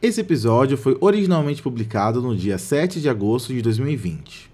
Esse 0.00 0.20
episódio 0.20 0.78
foi 0.78 0.96
originalmente 1.00 1.60
publicado 1.60 2.22
no 2.22 2.36
dia 2.36 2.56
7 2.56 3.00
de 3.00 3.08
agosto 3.08 3.52
de 3.52 3.60
2020. 3.60 4.48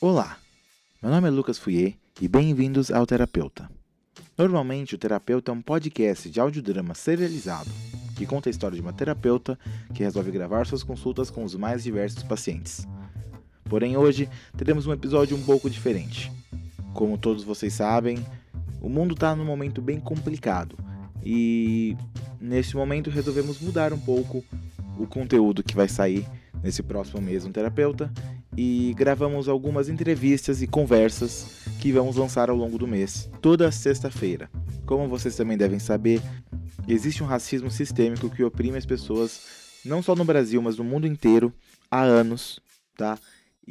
Olá, 0.00 0.38
meu 1.02 1.10
nome 1.10 1.26
é 1.26 1.30
Lucas 1.32 1.58
Fouier 1.58 1.94
e 2.20 2.28
bem-vindos 2.28 2.92
ao 2.92 3.04
Terapeuta. 3.04 3.68
Normalmente, 4.38 4.94
o 4.94 4.98
Terapeuta 4.98 5.50
é 5.50 5.54
um 5.54 5.60
podcast 5.60 6.30
de 6.30 6.38
audiodrama 6.38 6.94
serializado 6.94 7.68
que 8.16 8.24
conta 8.24 8.48
a 8.48 8.52
história 8.52 8.76
de 8.76 8.82
uma 8.82 8.92
terapeuta 8.92 9.58
que 9.92 10.04
resolve 10.04 10.30
gravar 10.30 10.64
suas 10.64 10.84
consultas 10.84 11.28
com 11.28 11.42
os 11.42 11.56
mais 11.56 11.82
diversos 11.82 12.22
pacientes. 12.22 12.86
Porém, 13.70 13.96
hoje 13.96 14.28
teremos 14.58 14.88
um 14.88 14.92
episódio 14.92 15.36
um 15.36 15.42
pouco 15.42 15.70
diferente. 15.70 16.30
Como 16.92 17.16
todos 17.16 17.44
vocês 17.44 17.72
sabem, 17.72 18.18
o 18.82 18.88
mundo 18.88 19.14
está 19.14 19.36
num 19.36 19.44
momento 19.44 19.80
bem 19.80 20.00
complicado 20.00 20.76
e 21.24 21.96
neste 22.40 22.76
momento 22.76 23.10
resolvemos 23.10 23.60
mudar 23.60 23.92
um 23.92 23.98
pouco 23.98 24.44
o 24.98 25.06
conteúdo 25.06 25.62
que 25.62 25.76
vai 25.76 25.88
sair 25.88 26.26
nesse 26.64 26.82
próximo 26.82 27.22
mês 27.22 27.44
no 27.44 27.52
Terapeuta 27.52 28.12
e 28.56 28.92
gravamos 28.96 29.48
algumas 29.48 29.88
entrevistas 29.88 30.60
e 30.60 30.66
conversas 30.66 31.64
que 31.80 31.92
vamos 31.92 32.16
lançar 32.16 32.50
ao 32.50 32.56
longo 32.56 32.76
do 32.76 32.88
mês, 32.88 33.30
toda 33.40 33.70
sexta-feira. 33.70 34.50
Como 34.84 35.06
vocês 35.06 35.36
também 35.36 35.56
devem 35.56 35.78
saber, 35.78 36.20
existe 36.88 37.22
um 37.22 37.26
racismo 37.26 37.70
sistêmico 37.70 38.30
que 38.30 38.42
oprime 38.42 38.78
as 38.78 38.84
pessoas 38.84 39.42
não 39.84 40.02
só 40.02 40.16
no 40.16 40.24
Brasil, 40.24 40.60
mas 40.60 40.76
no 40.76 40.82
mundo 40.82 41.06
inteiro 41.06 41.52
há 41.88 42.00
anos, 42.00 42.58
tá? 42.96 43.16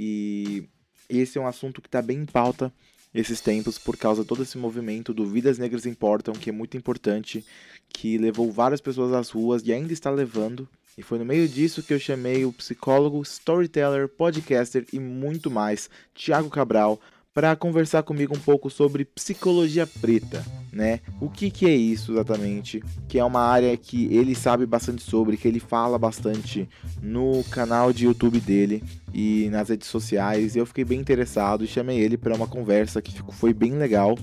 E 0.02 0.64
esse 1.10 1.38
é 1.38 1.42
um 1.42 1.46
assunto 1.46 1.82
que 1.82 1.90
está 1.90 2.02
bem 2.02 2.20
em 2.20 2.26
pauta 2.26 2.72
esses 3.14 3.42
tempos 3.42 3.78
por 3.78 3.98
causa 3.98 4.22
de 4.22 4.28
todo 4.30 4.44
esse 4.44 4.58
movimento 4.58 5.14
do 5.14 5.26
Vidas 5.26 5.58
Negras 5.58 5.86
Importam, 5.86 6.34
que 6.34 6.50
é 6.50 6.54
muito 6.54 6.78
importante, 6.78 7.46
que 7.90 8.18
levou 8.18 8.50
várias 8.50 8.80
pessoas 8.80 9.12
às 9.12 9.30
ruas 9.30 9.62
e 9.66 9.74
ainda 9.74 9.92
está 9.92 10.10
levando. 10.10 10.70
E 10.98 11.02
foi 11.02 11.20
no 11.20 11.26
meio 11.26 11.50
disso 11.50 11.84
que 11.84 11.94
eu 11.94 12.00
chamei 12.00 12.46
o 12.46 12.54
psicólogo, 12.54 13.22
storyteller, 13.24 14.08
podcaster 14.08 14.86
e 14.94 15.00
muito 15.00 15.52
mais, 15.52 15.90
Tiago 16.16 16.50
Cabral, 16.50 16.98
para 17.34 17.56
conversar 17.56 18.04
comigo 18.04 18.36
um 18.36 18.40
pouco 18.40 18.70
sobre 18.70 19.06
psicologia 19.06 19.86
preta, 19.86 20.44
né? 20.74 21.00
O 21.22 21.30
que, 21.30 21.52
que 21.52 21.66
é 21.66 21.76
isso 21.76 22.14
exatamente? 22.14 22.84
Que 23.08 23.20
é 23.20 23.24
uma 23.24 23.42
área 23.42 23.76
que 23.78 24.06
ele 24.14 24.34
sabe 24.34 24.66
bastante 24.66 25.04
sobre, 25.04 25.38
que 25.38 25.48
ele 25.48 25.60
fala 25.60 25.98
bastante 25.98 26.68
no 27.02 27.44
canal 27.46 27.94
de 27.94 28.06
YouTube 28.06 28.40
dele 28.40 28.84
e 29.14 29.48
nas 29.52 29.70
redes 29.70 29.88
sociais. 29.88 30.56
Eu 30.56 30.66
fiquei 30.66 30.84
bem 30.84 31.00
interessado 31.00 31.64
e 31.64 31.68
chamei 31.68 32.00
ele 32.00 32.18
para 32.18 32.36
uma 32.36 32.48
conversa 32.48 33.02
que 33.02 33.14
foi 33.34 33.54
bem 33.54 33.74
legal, 33.74 34.18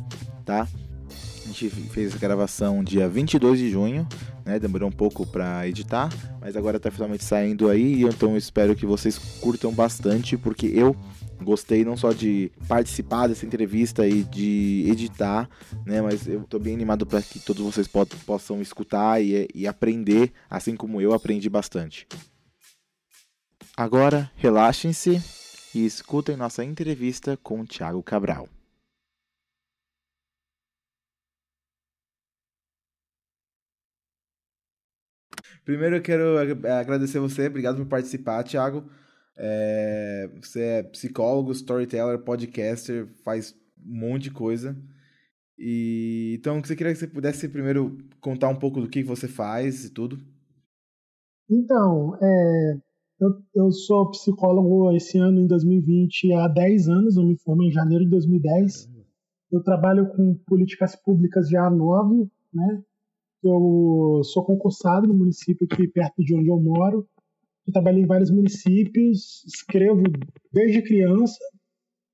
tá? 0.45 0.67
A 1.45 1.47
gente 1.47 1.71
fez 1.71 2.13
a 2.13 2.19
gravação 2.19 2.83
dia 2.83 3.09
22 3.09 3.61
de 3.61 3.71
junho, 3.71 4.07
né? 4.45 4.59
Demorou 4.59 4.89
um 4.89 4.93
pouco 4.93 5.25
para 5.25 5.67
editar, 5.69 6.13
mas 6.41 6.57
agora 6.57 6.81
tá 6.81 6.91
finalmente 6.91 7.25
saindo 7.25 7.71
aí, 7.71 8.03
então 8.03 8.33
eu 8.33 8.37
espero 8.37 8.75
que 8.75 8.85
vocês 8.85 9.17
curtam 9.17 9.73
bastante, 9.73 10.37
porque 10.37 10.67
eu 10.67 10.97
Gostei 11.43 11.85
não 11.85 11.97
só 11.97 12.13
de 12.13 12.51
participar 12.67 13.29
dessa 13.29 13.47
entrevista 13.47 14.07
e 14.07 14.25
de 14.25 14.87
editar, 14.91 15.49
né? 15.85 16.01
Mas 16.01 16.27
eu 16.27 16.45
tô 16.45 16.59
bem 16.59 16.75
animado 16.75 17.07
para 17.07 17.23
que 17.23 17.39
todos 17.39 17.63
vocês 17.63 17.89
possam 18.25 18.61
escutar 18.61 19.23
e, 19.23 19.49
e 19.55 19.67
aprender, 19.67 20.33
assim 20.49 20.75
como 20.75 21.01
eu 21.01 21.13
aprendi 21.13 21.49
bastante. 21.49 22.07
Agora, 23.77 24.31
relaxem-se 24.37 25.23
e 25.75 25.85
escutem 25.85 26.37
nossa 26.37 26.65
entrevista 26.65 27.37
com 27.37 27.61
o 27.61 27.67
Thiago 27.67 28.03
Cabral. 28.03 28.49
Primeiro 35.67 35.97
eu 35.97 36.03
quero 36.03 36.39
agradecer 36.39 37.19
você, 37.19 37.49
obrigado 37.49 37.77
por 37.77 37.87
participar, 37.87 38.45
Thiago. 38.45 38.89
É, 39.37 40.31
você 40.41 40.61
é 40.63 40.83
psicólogo, 40.83 41.53
storyteller, 41.53 42.19
podcaster, 42.19 43.07
faz 43.23 43.55
um 43.79 44.01
monte 44.01 44.25
de 44.25 44.31
coisa. 44.31 44.77
E 45.59 46.37
então, 46.39 46.63
você 46.63 46.77
queria 46.77 46.93
que 46.93 46.99
você 46.99 47.07
pudesse 47.07 47.49
primeiro 47.49 47.97
contar 48.21 48.49
um 48.49 48.57
pouco 48.57 48.81
do 48.81 48.89
que 48.89 49.03
você 49.03 49.27
faz 49.27 49.85
e 49.85 49.91
tudo. 49.91 50.19
Então, 51.49 52.17
é, 52.21 52.79
eu, 53.21 53.43
eu 53.55 53.73
sou 53.73 54.11
psicólogo 54.11 54.95
esse 54.95 55.19
ano, 55.19 55.41
em 55.41 55.47
2020, 55.47 56.33
há 56.35 56.49
10 56.49 56.89
anos. 56.89 57.17
Eu 57.17 57.25
me 57.25 57.39
formei 57.39 57.69
em 57.69 57.73
janeiro 57.73 58.05
de 58.05 58.11
2010. 58.11 58.91
Eu 59.51 59.63
trabalho 59.63 60.09
com 60.11 60.35
políticas 60.47 60.97
públicas 60.97 61.49
já 61.49 61.67
há 61.67 61.71
9, 61.71 62.29
né? 62.53 62.83
Eu 63.43 64.23
sou 64.25 64.45
concursado 64.45 65.07
no 65.07 65.15
município 65.15 65.67
aqui 65.71 65.87
perto 65.87 66.23
de 66.23 66.35
onde 66.35 66.49
eu 66.49 66.61
moro. 66.61 67.09
Eu 67.67 67.73
trabalhei 67.73 68.03
em 68.03 68.07
vários 68.07 68.31
municípios, 68.31 69.45
escrevo 69.45 70.05
desde 70.53 70.83
criança, 70.83 71.39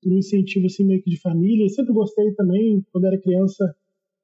por 0.01 0.11
um 0.11 0.17
incentivo 0.17 0.65
assim 0.65 0.83
meio 0.85 1.01
que 1.03 1.11
de 1.11 1.19
família. 1.19 1.69
Sempre 1.69 1.93
gostei 1.93 2.33
também, 2.33 2.83
quando 2.91 3.05
era 3.05 3.21
criança, 3.21 3.75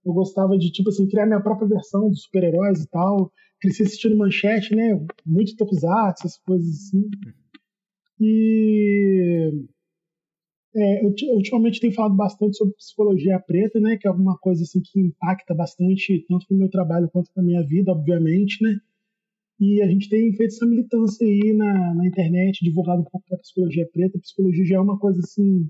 eu 0.05 0.13
gostava 0.13 0.57
de 0.57 0.71
tipo 0.71 0.89
assim 0.89 1.07
criar 1.07 1.25
minha 1.25 1.41
própria 1.41 1.67
versão 1.67 2.09
dos 2.09 2.23
super-heróis 2.23 2.83
e 2.83 2.89
tal. 2.89 3.31
Cresci 3.61 3.83
assistindo 3.83 4.17
manchete, 4.17 4.75
né? 4.75 4.99
Muito 5.25 5.55
tokusatsu, 5.55 6.25
essas 6.25 6.39
coisas 6.39 6.69
assim. 6.69 7.09
E 8.19 9.51
é, 10.75 11.01
ultimamente 11.05 11.79
tenho 11.79 11.93
falado 11.93 12.15
bastante 12.15 12.57
sobre 12.57 12.75
psicologia 12.75 13.39
preta, 13.39 13.79
né? 13.79 13.97
Que 13.97 14.07
é 14.07 14.09
alguma 14.09 14.37
coisa 14.37 14.63
assim 14.63 14.81
que 14.81 14.99
impacta 14.99 15.53
bastante 15.53 16.25
tanto 16.27 16.45
no 16.49 16.57
meu 16.57 16.69
trabalho 16.69 17.09
quanto 17.09 17.29
na 17.35 17.43
minha 17.43 17.63
vida, 17.63 17.91
obviamente, 17.91 18.63
né? 18.63 18.79
E 19.59 19.81
a 19.81 19.87
gente 19.87 20.09
tem 20.09 20.31
feito 20.33 20.53
essa 20.53 20.65
militância 20.65 21.27
aí 21.27 21.53
na, 21.53 21.93
na 21.95 22.07
internet, 22.07 22.63
divulgado 22.63 23.01
um 23.01 23.05
pouco 23.05 23.29
da 23.29 23.37
psicologia 23.37 23.87
preta. 23.91 24.17
A 24.17 24.21
psicologia 24.21 24.65
já 24.65 24.75
é 24.77 24.79
uma 24.79 24.97
coisa 24.97 25.19
assim, 25.19 25.69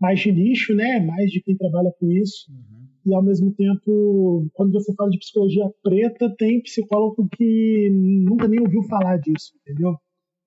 mais 0.00 0.18
de 0.20 0.32
nicho, 0.32 0.74
né? 0.74 0.98
Mais 1.00 1.30
de 1.30 1.40
quem 1.40 1.56
trabalha 1.56 1.92
com 2.00 2.10
isso. 2.10 2.50
Uhum. 2.50 2.82
E 3.06 3.14
ao 3.14 3.22
mesmo 3.22 3.52
tempo, 3.54 4.48
quando 4.52 4.72
você 4.72 4.92
fala 4.94 5.10
de 5.10 5.18
psicologia 5.18 5.70
preta, 5.82 6.34
tem 6.36 6.62
psicólogo 6.62 7.28
que 7.36 7.88
nunca 7.90 8.48
nem 8.48 8.60
ouviu 8.60 8.82
falar 8.84 9.18
disso, 9.18 9.52
entendeu? 9.60 9.96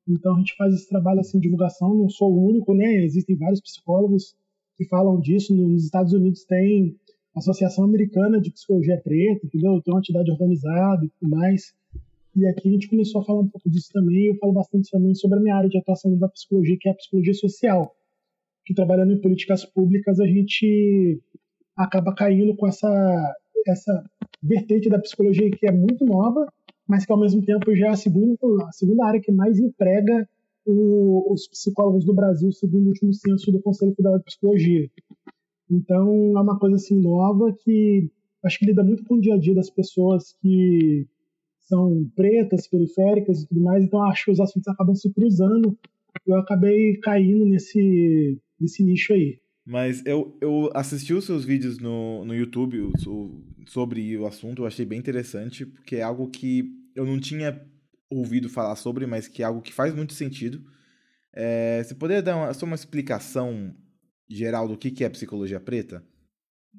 Então 0.07 0.35
a 0.35 0.37
gente 0.39 0.55
faz 0.55 0.73
esse 0.73 0.87
trabalho 0.87 1.19
assim, 1.19 1.37
de 1.37 1.43
divulgação. 1.43 1.95
Não 1.95 2.09
sou 2.09 2.31
o 2.31 2.45
único, 2.45 2.73
né? 2.73 3.03
Existem 3.03 3.37
vários 3.37 3.61
psicólogos 3.61 4.35
que 4.77 4.85
falam 4.87 5.19
disso. 5.19 5.55
Nos 5.55 5.85
Estados 5.85 6.13
Unidos 6.13 6.43
tem 6.43 6.95
a 7.35 7.39
Associação 7.39 7.85
Americana 7.85 8.39
de 8.39 8.51
Psicologia 8.51 8.99
Preta, 9.01 9.45
entendeu? 9.45 9.81
Tem 9.81 9.93
uma 9.93 9.99
entidade 9.99 10.31
organizada 10.31 11.05
e 11.05 11.09
tudo 11.09 11.29
mais. 11.29 11.73
E 12.35 12.45
aqui 12.47 12.67
a 12.67 12.71
gente 12.71 12.89
começou 12.89 13.21
a 13.21 13.23
falar 13.23 13.41
um 13.41 13.47
pouco 13.47 13.69
disso 13.69 13.89
também. 13.93 14.25
Eu 14.25 14.35
falo 14.35 14.51
bastante 14.51 14.91
também 14.91 15.15
sobre 15.15 15.39
a 15.39 15.41
minha 15.41 15.55
área 15.55 15.69
de 15.69 15.77
atuação 15.77 16.17
da 16.17 16.27
psicologia, 16.27 16.77
que 16.79 16.89
é 16.89 16.91
a 16.91 16.95
psicologia 16.95 17.33
social. 17.33 17.95
Que 18.65 18.73
trabalhando 18.73 19.13
em 19.13 19.21
políticas 19.21 19.63
públicas, 19.63 20.19
a 20.19 20.27
gente 20.27 21.21
acaba 21.77 22.13
caindo 22.13 22.55
com 22.55 22.67
essa, 22.67 23.35
essa 23.67 24.09
vertente 24.43 24.89
da 24.89 24.99
psicologia 24.99 25.49
que 25.49 25.65
é 25.65 25.71
muito 25.71 26.05
nova, 26.05 26.51
mas 26.87 27.05
que 27.05 27.11
ao 27.11 27.19
mesmo 27.19 27.43
tempo 27.43 27.73
já 27.75 27.87
é 27.87 27.89
a 27.91 27.95
segunda, 27.95 28.37
a 28.67 28.71
segunda 28.71 29.05
área 29.05 29.21
que 29.21 29.31
mais 29.31 29.57
emprega 29.57 30.27
o, 30.65 31.31
os 31.31 31.47
psicólogos 31.47 32.03
do 32.03 32.13
Brasil, 32.13 32.51
segundo 32.51 32.85
o 32.85 32.89
último 32.89 33.13
censo 33.13 33.51
do 33.51 33.61
Conselho 33.61 33.95
Federal 33.95 34.17
de 34.17 34.25
Psicologia. 34.25 34.89
Então, 35.69 36.37
é 36.37 36.41
uma 36.41 36.59
coisa 36.59 36.75
assim 36.75 36.99
nova 36.99 37.53
que 37.53 38.09
acho 38.43 38.59
que 38.59 38.65
lida 38.65 38.83
muito 38.83 39.03
com 39.05 39.15
o 39.15 39.21
dia 39.21 39.35
a 39.35 39.39
dia 39.39 39.55
das 39.55 39.69
pessoas 39.69 40.33
que 40.41 41.07
são 41.65 42.09
pretas, 42.15 42.67
periféricas 42.67 43.41
e 43.41 43.47
tudo 43.47 43.61
mais, 43.61 43.83
então 43.83 44.01
acho 44.03 44.25
que 44.25 44.31
os 44.31 44.39
assuntos 44.39 44.67
acabam 44.67 44.95
se 44.95 45.11
cruzando. 45.13 45.77
Eu 46.25 46.37
acabei 46.37 46.97
caindo 46.97 47.45
nesse, 47.45 48.39
nesse 48.59 48.83
nicho 48.83 49.13
aí. 49.13 49.39
Mas 49.65 50.05
eu, 50.05 50.37
eu 50.39 50.69
assisti 50.73 51.13
os 51.13 51.25
seus 51.25 51.43
vídeos 51.43 51.79
no, 51.79 52.23
no 52.23 52.35
YouTube 52.35 52.91
sobre 53.65 54.15
o 54.15 54.27
assunto, 54.27 54.61
eu 54.61 54.67
achei 54.67 54.85
bem 54.85 54.99
interessante, 54.99 55.65
porque 55.65 55.95
é 55.95 56.03
algo 56.03 56.29
que 56.29 56.71
eu 56.95 57.03
não 57.03 57.19
tinha 57.19 57.59
ouvido 58.09 58.47
falar 58.47 58.75
sobre, 58.75 59.07
mas 59.07 59.27
que 59.27 59.41
é 59.41 59.45
algo 59.45 59.61
que 59.61 59.73
faz 59.73 59.93
muito 59.93 60.13
sentido. 60.13 60.63
É, 61.33 61.83
você 61.83 61.95
poderia 61.95 62.21
dar 62.21 62.37
uma, 62.37 62.53
só 62.53 62.65
uma 62.65 62.75
explicação 62.75 63.75
geral 64.29 64.67
do 64.67 64.77
que, 64.77 64.91
que 64.91 65.03
é 65.03 65.09
psicologia 65.09 65.59
preta? 65.59 66.03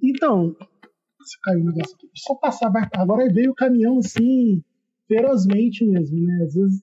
Então, 0.02 0.56
se 1.24 1.40
caiu 1.42 1.60
o 1.60 1.64
negócio 1.64 1.94
aqui. 1.96 2.08
Só 2.14 2.34
passar, 2.36 2.72
agora 2.94 3.32
veio 3.32 3.50
o 3.50 3.54
caminhão 3.54 3.98
assim, 3.98 4.62
ferozmente 5.08 5.84
mesmo, 5.84 6.20
né? 6.20 6.44
Às 6.44 6.54
vezes 6.54 6.82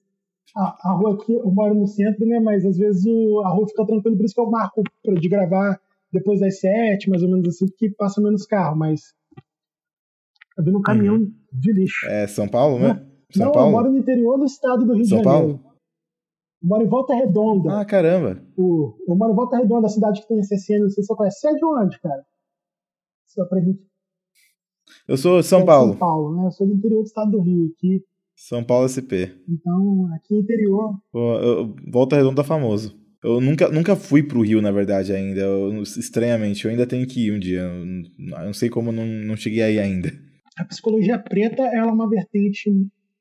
a, 0.56 0.90
a, 0.90 0.92
rua 0.92 1.14
aqui, 1.14 1.32
eu 1.32 1.50
moro 1.50 1.74
no 1.74 1.86
centro, 1.86 2.26
né? 2.26 2.38
Mas 2.40 2.64
às 2.64 2.76
vezes 2.76 3.04
o, 3.06 3.42
a 3.44 3.48
rua 3.50 3.66
fica 3.68 3.84
tranquila, 3.84 4.16
por 4.16 4.24
isso 4.24 4.34
que 4.34 4.40
eu 4.40 4.50
marco 4.50 4.82
pra, 5.02 5.14
de 5.14 5.28
gravar 5.28 5.80
depois 6.12 6.40
das 6.40 6.60
sete, 6.60 7.10
mais 7.10 7.22
ou 7.22 7.28
menos 7.28 7.48
assim, 7.48 7.66
que 7.76 7.90
passa 7.90 8.20
menos 8.20 8.46
carro, 8.46 8.76
mas 8.76 9.12
tá 10.56 10.62
vindo 10.62 10.78
um 10.78 10.82
caminhão 10.82 11.16
uhum. 11.16 11.34
de 11.52 11.72
lixo. 11.72 12.06
É 12.06 12.26
São 12.26 12.46
Paulo, 12.46 12.78
né? 12.78 12.88
Não, 12.88 13.06
São 13.32 13.46
não 13.46 13.52
Paulo? 13.52 13.68
eu 13.68 13.72
moro 13.72 13.90
no 13.90 13.98
interior 13.98 14.38
do 14.38 14.44
estado 14.44 14.84
do 14.84 14.94
Rio 14.94 15.04
São 15.04 15.18
de 15.18 15.24
Janeiro. 15.24 15.58
Paulo? 15.58 15.74
Eu 16.62 16.68
moro 16.68 16.82
em 16.84 16.88
Volta 16.88 17.14
Redonda. 17.14 17.80
Ah, 17.80 17.84
caramba. 17.84 18.40
O, 18.56 18.94
eu 19.08 19.16
moro 19.16 19.32
em 19.32 19.36
Volta 19.36 19.56
Redonda, 19.58 19.86
a 19.86 19.90
cidade 19.90 20.22
que 20.22 20.28
tem 20.28 20.42
CCN, 20.42 20.84
não 20.84 20.90
sei 20.90 21.02
se 21.02 21.08
você 21.08 21.16
conhece. 21.16 21.40
Você 21.40 21.48
é 21.48 21.54
de 21.54 21.64
onde, 21.64 22.00
cara? 22.00 22.24
Só 23.26 23.44
pra 23.44 23.60
gente. 23.60 23.82
Eu 25.08 25.16
sou 25.16 25.42
São 25.42 25.64
Paulo. 25.64 25.90
São 25.90 25.98
Paulo, 25.98 26.36
né? 26.36 26.46
Eu 26.46 26.52
sou 26.52 26.66
do 26.66 26.74
interior 26.74 27.02
do 27.02 27.06
estado 27.06 27.32
do 27.32 27.40
Rio, 27.40 27.72
aqui. 27.76 28.04
São 28.44 28.62
Paulo 28.62 28.86
SP. 28.92 29.32
Então, 29.48 30.06
aqui 30.14 30.34
interior. 30.36 30.98
Pô, 31.10 31.38
eu, 31.38 31.74
Volta 31.90 32.16
Redonda 32.16 32.42
tá 32.42 32.44
famoso. 32.44 32.94
Eu 33.22 33.40
nunca, 33.40 33.70
nunca 33.70 33.96
fui 33.96 34.22
pro 34.22 34.42
Rio, 34.42 34.60
na 34.60 34.70
verdade, 34.70 35.14
ainda. 35.14 35.40
Eu, 35.40 35.82
estranhamente, 35.82 36.62
eu 36.62 36.70
ainda 36.70 36.86
tenho 36.86 37.06
que 37.06 37.26
ir 37.26 37.32
um 37.32 37.38
dia. 37.38 37.60
Eu 37.60 38.44
não 38.44 38.52
sei 38.52 38.68
como 38.68 38.92
não, 38.92 39.06
não 39.06 39.34
cheguei 39.34 39.62
aí 39.62 39.78
ainda. 39.78 40.12
A 40.58 40.64
psicologia 40.66 41.18
preta 41.18 41.62
ela 41.62 41.88
é 41.88 41.92
uma 41.92 42.08
vertente 42.08 42.70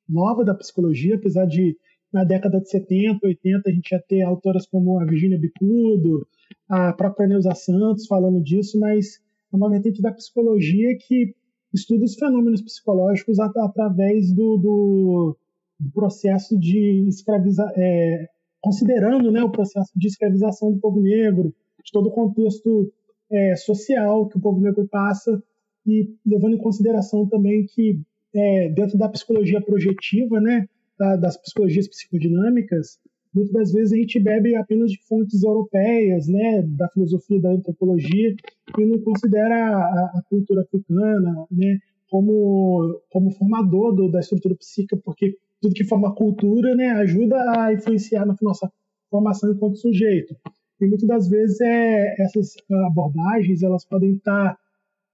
nova 0.10 0.44
da 0.44 0.54
psicologia, 0.54 1.16
apesar 1.16 1.46
de 1.46 1.78
na 2.12 2.26
década 2.26 2.60
de 2.60 2.70
70, 2.70 3.26
80 3.26 3.70
a 3.70 3.74
gente 3.74 3.90
já 3.90 4.00
ter 4.00 4.24
autoras 4.24 4.68
como 4.68 5.00
a 5.00 5.06
Virginia 5.06 5.40
Bicudo, 5.40 6.28
a 6.68 6.92
própria 6.92 7.28
Neuza 7.28 7.56
Santos 7.56 8.06
falando 8.08 8.44
disso, 8.44 8.78
mas 8.78 9.22
é 9.54 9.56
uma 9.56 9.70
vertente 9.70 10.02
da 10.02 10.12
psicologia 10.12 10.98
que 11.00 11.34
estuda 11.74 12.06
os 12.06 12.16
fenômenos 12.16 12.62
psicológicos 12.62 13.40
at 13.40 13.56
através 13.58 14.32
do, 14.32 14.58
do, 14.58 15.38
do, 15.80 15.92
processo 15.92 16.58
de 16.58 17.08
escravizar, 17.08 17.72
é, 17.76 18.28
considerando 18.62 19.32
né, 19.32 19.44
o 19.44 19.52
processo 19.52 19.92
de 19.96 20.08
escravização 20.08 20.72
do 20.72 20.80
povo 20.80 21.02
negro, 21.02 21.54
de 21.84 21.92
todo 21.92 22.08
o 22.08 22.12
contexto 22.12 22.92
é, 23.32 23.56
social 23.56 24.28
que 24.28 24.38
o 24.38 24.42
povo 24.42 24.62
negro 24.62 24.88
passa 24.88 25.42
e 25.86 26.16
levando 26.26 26.56
em 26.56 26.62
consideração 26.62 27.28
também 27.28 27.66
que 27.66 28.00
é, 28.34 28.70
dentro 28.70 28.98
da 28.98 29.10
psicologia 29.10 29.62
projetiva, 29.62 30.40
né, 30.40 30.68
da, 30.98 31.16
das 31.16 31.38
psicologias 31.38 31.88
psicodinâmicas, 31.88 33.00
muitas 33.34 33.54
das 33.54 33.72
vezes 33.72 33.94
a 33.94 33.98
gente 33.98 34.20
bebe 34.20 34.56
apenas 34.56 34.92
de 34.92 35.02
fontes 35.08 35.44
europeias, 35.44 36.28
né, 36.28 36.62
da 36.62 36.88
filosofia 36.90 37.42
da 37.42 37.52
antropologia 37.52 38.36
e 38.78 38.86
não 38.86 39.00
considera 39.00 39.56
a, 39.56 40.20
a 40.20 40.22
cultura 40.30 40.62
africana, 40.62 41.46
né, 41.52 41.80
como 42.10 43.02
como 43.10 43.32
formador 43.32 43.94
do, 43.94 44.12
da 44.12 44.20
estrutura 44.20 44.56
psíquica, 44.56 44.98
porque 45.04 45.36
tudo 45.62 45.74
que 45.74 45.84
forma 45.84 46.14
cultura, 46.14 46.76
né, 46.76 46.92
ajuda 46.92 47.38
a 47.58 47.74
influenciar 47.74 48.26
na 48.26 48.36
nossa 48.42 48.72
formação 49.10 49.52
enquanto 49.52 49.78
sujeito. 49.78 50.36
E 50.82 50.86
muitas 50.86 51.08
das 51.08 51.28
vezes 51.30 51.62
é, 51.62 52.22
essas 52.22 52.56
abordagens 52.88 53.64
elas 53.64 53.86
podem 53.86 54.14
estar 54.14 54.58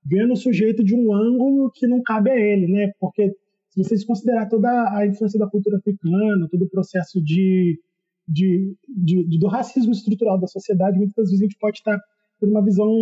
vendo 0.04 0.34
o 0.34 0.38
sujeito 0.38 0.84
de 0.84 0.96
um 0.96 1.14
ângulo 1.14 1.72
que 1.72 1.86
não 1.86 2.02
cabe 2.02 2.32
a 2.32 2.40
ele, 2.40 2.68
né? 2.68 2.92
Porque 3.00 3.30
se 3.70 3.84
vocês 3.84 4.04
considerar 4.04 4.48
toda 4.48 4.70
a 4.98 5.06
influência 5.06 5.38
da 5.38 5.48
cultura 5.48 5.78
africana, 5.78 6.48
todo 6.50 6.64
o 6.64 6.70
processo 6.70 7.22
de, 7.22 7.80
de, 8.30 8.76
de, 8.88 9.24
de, 9.24 9.40
do 9.40 9.48
racismo 9.48 9.92
estrutural 9.92 10.40
da 10.40 10.48
sociedade, 10.48 10.98
muitas 10.98 11.30
vezes 11.30 11.42
a 11.42 11.46
gente 11.46 11.58
pode 11.58 11.80
estar 11.80 12.00
tendo 12.40 12.52
uma 12.52 12.64
visão 12.64 12.94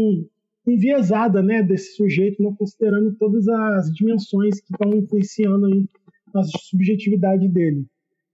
enviesada 0.66 1.42
né, 1.42 1.62
desse 1.62 1.96
sujeito, 1.96 2.42
não 2.42 2.56
considerando 2.56 3.14
todas 3.16 3.48
as 3.48 3.94
dimensões 3.94 4.60
que 4.60 4.72
estão 4.72 4.94
influenciando 4.96 5.66
aí 5.66 5.86
na 6.34 6.44
subjetividade 6.44 7.48
dele. 7.48 7.86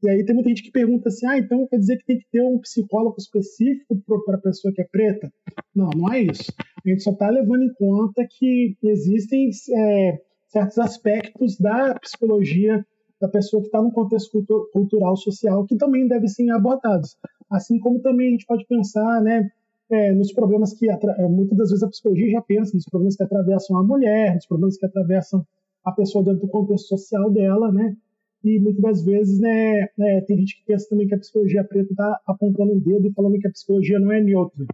E 0.03 0.09
aí 0.09 0.25
tem 0.25 0.35
muita 0.35 0.49
gente 0.49 0.63
que 0.63 0.71
pergunta 0.71 1.09
assim, 1.09 1.25
ah, 1.25 1.37
então 1.37 1.65
quer 1.67 1.77
dizer 1.77 1.97
que 1.97 2.05
tem 2.05 2.19
que 2.19 2.25
ter 2.29 2.41
um 2.41 2.59
psicólogo 2.59 3.15
específico 3.17 3.95
para 4.25 4.35
a 4.35 4.41
pessoa 4.41 4.73
que 4.73 4.81
é 4.81 4.85
preta? 4.85 5.31
Não, 5.73 5.89
não 5.95 6.11
é 6.11 6.21
isso. 6.21 6.51
A 6.85 6.89
gente 6.89 7.01
só 7.01 7.11
está 7.11 7.29
levando 7.29 7.63
em 7.63 7.73
conta 7.73 8.27
que 8.29 8.75
existem 8.83 9.49
é, 9.75 10.21
certos 10.49 10.77
aspectos 10.77 11.57
da 11.57 11.95
psicologia 11.99 12.85
da 13.23 13.29
pessoa 13.29 13.61
que 13.61 13.67
está 13.67 13.81
no 13.81 13.89
contexto 13.89 14.45
cultural, 14.73 15.15
social, 15.15 15.65
que 15.65 15.77
também 15.77 16.05
devem 16.09 16.27
ser 16.27 16.49
abordados. 16.49 17.15
Assim 17.49 17.79
como 17.79 18.01
também 18.01 18.27
a 18.27 18.31
gente 18.31 18.45
pode 18.45 18.65
pensar 18.67 19.21
né, 19.21 19.49
é, 19.89 20.11
nos 20.11 20.33
problemas 20.33 20.73
que, 20.73 20.89
é, 20.89 21.27
muitas 21.29 21.57
das 21.57 21.69
vezes 21.69 21.83
a 21.83 21.87
psicologia 21.87 22.31
já 22.31 22.41
pensa, 22.41 22.75
nos 22.75 22.83
problemas 22.83 23.15
que 23.15 23.23
atravessam 23.23 23.77
a 23.77 23.83
mulher, 23.83 24.35
nos 24.35 24.45
problemas 24.45 24.77
que 24.77 24.85
atravessam 24.85 25.47
a 25.85 25.91
pessoa 25.93 26.21
dentro 26.21 26.41
do 26.41 26.49
contexto 26.49 26.89
social 26.89 27.31
dela, 27.31 27.71
né? 27.71 27.95
E 28.43 28.59
muitas 28.59 28.81
das 28.81 29.05
vezes, 29.05 29.39
né, 29.39 29.87
é, 29.97 30.21
tem 30.21 30.37
gente 30.39 30.57
que 30.57 30.65
pensa 30.65 30.89
também 30.89 31.07
que 31.07 31.15
a 31.15 31.19
psicologia 31.19 31.63
preta 31.63 31.91
está 31.91 32.19
apontando 32.27 32.73
o 32.73 32.81
dedo 32.81 33.07
e 33.07 33.13
falando 33.13 33.39
que 33.39 33.47
a 33.47 33.51
psicologia 33.51 33.99
não 33.99 34.11
é 34.11 34.19
neutra. 34.19 34.65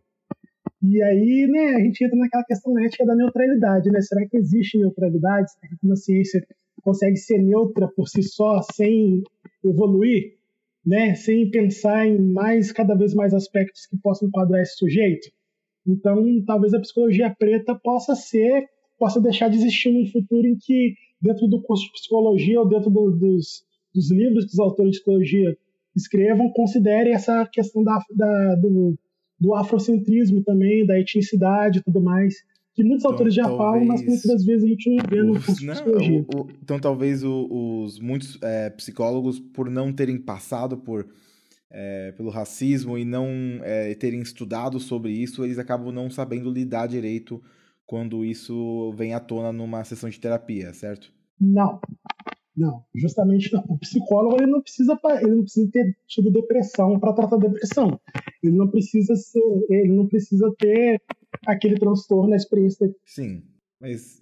E 0.82 1.04
aí, 1.04 1.46
né, 1.46 1.76
a 1.76 1.80
gente 1.82 2.04
entra 2.04 2.18
naquela 2.18 2.44
questão 2.46 2.80
ética 2.80 3.06
da 3.06 3.16
neutralidade, 3.16 3.92
né? 3.92 4.02
Será 4.02 4.28
que 4.28 4.38
existe 4.38 4.80
neutralidade? 4.80 5.52
Será 5.52 5.68
que 5.68 5.86
uma 5.86 5.96
ciência 5.96 6.44
consegue 6.90 7.18
ser 7.18 7.38
neutra 7.38 7.88
por 7.88 8.08
si 8.08 8.24
só, 8.24 8.62
sem 8.74 9.22
evoluir, 9.64 10.34
né? 10.84 11.14
Sem 11.14 11.50
pensar 11.52 12.08
em 12.08 12.20
mais, 12.20 12.72
cada 12.72 12.96
vez 12.96 13.14
mais 13.14 13.32
aspectos 13.32 13.86
que 13.86 13.96
possam 13.98 14.28
enquadrar 14.28 14.62
esse 14.62 14.76
sujeito? 14.76 15.30
Então, 15.88 16.44
talvez 16.46 16.74
a 16.74 16.80
psicologia 16.80 17.34
preta 17.38 17.76
possa 17.76 18.16
ser, 18.16 18.66
possa 18.98 19.22
deixar 19.22 19.50
de 19.50 19.58
existir 19.58 19.92
num 19.92 20.08
futuro 20.08 20.48
em 20.48 20.58
que, 20.58 20.96
dentro 21.22 21.48
do 21.48 21.62
curso 21.62 21.86
de 21.86 21.92
psicologia 21.92 22.60
ou 22.60 22.68
dentro 22.68 22.90
do, 22.90 23.12
dos, 23.12 23.64
dos 23.94 24.12
livros 24.12 24.46
que 24.46 24.54
os 24.54 24.60
autores 24.60 24.94
de 24.94 24.98
psicologia 24.98 25.56
escrevam, 25.96 26.52
considere 26.54 27.12
essa 27.12 27.46
questão 27.52 27.84
da, 27.84 28.00
da 28.16 28.56
do 28.56 28.98
do 29.40 29.56
afrocentrismo 29.56 30.44
também, 30.44 30.86
da 30.86 31.00
etnicidade 31.00 31.80
e 31.80 31.84
tudo 31.84 32.02
mais, 32.02 32.36
que 32.74 32.84
muitos 32.84 33.04
então, 33.04 33.12
autores 33.12 33.34
já 33.34 33.44
talvez... 33.44 33.58
falam, 33.60 33.86
mas 33.86 34.06
muitas 34.06 34.46
vezes 34.46 34.64
a 34.64 34.68
gente 34.68 34.96
não 34.96 35.06
vê 35.10 35.24
no 35.24 35.34
curso 35.34 35.56
de 35.56 35.68
psicologia. 35.68 36.26
O, 36.34 36.42
o, 36.42 36.48
então 36.64 36.80
talvez 36.80 37.24
o, 37.24 37.48
os 37.84 38.00
muitos 38.00 38.38
é, 38.42 38.70
psicólogos, 38.70 39.40
por 39.40 39.70
não 39.70 39.92
terem 39.92 40.18
passado 40.18 40.78
por 40.78 41.08
é, 41.72 42.12
pelo 42.14 42.30
racismo 42.30 42.98
e 42.98 43.06
não 43.06 43.28
é, 43.64 43.94
terem 43.96 44.22
estudado 44.22 44.80
sobre 44.80 45.12
isso, 45.12 45.44
eles 45.44 45.60
acabam 45.60 45.92
não 45.92 46.10
sabendo 46.10 46.52
lidar 46.52 46.88
direito 46.88 47.42
quando 47.86 48.24
isso 48.24 48.92
vem 48.94 49.14
à 49.14 49.20
tona 49.20 49.52
numa 49.52 49.84
sessão 49.84 50.10
de 50.10 50.20
terapia, 50.20 50.74
certo? 50.74 51.12
Não. 51.40 51.80
Não, 52.56 52.84
justamente 52.94 53.54
não. 53.54 53.64
O 53.70 53.78
psicólogo 53.78 54.36
ele 54.36 54.52
não 54.52 54.62
precisa 54.62 55.00
ele 55.22 55.36
não 55.36 55.44
precisa 55.44 55.72
ter 55.72 55.98
tido 56.06 56.30
depressão 56.30 57.00
para 57.00 57.14
tratar 57.14 57.38
depressão. 57.38 58.00
Ele 58.44 58.58
não 58.58 58.68
precisa 58.68 59.16
ser, 59.16 59.66
ele 59.70 59.94
não 59.94 60.08
precisa 60.08 60.54
ter 60.60 61.02
aquele 61.46 61.78
transtorno, 61.78 62.34
a 62.34 62.38
experiência. 62.38 62.94
Sim, 63.06 63.44
mas 63.80 64.22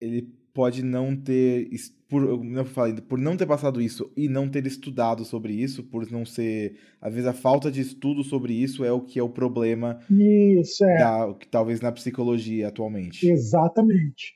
ele 0.00 0.22
pode 0.52 0.82
não 0.82 1.16
ter 1.16 1.68
por 2.10 2.24
eu 2.24 2.64
falei, 2.64 3.00
por 3.00 3.18
não 3.18 3.36
ter 3.36 3.46
passado 3.46 3.80
isso 3.80 4.12
e 4.16 4.28
não 4.28 4.48
ter 4.48 4.66
estudado 4.66 5.24
sobre 5.24 5.52
isso, 5.52 5.84
por 5.84 6.10
não 6.10 6.26
ser, 6.26 6.76
às 7.00 7.14
vezes 7.14 7.28
a 7.28 7.32
falta 7.32 7.70
de 7.70 7.80
estudo 7.80 8.24
sobre 8.24 8.52
isso 8.52 8.84
é 8.84 8.90
o 8.90 9.00
que 9.00 9.18
é 9.18 9.22
o 9.22 9.30
problema. 9.30 10.00
Isso 10.10 10.84
é. 10.84 10.98
Da, 10.98 11.34
talvez 11.50 11.80
na 11.80 11.92
psicologia 11.92 12.66
atualmente. 12.66 13.28
Exatamente. 13.28 14.34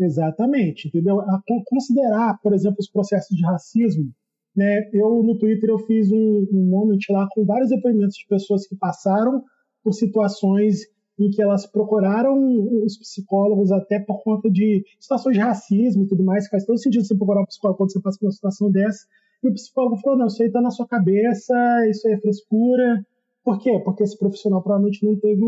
Exatamente, 0.00 0.88
entendeu? 0.88 1.20
A 1.20 1.42
considerar, 1.66 2.38
por 2.42 2.54
exemplo, 2.54 2.78
os 2.80 2.90
processos 2.90 3.36
de 3.36 3.44
racismo, 3.44 4.10
né? 4.56 4.88
Eu 4.94 5.22
no 5.22 5.36
Twitter 5.36 5.68
eu 5.68 5.78
fiz 5.80 6.10
um, 6.10 6.46
um 6.50 6.70
moment 6.70 6.98
lá 7.10 7.28
com 7.30 7.44
vários 7.44 7.68
depoimentos 7.68 8.16
de 8.16 8.26
pessoas 8.26 8.66
que 8.66 8.74
passaram 8.74 9.44
por 9.84 9.92
situações 9.92 10.80
em 11.26 11.30
que 11.30 11.42
elas 11.42 11.66
procuraram 11.66 12.36
os 12.84 12.96
psicólogos 12.98 13.70
até 13.72 13.98
por 13.98 14.22
conta 14.22 14.50
de 14.50 14.84
situações 14.98 15.34
de 15.34 15.40
racismo 15.40 16.04
e 16.04 16.06
tudo 16.06 16.22
mais, 16.22 16.48
faz 16.48 16.64
todo 16.64 16.78
sentido 16.78 17.04
você 17.04 17.14
procurar 17.14 17.42
um 17.42 17.46
psicólogo 17.46 17.78
quando 17.78 17.92
você 17.92 18.00
passa 18.00 18.18
por 18.18 18.26
uma 18.26 18.32
situação 18.32 18.70
dessa. 18.70 19.06
E 19.42 19.48
o 19.48 19.52
psicólogo 19.52 19.96
falou: 19.98 20.18
não, 20.18 20.26
isso 20.26 20.42
aí 20.42 20.50
tá 20.50 20.60
na 20.60 20.70
sua 20.70 20.86
cabeça, 20.86 21.54
isso 21.88 22.06
aí 22.06 22.14
é 22.14 22.18
frescura. 22.18 23.04
Por 23.44 23.58
quê? 23.58 23.80
Porque 23.84 24.02
esse 24.02 24.18
profissional 24.18 24.62
provavelmente 24.62 25.04
não 25.04 25.16
teve 25.16 25.42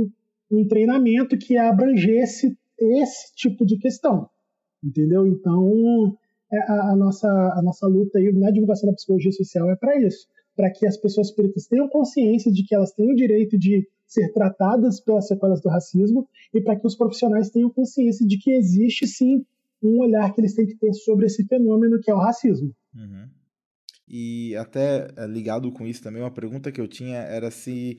um 0.50 0.66
treinamento 0.66 1.38
que 1.38 1.56
abrangesse 1.56 2.56
esse 2.78 3.34
tipo 3.34 3.64
de 3.64 3.78
questão 3.78 4.28
entendeu? 4.84 5.26
Então, 5.26 6.16
é, 6.52 6.58
a, 6.70 6.90
a, 6.90 6.96
nossa, 6.96 7.28
a 7.28 7.62
nossa 7.62 7.86
luta 7.86 8.18
aí 8.18 8.30
na 8.32 8.50
divulgação 8.50 8.88
da 8.88 8.94
psicologia 8.94 9.32
social 9.32 9.70
é 9.70 9.76
para 9.76 9.98
isso, 10.00 10.26
para 10.56 10.70
que 10.70 10.86
as 10.86 10.96
pessoas 10.96 11.30
pretas 11.30 11.66
tenham 11.66 11.88
consciência 11.88 12.52
de 12.52 12.64
que 12.64 12.74
elas 12.74 12.92
têm 12.92 13.10
o 13.12 13.16
direito 13.16 13.58
de 13.58 13.88
ser 14.06 14.32
tratadas 14.32 15.00
pelas 15.00 15.26
sequelas 15.26 15.60
do 15.60 15.68
racismo 15.68 16.28
e 16.52 16.60
para 16.60 16.76
que 16.76 16.86
os 16.86 16.94
profissionais 16.94 17.50
tenham 17.50 17.70
consciência 17.70 18.26
de 18.26 18.38
que 18.38 18.52
existe 18.52 19.06
sim 19.06 19.44
um 19.82 20.00
olhar 20.00 20.32
que 20.32 20.40
eles 20.40 20.54
têm 20.54 20.66
que 20.66 20.76
ter 20.76 20.92
sobre 20.94 21.26
esse 21.26 21.44
fenômeno 21.46 22.00
que 22.00 22.10
é 22.10 22.14
o 22.14 22.18
racismo. 22.18 22.74
Uhum. 22.94 23.28
E 24.06 24.54
até 24.56 25.08
é, 25.16 25.26
ligado 25.26 25.70
com 25.72 25.86
isso 25.86 26.02
também, 26.02 26.22
uma 26.22 26.30
pergunta 26.30 26.70
que 26.70 26.80
eu 26.80 26.86
tinha 26.86 27.18
era 27.18 27.50
se 27.50 27.98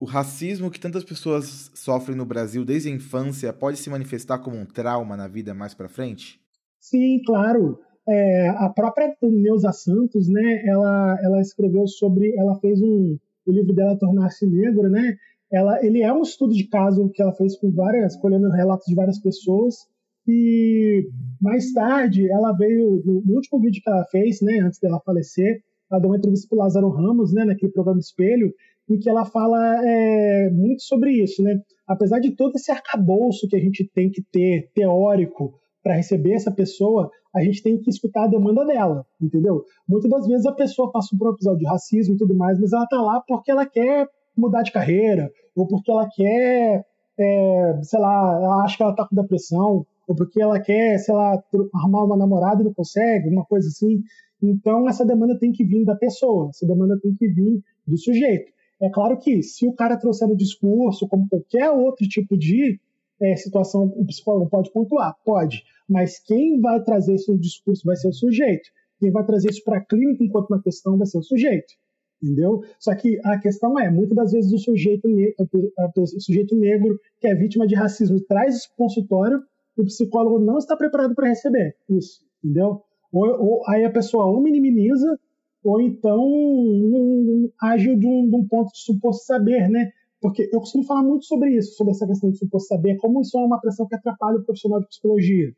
o 0.00 0.04
racismo 0.04 0.70
que 0.70 0.78
tantas 0.78 1.02
pessoas 1.02 1.70
sofrem 1.74 2.16
no 2.16 2.26
Brasil 2.26 2.64
desde 2.64 2.88
a 2.88 2.92
infância 2.92 3.52
pode 3.52 3.78
se 3.78 3.90
manifestar 3.90 4.38
como 4.38 4.56
um 4.56 4.66
trauma 4.66 5.16
na 5.16 5.26
vida 5.26 5.54
mais 5.54 5.74
para 5.74 5.88
frente? 5.88 6.40
Sim, 6.78 7.20
claro. 7.24 7.80
É, 8.08 8.48
a 8.48 8.70
própria 8.70 9.14
Neuza 9.22 9.70
Santos, 9.70 10.28
né, 10.28 10.62
ela, 10.66 11.18
ela 11.22 11.40
escreveu 11.42 11.86
sobre, 11.86 12.34
ela 12.36 12.58
fez 12.58 12.80
um, 12.80 13.18
o 13.46 13.52
livro 13.52 13.74
dela 13.74 13.98
Tornar-se 13.98 14.46
Negro, 14.46 14.88
né, 14.88 15.16
ela, 15.52 15.84
ele 15.84 16.02
é 16.02 16.12
um 16.12 16.22
estudo 16.22 16.54
de 16.54 16.64
caso 16.64 17.10
que 17.10 17.20
ela 17.20 17.34
fez 17.34 17.56
com 17.58 17.70
várias, 17.70 18.16
colhendo 18.16 18.48
relatos 18.48 18.86
de 18.86 18.94
várias 18.94 19.18
pessoas, 19.18 19.86
e 20.26 21.06
mais 21.40 21.72
tarde 21.72 22.30
ela 22.30 22.52
veio, 22.52 23.02
no, 23.04 23.34
último 23.34 23.60
vídeo 23.60 23.82
que 23.82 23.90
ela 23.90 24.04
fez, 24.06 24.40
né, 24.40 24.58
antes 24.58 24.78
dela 24.78 25.00
falecer, 25.04 25.62
ela 25.90 26.00
deu 26.00 26.10
uma 26.10 26.16
entrevista 26.16 26.46
para 26.48 26.64
Lázaro 26.64 26.88
Ramos, 26.88 27.32
né, 27.32 27.44
naquele 27.44 27.72
programa 27.72 28.00
Espelho, 28.00 28.54
em 28.88 28.98
que 28.98 29.08
ela 29.08 29.24
fala 29.26 29.86
é, 29.86 30.50
muito 30.50 30.82
sobre 30.82 31.12
isso, 31.12 31.42
né? 31.42 31.60
Apesar 31.86 32.20
de 32.20 32.30
todo 32.30 32.56
esse 32.56 32.70
arcabouço 32.70 33.46
que 33.46 33.56
a 33.56 33.60
gente 33.60 33.86
tem 33.94 34.10
que 34.10 34.22
ter 34.22 34.70
teórico 34.74 35.58
para 35.82 35.94
receber 35.94 36.32
essa 36.32 36.50
pessoa, 36.50 37.10
a 37.34 37.42
gente 37.42 37.62
tem 37.62 37.78
que 37.78 37.90
escutar 37.90 38.24
a 38.24 38.28
demanda 38.28 38.64
dela, 38.64 39.06
entendeu? 39.20 39.64
Muitas 39.88 40.10
das 40.10 40.26
vezes 40.26 40.46
a 40.46 40.52
pessoa 40.52 40.90
passa 40.90 41.16
por 41.16 41.28
um 41.28 41.32
episódio 41.32 41.60
de 41.60 41.66
racismo 41.66 42.14
e 42.14 42.18
tudo 42.18 42.34
mais, 42.34 42.58
mas 42.58 42.72
ela 42.72 42.86
tá 42.86 43.00
lá 43.00 43.22
porque 43.26 43.50
ela 43.50 43.66
quer 43.66 44.08
mudar 44.36 44.62
de 44.62 44.72
carreira, 44.72 45.30
ou 45.54 45.66
porque 45.66 45.90
ela 45.90 46.08
quer, 46.08 46.84
é, 47.18 47.80
sei 47.82 48.00
lá, 48.00 48.40
ela 48.42 48.64
acha 48.64 48.76
que 48.76 48.82
ela 48.82 48.94
tá 48.94 49.06
com 49.06 49.16
depressão, 49.16 49.84
ou 50.06 50.14
porque 50.14 50.40
ela 50.40 50.60
quer, 50.60 50.98
sei 50.98 51.14
lá, 51.14 51.42
arrumar 51.74 52.04
uma 52.04 52.16
namorada 52.16 52.62
e 52.62 52.64
não 52.64 52.72
consegue, 52.72 53.28
uma 53.28 53.44
coisa 53.44 53.68
assim. 53.68 54.02
Então, 54.42 54.88
essa 54.88 55.04
demanda 55.04 55.38
tem 55.38 55.52
que 55.52 55.64
vir 55.64 55.84
da 55.84 55.96
pessoa, 55.96 56.48
essa 56.50 56.66
demanda 56.66 56.98
tem 57.00 57.14
que 57.14 57.28
vir 57.28 57.60
do 57.86 57.98
sujeito. 57.98 58.52
É 58.80 58.88
claro 58.88 59.18
que 59.18 59.42
se 59.42 59.66
o 59.66 59.72
cara 59.72 59.96
trouxer 59.96 60.28
no 60.28 60.36
discurso, 60.36 61.08
como 61.08 61.28
qualquer 61.28 61.70
outro 61.70 62.06
tipo 62.06 62.38
de 62.38 62.78
é, 63.20 63.36
situação, 63.36 63.92
o 63.96 64.06
psicólogo 64.06 64.48
pode 64.48 64.72
pontuar? 64.72 65.14
Pode. 65.24 65.64
Mas 65.88 66.18
quem 66.18 66.60
vai 66.60 66.82
trazer 66.82 67.14
isso 67.14 67.32
no 67.32 67.38
discurso 67.38 67.84
vai 67.84 67.96
ser 67.96 68.08
o 68.08 68.12
sujeito. 68.12 68.68
Quem 69.00 69.10
vai 69.10 69.24
trazer 69.24 69.50
isso 69.50 69.64
para 69.64 69.78
a 69.78 69.84
clínica 69.84 70.24
enquanto 70.24 70.50
uma 70.50 70.62
questão 70.62 70.96
vai 70.96 71.06
ser 71.06 71.18
o 71.18 71.22
sujeito. 71.22 71.74
Entendeu? 72.22 72.62
Só 72.80 72.94
que 72.96 73.20
a 73.24 73.38
questão 73.38 73.78
é, 73.78 73.90
muitas 73.90 74.16
das 74.16 74.32
vezes 74.32 74.52
o 74.52 74.58
sujeito, 74.58 75.08
o 75.08 76.20
sujeito 76.20 76.56
negro 76.56 76.98
que 77.20 77.28
é 77.28 77.34
vítima 77.34 77.66
de 77.66 77.76
racismo 77.76 78.20
traz 78.20 78.56
isso 78.56 78.68
para 78.68 78.84
o 78.84 78.88
consultório, 78.88 79.42
o 79.76 79.84
psicólogo 79.84 80.40
não 80.40 80.58
está 80.58 80.76
preparado 80.76 81.14
para 81.14 81.28
receber 81.28 81.76
isso, 81.88 82.20
entendeu? 82.42 82.82
Ou, 83.12 83.26
ou, 83.40 83.62
aí 83.68 83.84
a 83.84 83.90
pessoa 83.90 84.26
ou 84.26 84.40
minimiza, 84.40 85.18
ou 85.62 85.80
então 85.80 86.20
um, 86.20 87.50
age 87.62 87.94
de 87.94 88.06
um, 88.06 88.28
de 88.28 88.36
um, 88.36 88.46
ponto 88.46 88.72
de 88.72 88.80
suposto 88.80 89.24
saber, 89.24 89.68
né? 89.68 89.92
Porque 90.20 90.48
eu 90.52 90.60
costumo 90.60 90.84
falar 90.84 91.02
muito 91.02 91.24
sobre 91.26 91.56
isso, 91.56 91.76
sobre 91.76 91.92
essa 91.92 92.06
questão 92.06 92.30
de 92.30 92.38
suposto 92.38 92.68
saber, 92.68 92.96
como 92.96 93.20
isso 93.20 93.38
é 93.38 93.44
uma 93.44 93.60
pressão 93.60 93.86
que 93.86 93.94
atrapalha 93.94 94.38
o 94.38 94.44
profissional 94.44 94.80
de 94.80 94.88
psicologia. 94.88 95.52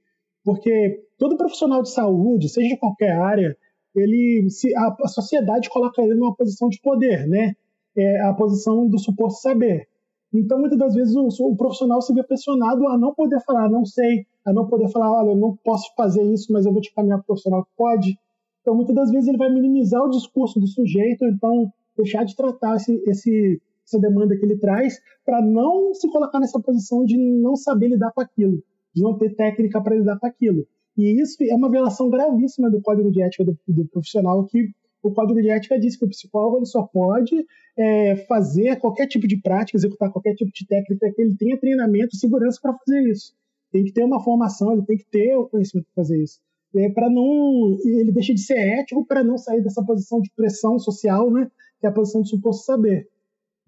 Porque 0.44 1.02
todo 1.18 1.36
profissional 1.36 1.82
de 1.82 1.90
saúde, 1.90 2.48
seja 2.48 2.68
de 2.68 2.78
qualquer 2.78 3.12
área, 3.12 3.56
ele 3.94 4.48
se, 4.50 4.74
a, 4.76 4.94
a 5.02 5.08
sociedade 5.08 5.68
coloca 5.70 6.02
ele 6.02 6.14
numa 6.14 6.34
posição 6.34 6.68
de 6.68 6.80
poder, 6.80 7.26
né? 7.26 7.54
É 7.96 8.20
a 8.22 8.34
posição 8.34 8.86
do 8.86 8.98
suposto 8.98 9.40
saber. 9.40 9.88
Então, 10.32 10.60
muitas 10.60 10.78
das 10.78 10.94
vezes, 10.94 11.14
o, 11.16 11.26
o, 11.26 11.56
profissional 11.56 12.00
se 12.00 12.14
vê 12.14 12.22
pressionado 12.22 12.86
a 12.86 12.96
não 12.96 13.12
poder 13.12 13.40
falar, 13.40 13.68
não 13.68 13.84
sei, 13.84 14.26
a 14.46 14.52
não 14.52 14.68
poder 14.68 14.88
falar, 14.88 15.12
olha, 15.12 15.30
eu 15.30 15.36
não 15.36 15.56
posso 15.56 15.92
fazer 15.96 16.22
isso, 16.22 16.52
mas 16.52 16.64
eu 16.64 16.72
vou 16.72 16.80
te 16.80 16.94
caminhar 16.94 17.18
o 17.18 17.24
profissional 17.24 17.64
que 17.64 17.70
pode. 17.76 18.16
Então, 18.60 18.74
muitas 18.74 18.94
das 18.94 19.10
vezes, 19.10 19.28
ele 19.28 19.38
vai 19.38 19.52
minimizar 19.52 20.02
o 20.02 20.10
discurso 20.10 20.60
do 20.60 20.68
sujeito, 20.68 21.24
então 21.24 21.72
deixar 21.96 22.24
de 22.24 22.36
tratar 22.36 22.76
esse, 22.76 22.94
esse, 23.06 23.60
essa 23.90 24.00
demanda 24.00 24.36
que 24.36 24.44
ele 24.44 24.56
traz, 24.56 25.00
para 25.24 25.42
não 25.42 25.92
se 25.94 26.08
colocar 26.10 26.38
nessa 26.38 26.60
posição 26.60 27.04
de 27.04 27.16
não 27.16 27.56
saber 27.56 27.88
lidar 27.88 28.12
com 28.12 28.20
aquilo, 28.20 28.62
de 28.94 29.02
não 29.02 29.18
ter 29.18 29.34
técnica 29.34 29.82
para 29.82 29.96
lidar 29.96 30.18
com 30.18 30.26
aquilo. 30.26 30.66
E 30.96 31.20
isso 31.20 31.36
é 31.42 31.54
uma 31.54 31.70
violação 31.70 32.08
gravíssima 32.08 32.70
do 32.70 32.80
código 32.80 33.10
de 33.10 33.22
ética 33.22 33.44
do, 33.44 33.58
do 33.66 33.86
profissional, 33.88 34.44
que 34.46 34.70
o 35.02 35.10
código 35.12 35.40
de 35.40 35.48
ética 35.48 35.78
diz 35.78 35.96
que 35.96 36.04
o 36.04 36.08
psicólogo 36.08 36.64
só 36.66 36.82
pode 36.82 37.46
é, 37.76 38.16
fazer 38.28 38.76
qualquer 38.76 39.06
tipo 39.06 39.26
de 39.26 39.40
prática, 39.40 39.78
executar 39.78 40.12
qualquer 40.12 40.34
tipo 40.34 40.50
de 40.52 40.66
técnica, 40.66 41.10
que 41.12 41.22
ele 41.22 41.36
tenha 41.36 41.58
treinamento 41.58 42.14
e 42.14 42.18
segurança 42.18 42.58
para 42.60 42.76
fazer 42.76 43.08
isso. 43.08 43.34
Tem 43.72 43.84
que 43.84 43.92
ter 43.92 44.04
uma 44.04 44.22
formação, 44.22 44.72
ele 44.72 44.84
tem 44.84 44.98
que 44.98 45.06
ter 45.06 45.34
o 45.36 45.46
conhecimento 45.46 45.86
para 45.94 46.04
fazer 46.04 46.22
isso. 46.22 46.38
É, 46.76 46.88
para 46.90 47.08
não, 47.08 47.78
ele 47.84 48.12
deixa 48.12 48.34
de 48.34 48.40
ser 48.40 48.58
ético 48.58 49.04
para 49.04 49.24
não 49.24 49.38
sair 49.38 49.62
dessa 49.62 49.82
posição 49.84 50.20
de 50.20 50.30
pressão 50.36 50.78
social, 50.78 51.30
né, 51.30 51.50
que 51.80 51.86
é 51.86 51.88
a 51.88 51.92
posição 51.92 52.22
de 52.22 52.28
suposto 52.28 52.64
saber. 52.64 53.08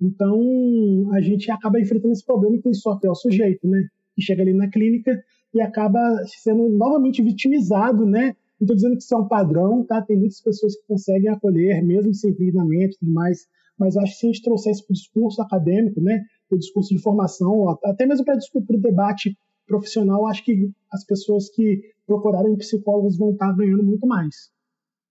Então, 0.03 1.09
a 1.13 1.21
gente 1.21 1.49
acaba 1.51 1.81
enfrentando 1.81 2.13
esse 2.13 2.25
problema 2.25 2.59
que 2.59 2.75
sofre 2.75 3.09
o 3.09 3.15
sujeito, 3.15 3.69
né, 3.69 3.87
que 4.17 4.21
chega 4.21 4.43
ali 4.43 4.53
na 4.53 4.69
clínica 4.69 5.23
e 5.55 5.61
acaba 5.61 6.01
sendo 6.27 6.69
novamente 6.69 7.23
vitimizado, 7.23 8.05
né? 8.05 8.35
Não 8.61 8.65
estou 8.65 8.75
dizendo 8.75 8.97
que 8.97 9.03
isso 9.03 9.15
é 9.15 9.19
um 9.19 9.29
padrão, 9.29 9.85
tá? 9.85 10.03
Tem 10.03 10.17
muitas 10.17 10.41
pessoas 10.41 10.77
que 10.77 10.87
conseguem 10.87 11.29
acolher, 11.29 11.83
mesmo 11.85 12.13
sem 12.15 12.35
treinamento 12.35 12.97
e 12.97 12.99
tudo 12.99 13.13
mais, 13.13 13.47
mas 13.79 13.97
acho 13.97 14.13
que 14.13 14.19
se 14.19 14.27
a 14.27 14.33
gente 14.33 14.43
trouxer 14.43 14.73
isso 14.73 14.85
para 14.85 14.93
o 14.93 14.95
discurso 14.95 15.43
acadêmico, 15.43 16.01
né? 16.01 16.25
O 16.51 16.59
discurso 16.59 16.95
de 16.95 17.01
formação, 17.01 17.71
até 17.85 18.05
mesmo 18.05 18.25
para 18.25 18.37
o 18.37 18.81
debate 18.81 19.37
profissional, 19.67 20.27
acho 20.27 20.45
que 20.45 20.71
as 20.93 21.05
pessoas 21.05 21.49
que 21.49 21.81
procurarem 22.07 22.57
psicólogos 22.57 23.17
vão 23.17 23.33
estar 23.33 23.53
ganhando 23.53 23.83
muito 23.83 24.07
mais. 24.07 24.51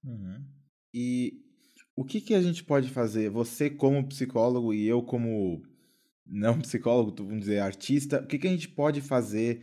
Uhum. 0.04 0.44
E 0.94 1.34
o 1.96 2.04
que, 2.04 2.22
que 2.22 2.34
a 2.34 2.42
gente 2.42 2.64
pode 2.64 2.90
fazer? 2.90 3.30
Você 3.30 3.70
como 3.70 4.08
psicólogo 4.08 4.74
e 4.74 4.88
eu 4.88 5.02
como 5.02 5.62
não 6.26 6.60
psicólogo, 6.62 7.14
vamos 7.24 7.42
dizer 7.42 7.60
artista, 7.60 8.22
o 8.22 8.28
que, 8.28 8.38
que 8.38 8.48
a 8.48 8.52
gente 8.52 8.70
pode 8.70 9.02
fazer 9.02 9.62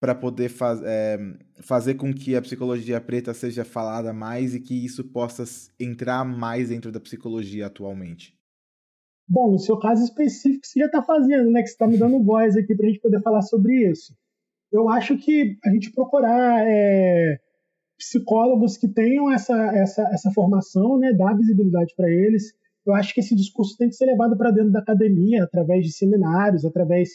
para 0.00 0.14
poder 0.14 0.50
faz, 0.50 0.82
é, 0.82 1.18
fazer 1.62 1.94
com 1.94 2.12
que 2.12 2.36
a 2.36 2.42
psicologia 2.42 3.00
preta 3.00 3.32
seja 3.32 3.64
falada 3.64 4.12
mais 4.12 4.54
e 4.54 4.60
que 4.60 4.84
isso 4.84 5.02
possa 5.04 5.44
entrar 5.80 6.24
mais 6.24 6.68
dentro 6.68 6.92
da 6.92 7.00
psicologia 7.00 7.66
atualmente? 7.66 8.38
Bom, 9.26 9.52
no 9.52 9.58
seu 9.58 9.78
caso 9.78 10.04
específico, 10.04 10.66
você 10.66 10.80
já 10.80 10.86
está 10.86 11.02
fazendo, 11.02 11.50
né? 11.50 11.62
Que 11.62 11.68
você 11.68 11.72
está 11.72 11.86
me 11.86 11.96
dando 11.96 12.22
voz 12.22 12.54
aqui 12.56 12.74
para 12.74 12.84
a 12.84 12.88
gente 12.90 13.00
poder 13.00 13.22
falar 13.22 13.40
sobre 13.40 13.90
isso. 13.90 14.14
Eu 14.70 14.90
acho 14.90 15.16
que 15.16 15.56
a 15.64 15.70
gente 15.70 15.90
procurar 15.90 16.62
é, 16.66 17.40
psicólogos 18.08 18.76
que 18.76 18.88
tenham 18.88 19.32
essa, 19.32 19.56
essa, 19.76 20.02
essa 20.12 20.30
formação, 20.30 20.98
né? 20.98 21.12
Dar 21.12 21.36
visibilidade 21.36 21.94
para 21.96 22.10
eles. 22.10 22.52
Eu 22.86 22.94
acho 22.94 23.14
que 23.14 23.20
esse 23.20 23.34
discurso 23.34 23.76
tem 23.76 23.88
que 23.88 23.94
ser 23.94 24.06
levado 24.06 24.36
para 24.36 24.50
dentro 24.50 24.70
da 24.70 24.80
academia, 24.80 25.44
através 25.44 25.84
de 25.84 25.92
seminários, 25.92 26.64
através 26.64 27.10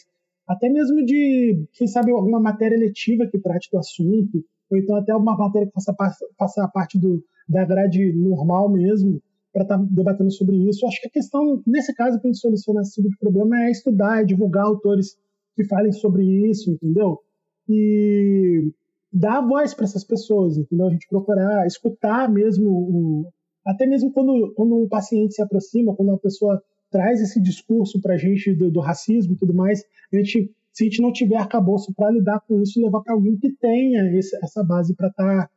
até 0.46 0.68
mesmo 0.68 1.04
de, 1.04 1.64
quem 1.74 1.86
sabe, 1.86 2.10
alguma 2.10 2.40
matéria 2.40 2.76
letiva 2.76 3.24
que 3.24 3.38
trate 3.38 3.70
do 3.70 3.78
assunto, 3.78 4.44
ou 4.68 4.76
então 4.76 4.96
até 4.96 5.12
alguma 5.12 5.36
matéria 5.36 5.68
que 5.68 5.72
faça, 5.72 5.94
faça 6.36 6.68
parte 6.68 6.98
do, 6.98 7.22
da 7.48 7.64
grade 7.64 8.12
normal 8.12 8.68
mesmo, 8.68 9.22
para 9.52 9.62
estar 9.62 9.78
tá 9.78 9.84
debatendo 9.88 10.30
sobre 10.32 10.56
isso. 10.68 10.84
Acho 10.86 11.00
que 11.00 11.06
a 11.06 11.12
questão, 11.12 11.62
nesse 11.64 11.94
caso, 11.94 12.20
para 12.20 12.32
solucionar 12.34 12.82
esse 12.82 12.94
tipo 12.94 13.08
de 13.08 13.18
problema 13.18 13.62
é 13.62 13.70
estudar, 13.70 14.22
é 14.22 14.24
divulgar 14.24 14.64
autores 14.64 15.16
que 15.54 15.64
falem 15.64 15.92
sobre 15.92 16.24
isso, 16.24 16.72
entendeu? 16.72 17.20
E 17.68 18.72
dar 19.12 19.40
voz 19.40 19.74
para 19.74 19.84
essas 19.84 20.04
pessoas, 20.04 20.56
entendeu? 20.56 20.86
A 20.86 20.90
gente 20.90 21.08
procurar 21.08 21.66
escutar 21.66 22.30
mesmo, 22.30 22.68
o, 22.68 23.32
até 23.66 23.86
mesmo 23.86 24.12
quando, 24.12 24.52
quando 24.54 24.76
um 24.76 24.88
paciente 24.88 25.34
se 25.34 25.42
aproxima, 25.42 25.94
quando 25.94 26.10
uma 26.10 26.18
pessoa 26.18 26.62
traz 26.90 27.20
esse 27.20 27.40
discurso 27.40 28.00
para 28.00 28.14
a 28.14 28.18
gente 28.18 28.52
do, 28.52 28.70
do, 28.70 28.80
racismo 28.80 29.34
e 29.34 29.36
tudo 29.36 29.54
mais, 29.54 29.84
a 30.12 30.16
gente, 30.16 30.52
se 30.72 30.84
a 30.84 30.86
gente 30.86 31.02
não 31.02 31.12
tiver 31.12 31.36
arcabouço 31.36 31.92
para 31.94 32.10
lidar 32.10 32.40
com 32.40 32.60
isso, 32.60 32.80
levar 32.80 33.00
para 33.00 33.14
alguém 33.14 33.36
que 33.36 33.50
tenha 33.52 34.12
esse, 34.16 34.36
essa 34.42 34.62
base 34.62 34.94
para 34.94 35.08
estar 35.08 35.46
tá, 35.46 35.50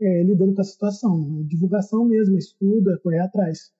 é, 0.00 0.22
lidando 0.22 0.54
com 0.54 0.60
a 0.60 0.64
situação. 0.64 1.18
Né? 1.18 1.44
Divulgação 1.46 2.04
mesmo, 2.04 2.36
estuda, 2.36 2.98
correr 3.02 3.20
atrás. 3.20 3.72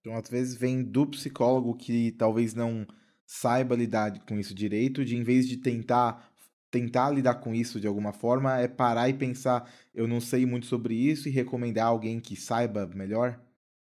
Então, 0.00 0.14
às 0.16 0.28
vezes, 0.28 0.54
vem 0.54 0.82
do 0.84 1.06
psicólogo 1.06 1.74
que 1.74 2.12
talvez 2.12 2.54
não 2.54 2.86
saiba 3.26 3.74
lidar 3.74 4.24
com 4.26 4.38
isso 4.38 4.54
direito, 4.54 5.04
de 5.04 5.16
em 5.16 5.22
vez 5.22 5.48
de 5.48 5.56
tentar 5.56 6.30
tentar 6.74 7.10
lidar 7.10 7.36
com 7.36 7.54
isso 7.54 7.80
de 7.80 7.86
alguma 7.86 8.12
forma, 8.12 8.58
é 8.58 8.66
parar 8.66 9.08
e 9.08 9.14
pensar, 9.14 9.70
eu 9.94 10.08
não 10.08 10.20
sei 10.20 10.44
muito 10.44 10.66
sobre 10.66 10.94
isso 10.94 11.28
e 11.28 11.32
recomendar 11.32 11.86
alguém 11.86 12.18
que 12.18 12.34
saiba 12.34 12.86
melhor? 12.86 13.40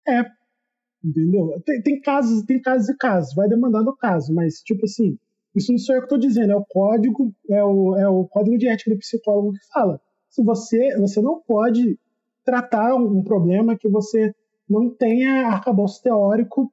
É, 0.06 0.24
Entendeu? 1.04 1.60
Tem, 1.64 1.80
tem 1.80 2.00
casos, 2.00 2.42
tem 2.44 2.60
casos 2.60 2.88
e 2.88 2.96
casos, 2.96 3.34
vai 3.34 3.48
demandar 3.48 3.82
do 3.82 3.96
caso, 3.96 4.34
mas 4.34 4.60
tipo 4.62 4.84
assim, 4.84 5.16
isso 5.54 5.70
não 5.70 5.78
sou 5.78 5.94
eu 5.94 6.00
que 6.00 6.06
estou 6.06 6.18
dizendo, 6.18 6.52
é 6.52 6.56
o 6.56 6.64
código, 6.64 7.32
é 7.48 7.64
o, 7.64 7.96
é 7.96 8.08
o 8.08 8.26
código 8.26 8.58
de 8.58 8.68
ética 8.68 8.90
do 8.90 8.98
psicólogo 8.98 9.52
que 9.52 9.66
fala. 9.72 10.00
Se 10.28 10.42
você, 10.42 10.96
você 10.98 11.20
não 11.20 11.40
pode 11.40 11.98
tratar 12.44 12.94
um, 12.96 13.22
problema 13.22 13.76
que 13.76 13.88
você 13.88 14.34
não 14.68 14.90
tenha 14.90 15.48
arcabouço 15.48 16.02
teórico 16.02 16.72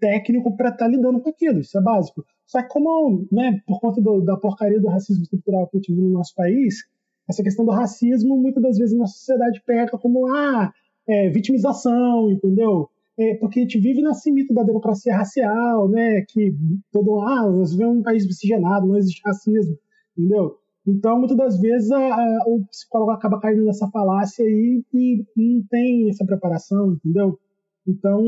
técnico 0.00 0.56
para 0.56 0.70
estar 0.70 0.86
tá 0.86 0.90
lidando 0.90 1.20
com 1.20 1.30
aquilo, 1.30 1.60
isso 1.60 1.78
é 1.78 1.80
básico. 1.80 2.24
Só 2.50 2.62
que 2.62 2.68
como, 2.68 3.28
né, 3.30 3.60
por 3.66 3.80
conta 3.80 4.00
do, 4.00 4.20
da 4.22 4.36
porcaria 4.36 4.80
do 4.80 4.88
racismo 4.88 5.22
estrutural 5.22 5.68
que 5.68 5.76
a 5.76 5.80
gente 5.80 5.92
vive 5.92 6.02
no 6.02 6.14
nosso 6.14 6.34
país, 6.34 6.84
essa 7.28 7.42
questão 7.42 7.64
do 7.64 7.70
racismo 7.70 8.36
muitas 8.36 8.62
das 8.62 8.78
vezes 8.78 8.98
na 8.98 9.06
sociedade 9.06 9.62
pega 9.64 9.96
como 9.98 10.26
ah, 10.34 10.72
é, 11.06 11.28
vitimização, 11.30 12.30
entendeu? 12.30 12.90
é, 13.20 13.34
porque 13.34 13.60
a 13.60 13.62
gente 13.62 13.78
vive 13.78 14.00
nesse 14.00 14.32
mito 14.32 14.54
da 14.54 14.62
democracia 14.62 15.14
racial, 15.14 15.88
né, 15.90 16.22
que 16.22 16.54
todo, 16.90 17.20
ah, 17.20 17.50
nós 17.50 17.72
vivemos 17.72 17.98
um 17.98 18.02
país 18.02 18.26
miscigenado, 18.26 18.86
não 18.86 18.96
existe 18.96 19.20
racismo, 19.22 19.76
entendeu? 20.16 20.56
Então, 20.86 21.18
muitas 21.18 21.36
das 21.36 21.60
vezes, 21.60 21.90
a, 21.90 21.98
a, 21.98 22.44
o 22.46 22.64
psicólogo 22.70 23.10
acaba 23.10 23.38
caindo 23.38 23.62
nessa 23.62 23.86
falácia 23.90 24.42
aí 24.42 24.82
e 24.94 25.24
não 25.36 25.62
tem 25.68 26.08
essa 26.08 26.24
preparação, 26.24 26.94
entendeu? 26.94 27.38
Então, 27.86 28.22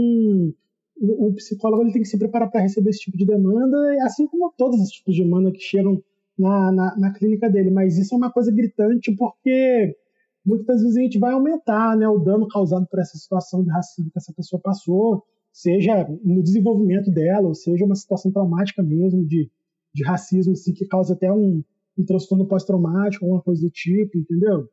o, 1.00 1.32
psicólogo 1.34 1.82
ele 1.82 1.92
tem 1.92 2.02
que 2.02 2.08
se 2.08 2.18
preparar 2.18 2.50
para 2.50 2.60
receber 2.60 2.90
esse 2.90 3.00
tipo 3.00 3.16
de 3.16 3.26
demanda, 3.26 3.76
assim 4.04 4.26
como 4.26 4.52
todos 4.56 4.80
os 4.80 4.88
tipos 4.88 5.14
de 5.14 5.22
demanda 5.22 5.50
que 5.50 5.60
chegam 5.60 6.02
na, 6.38 6.72
na, 6.72 6.96
na, 6.96 7.12
clínica 7.12 7.50
dele. 7.50 7.70
Mas 7.70 7.98
isso 7.98 8.14
é 8.14 8.18
uma 8.18 8.32
coisa 8.32 8.52
gritante 8.52 9.14
porque 9.16 9.96
muitas 10.44 10.82
vezes 10.82 10.96
a 10.96 11.00
gente 11.00 11.18
vai 11.18 11.32
aumentar 11.32 11.96
né, 11.96 12.08
o 12.08 12.18
dano 12.18 12.46
causado 12.48 12.86
por 12.86 13.00
essa 13.00 13.16
situação 13.16 13.62
de 13.62 13.70
racismo 13.70 14.10
que 14.10 14.18
essa 14.18 14.32
pessoa 14.32 14.60
passou, 14.60 15.24
seja 15.52 16.06
no 16.24 16.42
desenvolvimento 16.42 17.10
dela, 17.10 17.48
ou 17.48 17.54
seja 17.54 17.84
uma 17.84 17.94
situação 17.94 18.32
traumática 18.32 18.82
mesmo 18.82 19.26
de, 19.26 19.50
de 19.94 20.04
racismo, 20.04 20.52
assim, 20.52 20.72
que 20.72 20.86
causa 20.86 21.14
até 21.14 21.32
um, 21.32 21.62
um 21.98 22.04
transtorno 22.04 22.46
pós-traumático, 22.46 23.24
alguma 23.24 23.42
coisa 23.42 23.62
do 23.62 23.70
tipo, 23.70 24.18
entendeu? 24.18 24.68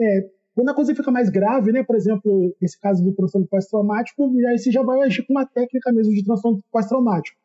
É, 0.00 0.30
quando 0.58 0.70
a 0.70 0.74
coisa 0.74 0.92
fica 0.92 1.12
mais 1.12 1.30
grave, 1.30 1.70
né, 1.70 1.84
por 1.84 1.94
exemplo, 1.94 2.52
esse 2.60 2.76
caso 2.80 3.00
do 3.04 3.14
transtorno 3.14 3.46
pós-traumático, 3.46 4.28
aí 4.48 4.58
você 4.58 4.72
já 4.72 4.82
vai 4.82 5.02
agir 5.02 5.24
com 5.24 5.32
uma 5.32 5.46
técnica 5.46 5.92
mesmo 5.92 6.12
de 6.12 6.24
transtorno 6.24 6.60
pós-traumático. 6.72 7.38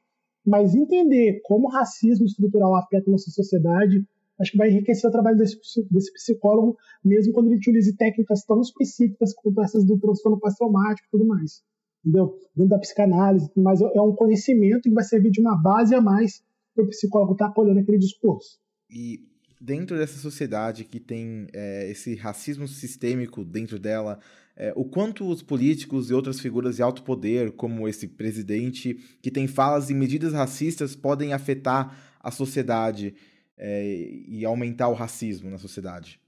Mas 0.43 0.73
entender 0.73 1.39
como 1.43 1.67
o 1.67 1.69
racismo 1.69 2.25
estrutural 2.25 2.75
afeta 2.75 3.07
a 3.07 3.11
nossa 3.11 3.29
sociedade, 3.29 4.03
acho 4.39 4.51
que 4.53 4.57
vai 4.57 4.71
enriquecer 4.71 5.07
o 5.07 5.13
trabalho 5.13 5.37
desse, 5.37 5.59
desse 5.91 6.11
psicólogo, 6.11 6.75
mesmo 7.05 7.33
quando 7.33 7.49
ele 7.49 7.57
utilize 7.57 7.95
técnicas 7.95 8.43
tão 8.45 8.59
específicas 8.61 9.31
quanto 9.35 9.61
essas 9.61 9.85
do 9.85 9.95
transtorno 9.99 10.39
pós-traumático 10.39 11.07
e 11.07 11.11
tudo 11.11 11.27
mais. 11.27 11.61
Entendeu? 12.03 12.35
Dentro 12.55 12.71
da 12.71 12.79
psicanálise, 12.79 13.47
mas 13.55 13.79
é 13.79 14.01
um 14.01 14.15
conhecimento 14.15 14.89
que 14.89 14.89
vai 14.89 15.03
servir 15.03 15.29
de 15.29 15.39
uma 15.39 15.55
base 15.55 15.93
a 15.93 16.01
mais 16.01 16.43
para 16.73 16.83
o 16.83 16.87
psicólogo 16.87 17.33
estar 17.33 17.45
tá 17.45 17.51
acolhendo 17.51 17.79
aquele 17.79 17.99
discurso. 17.99 18.57
E 18.89 19.19
dentro 19.63 19.97
dessa 19.97 20.17
sociedade 20.19 20.83
que 20.83 20.99
tem 20.99 21.47
é, 21.53 21.89
esse 21.89 22.15
racismo 22.15 22.67
sistêmico 22.67 23.45
dentro 23.45 23.79
dela, 23.79 24.19
é, 24.57 24.73
o 24.75 24.83
quanto 24.83 25.25
os 25.25 25.41
políticos 25.41 26.09
e 26.09 26.13
outras 26.13 26.39
figuras 26.39 26.75
de 26.75 26.83
alto 26.83 27.01
poder, 27.01 27.53
como 27.53 27.87
esse 27.87 28.07
presidente, 28.07 28.95
que 29.21 29.31
tem 29.31 29.47
falas 29.47 29.89
e 29.89 29.93
medidas 29.93 30.33
racistas, 30.33 30.97
podem 30.97 31.31
afetar 31.31 31.97
a 32.19 32.29
sociedade 32.29 33.15
é, 33.57 33.85
e 34.27 34.43
aumentar 34.43 34.89
o 34.89 34.93
racismo 34.93 35.49
na 35.49 35.57
sociedade? 35.57 36.19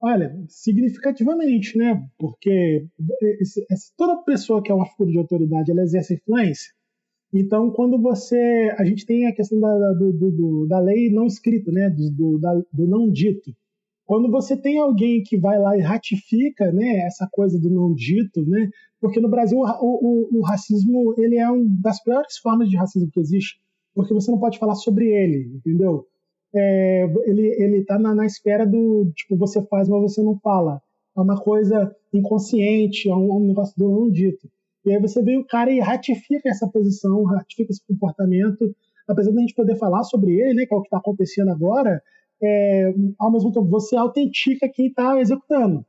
Olha, 0.00 0.32
significativamente, 0.48 1.76
né? 1.76 2.00
Porque 2.18 2.86
esse, 3.40 3.64
esse, 3.70 3.92
toda 3.96 4.22
pessoa 4.22 4.62
que 4.62 4.70
é 4.70 4.74
uma 4.74 4.86
figura 4.86 5.10
de 5.10 5.18
autoridade, 5.18 5.70
ela 5.70 5.82
exerce 5.82 6.14
influência. 6.14 6.72
Então, 7.32 7.70
quando 7.70 7.98
você. 7.98 8.74
A 8.78 8.84
gente 8.84 9.06
tem 9.06 9.26
a 9.26 9.34
questão 9.34 9.58
da, 9.58 9.92
do, 9.92 10.12
do, 10.12 10.66
da 10.66 10.78
lei 10.78 11.10
não 11.10 11.26
escrita, 11.26 11.72
né? 11.72 11.88
Do, 11.88 12.38
da, 12.38 12.54
do 12.72 12.86
não 12.86 13.10
dito. 13.10 13.54
Quando 14.04 14.30
você 14.30 14.56
tem 14.56 14.78
alguém 14.78 15.22
que 15.22 15.38
vai 15.38 15.58
lá 15.58 15.76
e 15.76 15.80
ratifica 15.80 16.70
né, 16.70 16.98
essa 17.06 17.26
coisa 17.32 17.58
do 17.58 17.70
não 17.70 17.94
dito, 17.94 18.44
né? 18.44 18.68
Porque 19.00 19.20
no 19.20 19.28
Brasil 19.28 19.58
o, 19.58 19.64
o, 19.64 20.38
o 20.38 20.42
racismo 20.42 21.14
ele 21.16 21.38
é 21.38 21.48
uma 21.50 21.64
das 21.80 22.02
piores 22.02 22.36
formas 22.36 22.68
de 22.68 22.76
racismo 22.76 23.10
que 23.10 23.20
existe, 23.20 23.58
porque 23.94 24.12
você 24.12 24.30
não 24.30 24.38
pode 24.38 24.58
falar 24.58 24.74
sobre 24.74 25.06
ele, 25.06 25.56
entendeu? 25.56 26.06
É, 26.54 27.04
ele 27.24 27.46
ele 27.62 27.78
está 27.78 27.98
na, 27.98 28.14
na 28.14 28.26
espera 28.26 28.66
do 28.66 29.10
tipo 29.16 29.34
você 29.38 29.62
faz 29.68 29.88
mas 29.88 30.02
você 30.02 30.22
não 30.22 30.38
fala 30.40 30.82
é 31.16 31.20
uma 31.20 31.40
coisa 31.40 31.96
inconsciente 32.12 33.08
é 33.08 33.16
um, 33.16 33.38
um 33.38 33.46
negócio 33.46 33.74
do 33.78 33.88
não 33.88 34.10
dito 34.10 34.50
e 34.84 34.90
aí 34.92 35.00
você 35.00 35.22
vê 35.22 35.36
o 35.36 35.46
cara 35.46 35.70
e 35.70 35.80
ratifica 35.80 36.48
essa 36.48 36.68
posição, 36.68 37.22
ratifica 37.24 37.70
esse 37.70 37.84
comportamento, 37.86 38.74
apesar 39.08 39.30
de 39.30 39.38
a 39.38 39.40
gente 39.40 39.54
poder 39.54 39.76
falar 39.76 40.02
sobre 40.04 40.32
ele, 40.40 40.54
né, 40.54 40.66
que 40.66 40.74
é 40.74 40.76
o 40.76 40.80
que 40.80 40.88
está 40.88 40.98
acontecendo 40.98 41.50
agora, 41.50 42.02
é, 42.42 42.92
ao 43.18 43.30
mesmo 43.30 43.52
tempo 43.52 43.68
você 43.68 43.96
autentica 43.96 44.68
quem 44.68 44.88
está 44.88 45.20
executando, 45.20 45.86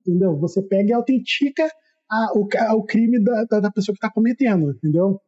entendeu? 0.00 0.36
Você 0.36 0.62
pega 0.62 0.90
e 0.90 0.92
autentica 0.92 1.66
a, 2.10 2.38
o, 2.38 2.46
a, 2.58 2.74
o, 2.76 2.84
crime 2.84 3.22
da, 3.22 3.44
da, 3.44 3.60
da 3.60 3.70
pessoa 3.70 3.94
que 3.94 3.98
está 3.98 4.10
cometendo, 4.10 4.72
entendeu? 4.72 5.18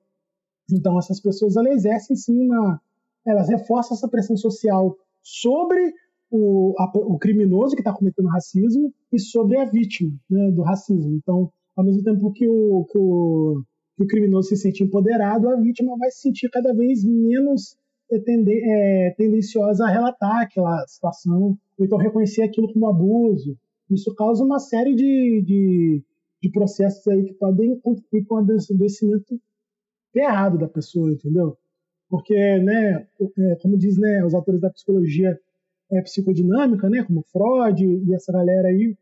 Então 0.70 0.98
essas 0.98 1.20
pessoas 1.20 1.56
elas 1.56 1.76
exercem 1.76 2.14
sim 2.14 2.38
uma, 2.38 2.80
elas 3.24 3.48
reforçam 3.48 3.96
essa 3.96 4.08
pressão 4.08 4.36
social 4.36 4.94
sobre 5.22 5.94
o, 6.30 6.74
a, 6.78 6.84
o 6.94 7.18
criminoso 7.18 7.74
que 7.74 7.80
está 7.80 7.92
cometendo 7.92 8.28
racismo 8.28 8.92
e 9.12 9.18
sobre 9.18 9.58
a 9.58 9.64
vítima 9.64 10.12
né, 10.28 10.50
do 10.50 10.62
racismo. 10.62 11.14
Então 11.16 11.50
ao 11.76 11.84
mesmo 11.84 12.02
tempo 12.02 12.32
que 12.32 12.48
o, 12.48 12.84
que 12.90 12.98
o, 12.98 13.62
que 13.96 14.02
o 14.02 14.06
criminoso 14.06 14.48
se 14.48 14.56
sente 14.56 14.82
empoderado, 14.82 15.48
a 15.48 15.56
vítima 15.56 15.96
vai 15.98 16.10
se 16.10 16.22
sentir 16.22 16.48
cada 16.50 16.72
vez 16.72 17.04
menos 17.04 17.76
é, 18.10 18.18
tende, 18.18 19.14
tendenciosa 19.16 19.84
a 19.84 19.90
relatar 19.90 20.40
aquela 20.42 20.86
situação, 20.86 21.58
ou 21.78 21.84
então 21.84 21.98
reconhecer 21.98 22.42
aquilo 22.42 22.72
como 22.72 22.88
abuso. 22.88 23.56
Isso 23.90 24.14
causa 24.14 24.42
uma 24.42 24.58
série 24.58 24.94
de, 24.94 25.42
de, 25.42 26.02
de 26.42 26.50
processos 26.50 27.06
aí 27.08 27.24
que 27.24 27.34
podem 27.34 27.78
contribuir 27.80 28.24
com 28.24 28.34
o 28.36 28.38
adoecimento 28.38 29.40
errado 30.14 30.58
da 30.58 30.68
pessoa, 30.68 31.12
entendeu? 31.12 31.56
Porque, 32.08 32.34
né, 32.60 33.06
é, 33.38 33.56
como 33.56 33.76
diz 33.76 33.98
né, 33.98 34.24
os 34.24 34.34
autores 34.34 34.60
da 34.60 34.70
psicologia 34.70 35.38
é, 35.90 36.00
psicodinâmica, 36.02 36.88
né, 36.88 37.04
como 37.04 37.22
Freud 37.30 37.84
e 37.84 38.14
essa 38.14 38.32
galera 38.32 38.68
aí, 38.68 38.96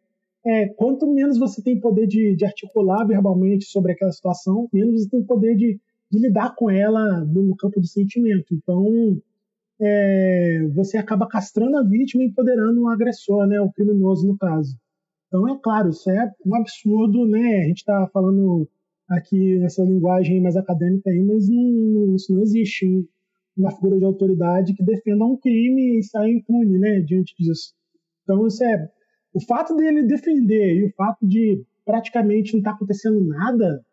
é, 0.46 0.68
quanto 0.68 1.07
menos 1.07 1.38
você 1.38 1.62
tem 1.62 1.80
poder 1.80 2.07
de, 2.07 2.37
de, 2.37 2.44
articular 2.44 3.04
verbalmente 3.04 3.64
sobre 3.64 3.92
aquela 3.92 4.12
situação, 4.12 4.68
menos 4.72 5.02
você 5.02 5.11
tem 5.11 5.22
poder 5.22 5.57
de, 5.57 5.80
de 6.11 6.18
lidar 6.18 6.54
com 6.54 6.70
ela 6.70 7.20
no 7.20 7.57
campo 7.57 7.80
do 7.80 7.87
sentimento. 7.87 8.54
Então, 8.54 9.16
é, 9.80 10.66
você 10.74 10.98
acaba 10.98 11.26
castrando 11.26 11.78
a 11.78 11.83
vítima 11.83 12.22
e 12.22 12.26
empoderando 12.26 12.83
o 12.83 12.88
agressor, 12.88 13.46
né, 13.46 13.61
o 13.61 13.72
criminoso 13.72 14.26
no 14.26 14.37
caso. 14.37 14.76
Então, 15.28 15.48
é 15.48 15.59
claro, 15.61 15.88
isso 15.88 16.09
é 16.11 16.33
um 16.46 16.54
absurdo, 16.54 17.26
né? 17.26 17.62
A 17.64 17.68
gente 17.68 17.78
está 17.78 18.07
falando 18.12 18.68
aqui 19.09 19.59
nessa 19.59 19.83
linguagem 19.83 20.40
mais 20.40 20.57
acadêmica 20.57 21.11
aí, 21.11 21.22
mas 21.24 21.48
não, 21.48 22.14
isso 22.14 22.33
não 22.33 22.42
existe 22.42 23.09
uma 23.57 23.70
figura 23.72 23.98
de 23.98 24.04
autoridade 24.04 24.74
que 24.74 24.85
defenda 24.85 25.24
um 25.24 25.37
crime 25.37 25.98
e 25.98 26.02
saia 26.02 26.30
impune, 26.30 26.78
né, 26.78 27.00
diante 27.00 27.35
disso. 27.38 27.72
Então, 28.22 28.46
isso 28.46 28.62
é 28.62 28.90
o 29.35 29.40
fato 29.40 29.75
dele 29.75 30.05
defender 30.05 30.77
e 30.77 30.85
o 30.85 30.92
fato 30.92 31.27
de 31.27 31.62
praticamente 31.85 32.53
não 32.53 32.61
estar 32.61 32.70
tá 32.70 32.77
acontecendo 32.77 33.23
nada, 33.27 33.85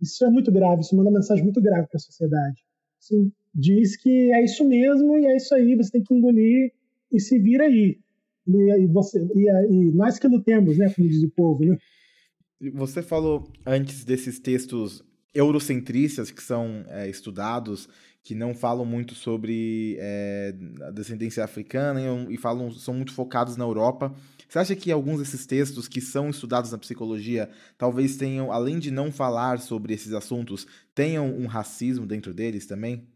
isso 0.00 0.24
é 0.24 0.30
muito 0.30 0.52
grave, 0.52 0.82
isso 0.82 0.94
manda 0.94 1.08
uma 1.08 1.18
mensagem 1.18 1.42
muito 1.42 1.60
grave 1.60 1.88
para 1.88 1.96
a 1.96 2.00
sociedade. 2.00 2.62
Isso 3.00 3.32
diz 3.54 3.96
que 3.96 4.32
é 4.32 4.44
isso 4.44 4.64
mesmo 4.64 5.18
e 5.18 5.26
é 5.26 5.36
isso 5.36 5.54
aí, 5.54 5.74
você 5.74 5.90
tem 5.90 6.02
que 6.02 6.14
engolir 6.14 6.72
e 7.10 7.18
se 7.18 7.38
vira 7.38 7.64
aí. 7.64 7.98
E, 8.46 8.82
e, 8.82 8.86
você, 8.86 9.18
e, 9.34 9.48
e 9.72 9.92
nós 9.92 10.18
que 10.18 10.28
lutemos, 10.28 10.78
né, 10.78 10.92
como 10.94 11.08
diz 11.08 11.22
o 11.22 11.30
povo, 11.30 11.64
né? 11.64 11.78
Você 12.74 13.02
falou 13.02 13.50
antes 13.64 14.04
desses 14.04 14.38
textos 14.38 15.02
eurocentristas 15.34 16.30
que 16.30 16.42
são 16.42 16.84
é, 16.88 17.08
estudados, 17.08 17.88
que 18.22 18.34
não 18.34 18.54
falam 18.54 18.84
muito 18.84 19.14
sobre 19.14 19.96
é, 19.98 20.54
a 20.82 20.90
descendência 20.90 21.42
africana 21.42 22.00
e, 22.00 22.34
e, 22.34 22.36
falam, 22.36 22.70
são 22.70 22.92
muito 22.92 23.14
focados 23.14 23.56
na 23.56 23.64
Europa. 23.64 24.14
Você 24.50 24.58
acha 24.58 24.74
que 24.74 24.90
alguns 24.90 25.20
desses 25.20 25.46
textos 25.46 25.86
que 25.86 26.00
são 26.00 26.28
estudados 26.28 26.72
na 26.72 26.78
psicologia 26.78 27.48
talvez 27.78 28.16
tenham, 28.16 28.50
além 28.50 28.80
de 28.80 28.90
não 28.90 29.12
falar 29.12 29.60
sobre 29.60 29.94
esses 29.94 30.12
assuntos, 30.12 30.66
tenham 30.92 31.32
um 31.32 31.46
racismo 31.46 32.04
dentro 32.04 32.34
deles 32.34 32.66
também? 32.66 33.06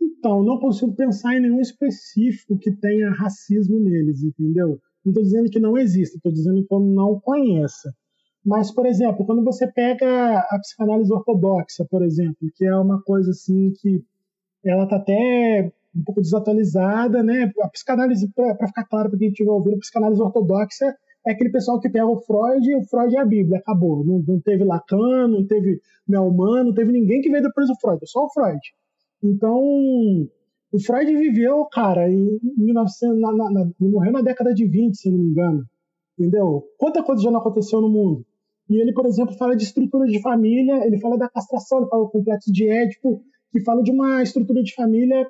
Então, 0.00 0.42
não 0.42 0.58
consigo 0.58 0.94
pensar 0.94 1.36
em 1.36 1.40
nenhum 1.40 1.60
específico 1.60 2.58
que 2.58 2.72
tenha 2.72 3.10
racismo 3.10 3.78
neles, 3.78 4.22
entendeu? 4.22 4.80
Não 5.04 5.10
estou 5.10 5.22
dizendo 5.22 5.50
que 5.50 5.60
não 5.60 5.76
existe, 5.76 6.16
estou 6.16 6.32
dizendo 6.32 6.66
que 6.66 6.74
eu 6.74 6.80
não 6.80 7.20
conheça. 7.20 7.94
Mas, 8.42 8.70
por 8.70 8.86
exemplo, 8.86 9.26
quando 9.26 9.44
você 9.44 9.70
pega 9.70 10.38
a 10.38 10.58
psicanálise 10.60 11.12
ortodoxa, 11.12 11.86
por 11.90 12.02
exemplo, 12.02 12.50
que 12.54 12.64
é 12.64 12.74
uma 12.74 13.02
coisa 13.02 13.32
assim 13.32 13.70
que 13.82 14.02
ela 14.64 14.84
está 14.84 14.96
até 14.96 15.70
um 15.96 16.04
pouco 16.04 16.20
desatualizada, 16.20 17.22
né? 17.22 17.50
A 17.62 17.68
psicanálise, 17.68 18.30
para 18.34 18.66
ficar 18.66 18.84
claro 18.84 19.10
para 19.10 19.18
quem 19.18 19.28
estiver 19.28 19.50
ouvindo, 19.50 19.76
a 19.76 19.80
psicanálise 19.80 20.20
ortodoxa 20.20 20.94
é 21.26 21.32
aquele 21.32 21.50
pessoal 21.50 21.80
que 21.80 21.88
pega 21.88 22.06
o 22.06 22.20
Freud 22.20 22.70
e 22.70 22.76
o 22.76 22.84
Freud 22.84 23.16
é 23.16 23.20
a 23.20 23.24
Bíblia, 23.24 23.58
acabou. 23.58 24.04
Não, 24.04 24.22
não 24.26 24.40
teve 24.40 24.62
Lacan, 24.62 25.26
não 25.28 25.44
teve 25.46 25.80
Melman, 26.06 26.64
não 26.64 26.74
teve 26.74 26.92
ninguém 26.92 27.20
que 27.20 27.30
veio 27.30 27.42
depois 27.42 27.66
do 27.66 27.74
Freud, 27.80 28.00
só 28.04 28.26
o 28.26 28.30
Freud. 28.30 28.60
Então, 29.22 29.58
o 30.72 30.78
Freud 30.80 31.16
viveu, 31.16 31.64
cara, 31.66 32.08
em 32.08 32.38
1900, 32.56 33.20
na, 33.20 33.32
na, 33.32 33.50
na, 33.50 33.70
morreu 33.80 34.12
na 34.12 34.22
década 34.22 34.54
de 34.54 34.66
20, 34.66 34.96
se 34.96 35.10
não 35.10 35.18
me 35.18 35.24
engano. 35.30 35.64
Entendeu? 36.18 36.64
Quanta 36.78 37.02
coisa 37.02 37.22
já 37.22 37.30
não 37.30 37.40
aconteceu 37.40 37.80
no 37.80 37.88
mundo? 37.88 38.24
E 38.68 38.80
ele, 38.80 38.92
por 38.92 39.06
exemplo, 39.06 39.36
fala 39.36 39.56
de 39.56 39.64
estrutura 39.64 40.06
de 40.06 40.20
família, 40.20 40.86
ele 40.86 40.98
fala 40.98 41.18
da 41.18 41.28
castração, 41.28 41.78
ele 41.78 41.88
fala 41.88 42.04
do 42.04 42.10
complexo 42.10 42.52
de 42.52 42.68
Édipo, 42.68 43.22
que 43.50 43.60
fala 43.60 43.82
de 43.82 43.90
uma 43.90 44.22
estrutura 44.22 44.62
de 44.62 44.74
família 44.74 45.26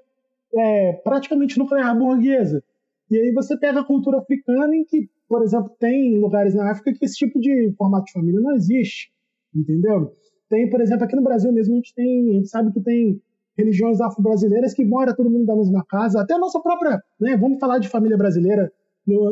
é, 0.57 0.93
praticamente 1.05 1.59
nuclear 1.59 1.97
burguesa. 1.97 2.63
E 3.11 3.19
aí 3.19 3.33
você 3.33 3.57
pega 3.57 3.81
a 3.81 3.85
cultura 3.85 4.19
africana 4.19 4.75
em 4.75 4.85
que, 4.85 5.09
por 5.29 5.43
exemplo, 5.43 5.71
tem 5.79 6.19
lugares 6.19 6.55
na 6.55 6.71
África 6.71 6.93
que 6.93 7.05
esse 7.05 7.17
tipo 7.17 7.39
de 7.41 7.73
formato 7.77 8.07
de 8.07 8.13
família 8.13 8.41
não 8.41 8.55
existe, 8.55 9.11
entendeu? 9.55 10.13
Tem, 10.49 10.69
por 10.69 10.81
exemplo, 10.81 11.05
aqui 11.05 11.17
no 11.17 11.23
Brasil 11.23 11.53
mesmo 11.53 11.75
a 11.75 11.77
gente 11.77 11.95
tem, 11.95 12.31
a 12.31 12.33
gente 12.35 12.49
sabe 12.49 12.73
que 12.73 12.81
tem 12.81 13.21
religiões 13.57 14.01
afro-brasileiras 14.01 14.75
que 14.75 14.85
mora 14.85 15.15
todo 15.15 15.31
mundo 15.31 15.47
da 15.47 15.57
mesma 15.57 15.85
casa, 15.89 16.21
até 16.21 16.35
a 16.35 16.39
nossa 16.39 16.61
própria, 16.61 17.01
né? 17.21 17.37
Vamos 17.37 17.59
falar 17.59 17.79
de 17.79 17.89
família 17.89 18.17
brasileira. 18.17 18.71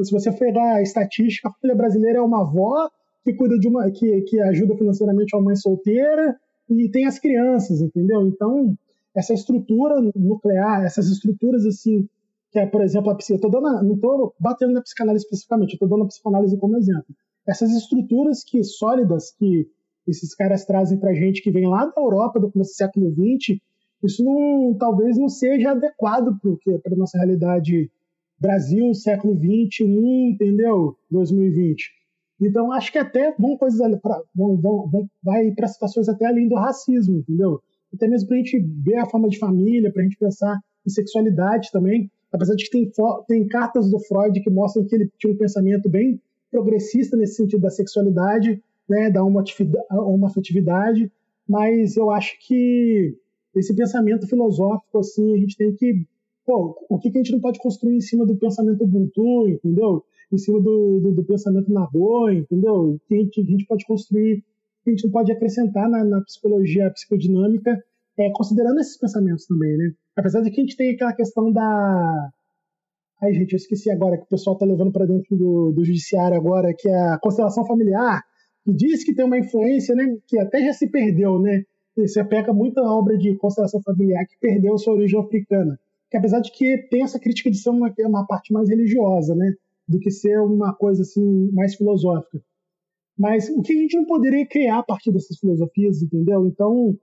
Se 0.03 0.13
você 0.13 0.33
pegar 0.33 0.77
a 0.77 0.83
estatística, 0.83 1.49
a 1.49 1.53
família 1.53 1.77
brasileira 1.77 2.19
é 2.19 2.23
uma 2.23 2.43
avó 2.43 2.89
que 3.25 3.35
cuida 3.35 3.59
de 3.59 3.67
uma, 3.67 3.91
que, 3.91 4.23
que 4.23 4.41
ajuda 4.41 4.77
financeiramente 4.77 5.35
uma 5.35 5.45
mãe 5.45 5.57
solteira 5.57 6.37
e 6.71 6.89
tem 6.91 7.07
as 7.07 7.19
crianças, 7.19 7.81
entendeu? 7.81 8.27
Então 8.27 8.77
essa 9.15 9.33
estrutura 9.33 9.97
nuclear, 10.15 10.85
essas 10.85 11.09
estruturas 11.09 11.65
assim 11.65 12.09
que 12.51 12.61
é, 12.61 12.67
por 12.67 12.83
exemplo, 12.83 13.11
a 13.11 13.17
tô 13.17 13.49
dando, 13.49 13.83
não 13.83 13.97
estou 13.97 14.33
batendo 14.39 14.75
na 14.75 14.81
psicanálise 14.81 15.25
especificamente, 15.25 15.73
estou 15.73 15.89
dando 15.89 16.05
a 16.05 16.07
psicanálise 16.07 16.57
como 16.57 16.77
exemplo. 16.77 17.07
Essas 17.45 17.73
estruturas 17.73 18.45
que 18.45 18.63
sólidas 18.63 19.33
que 19.33 19.69
esses 20.07 20.35
caras 20.37 20.65
trazem 20.65 20.99
para 20.99 21.15
gente 21.15 21.43
que 21.43 21.51
vem 21.51 21.67
lá 21.67 21.87
da 21.87 22.01
Europa 22.01 22.39
do 22.39 22.53
começo 22.53 22.71
do 22.71 22.77
século 22.77 23.11
XX, 23.11 23.59
isso 24.05 24.25
não, 24.25 24.77
talvez 24.79 25.19
não 25.19 25.29
seja 25.29 25.73
adequado 25.73 26.39
para 26.83 26.95
a 26.95 26.97
nossa 26.97 27.19
realidade 27.19 27.91
Brasil, 28.39 28.95
século 28.95 29.35
XXI, 29.35 29.85
entendeu? 30.33 30.97
2020. 31.11 31.91
Então, 32.41 32.71
acho 32.73 32.93
que 32.93 32.99
até 32.99 33.35
vão 33.39 33.57
coisas 33.57 33.81
pra, 34.01 34.21
vão, 34.35 34.57
vão, 34.57 35.09
vai 35.23 35.51
para 35.53 35.67
situações 35.67 36.09
até 36.09 36.27
além 36.27 36.49
do 36.49 36.55
racismo, 36.55 37.19
entendeu? 37.19 37.61
Até 37.95 38.09
mesmo 38.09 38.29
para 38.29 38.37
a 38.37 38.41
gente 38.41 38.59
ver 38.59 38.97
a 38.97 39.07
forma 39.07 39.29
de 39.29 39.39
família, 39.39 39.93
para 39.93 40.03
a 40.03 40.05
gente 40.05 40.19
pensar 40.19 40.59
em 40.87 40.91
sexualidade 40.91 41.71
também. 41.73 42.11
Apesar 42.33 42.55
de 42.57 42.65
que 42.65 42.71
tem, 42.71 42.93
tem 43.29 43.47
cartas 43.47 43.91
do 43.91 43.99
Freud 44.01 44.41
que 44.41 44.51
mostram 44.51 44.85
que 44.85 44.95
ele 44.95 45.11
tinha 45.19 45.33
um 45.33 45.37
pensamento 45.37 45.89
bem 45.89 46.21
progressista 46.51 47.17
nesse 47.17 47.37
sentido 47.37 47.61
da 47.61 47.71
sexualidade, 47.71 48.63
né, 48.89 49.11
da 49.11 49.23
homoafetividade, 49.25 51.11
mas 51.49 51.97
eu 51.97 52.11
acho 52.11 52.37
que 52.47 53.17
esse 53.55 53.75
pensamento 53.75 54.27
filosófico, 54.27 54.99
assim, 54.99 55.35
a 55.35 55.39
gente 55.39 55.57
tem 55.57 55.75
que. 55.75 56.07
Pô, 56.45 56.77
o 56.89 56.99
que, 56.99 57.11
que 57.11 57.19
a 57.19 57.23
gente 57.23 57.33
não 57.33 57.41
pode 57.41 57.59
construir 57.59 57.97
em 57.97 58.01
cima 58.01 58.27
do 58.27 58.37
pensamento 58.37 58.85
Ubuntu, 58.85 59.49
entendeu? 59.49 60.05
Em 60.31 60.37
cima 60.37 60.61
do, 60.61 61.01
do, 61.01 61.13
do 61.13 61.25
pensamento 61.25 61.73
Nagô, 61.73 62.29
entendeu? 62.31 62.75
O 62.75 63.01
que 63.07 63.15
a 63.15 63.19
gente, 63.19 63.41
a 63.41 63.45
gente 63.45 63.67
pode 63.67 63.87
construir, 63.87 64.45
que 64.85 64.91
a 64.91 64.93
gente 64.93 65.09
pode 65.11 65.33
acrescentar 65.33 65.89
na, 65.89 66.05
na 66.05 66.21
psicologia 66.21 66.91
psicodinâmica, 66.91 67.83
é, 68.19 68.31
considerando 68.33 68.79
esses 68.79 68.99
pensamentos 68.99 69.47
também, 69.47 69.77
né? 69.77 69.93
Apesar 70.15 70.43
de 70.43 70.51
que 70.51 70.61
a 70.61 70.65
gente 70.65 70.77
tem 70.77 70.95
aquela 70.95 71.13
questão 71.13 71.51
da. 71.51 72.31
Ai, 73.23 73.33
gente, 73.33 73.53
eu 73.53 73.57
esqueci 73.57 73.91
agora 73.91 74.19
que 74.19 74.25
o 74.25 74.29
pessoal 74.29 74.57
tá 74.57 74.67
levando 74.67 74.93
para 74.93 75.07
dentro 75.07 75.37
do, 75.37 75.73
do 75.73 75.85
judiciário 75.85 76.37
agora, 76.37 76.75
que 76.77 76.89
é 76.89 77.09
a 77.09 77.19
constelação 77.19 77.65
familiar, 77.65 78.23
que 78.65 78.73
diz 78.73 79.03
que 79.03 79.15
tem 79.15 79.25
uma 79.25 79.39
influência, 79.39 79.95
né? 79.95 80.17
Que 80.27 80.39
até 80.39 80.65
já 80.65 80.73
se 80.73 80.89
perdeu, 80.89 81.39
né? 81.41 81.65
você 81.97 82.25
pega 82.25 82.53
muita 82.53 82.83
obra 82.83 83.17
de 83.17 83.37
constelação 83.37 83.81
familiar 83.81 84.27
que 84.27 84.37
perdeu 84.41 84.77
sua 84.77 84.95
origem 84.95 85.19
africana. 85.19 85.79
Que 86.11 86.17
apesar 86.17 86.41
de 86.41 86.51
que 86.51 86.77
tem 86.91 87.03
essa 87.03 87.21
crítica 87.21 87.51
de 87.51 87.57
ser 87.57 87.71
uma, 87.71 87.93
uma 88.01 88.27
parte 88.27 88.53
mais 88.53 88.69
religiosa, 88.69 89.35
né? 89.35 89.55
Do 89.87 89.99
que 89.99 90.11
ser 90.11 90.41
uma 90.41 90.75
coisa 90.75 91.03
assim 91.03 91.51
mais 91.53 91.75
filosófica. 91.75 92.41
Mas 93.17 93.49
o 93.49 93.63
que 93.63 93.73
a 93.73 93.77
gente 93.77 93.97
não 93.97 94.05
poderia 94.05 94.47
criar 94.47 94.79
a 94.79 94.83
partir 94.83 95.13
dessas 95.13 95.39
filosofias, 95.39 96.03
entendeu? 96.03 96.47
Então, 96.47 96.97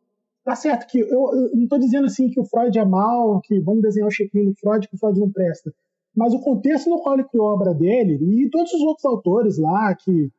tá 0.44 0.56
certo 0.56 0.88
que 0.88 1.00
eu, 1.00 1.10
eu 1.10 1.56
não 1.56 1.64
estou 1.64 1.80
dizendo 1.80 2.06
assim 2.06 2.30
que 2.30 2.40
o 2.40 2.46
Freud 2.46 2.78
é 2.78 2.86
mal, 2.86 3.40
que 3.42 3.60
vamos 3.60 3.82
desenhar 3.82 4.08
o 4.08 4.12
chequinho 4.12 4.46
do 4.46 4.56
Freud, 4.56 4.88
que 4.88 4.96
o 4.96 4.98
Freud 4.98 5.20
não 5.20 5.32
presta. 5.32 5.74
Mas 6.16 6.34
o 6.34 6.42
contexto 6.42 6.90
no 6.90 7.02
qual 7.02 7.16
ele 7.16 7.24
criou 7.24 7.50
a 7.50 7.54
obra 7.54 7.74
dele, 7.74 8.20
e 8.22 8.50
todos 8.50 8.74
os 8.74 8.82
outros 8.82 9.06
autores 9.06 9.58
lá, 9.58 9.96
que, 9.96 10.30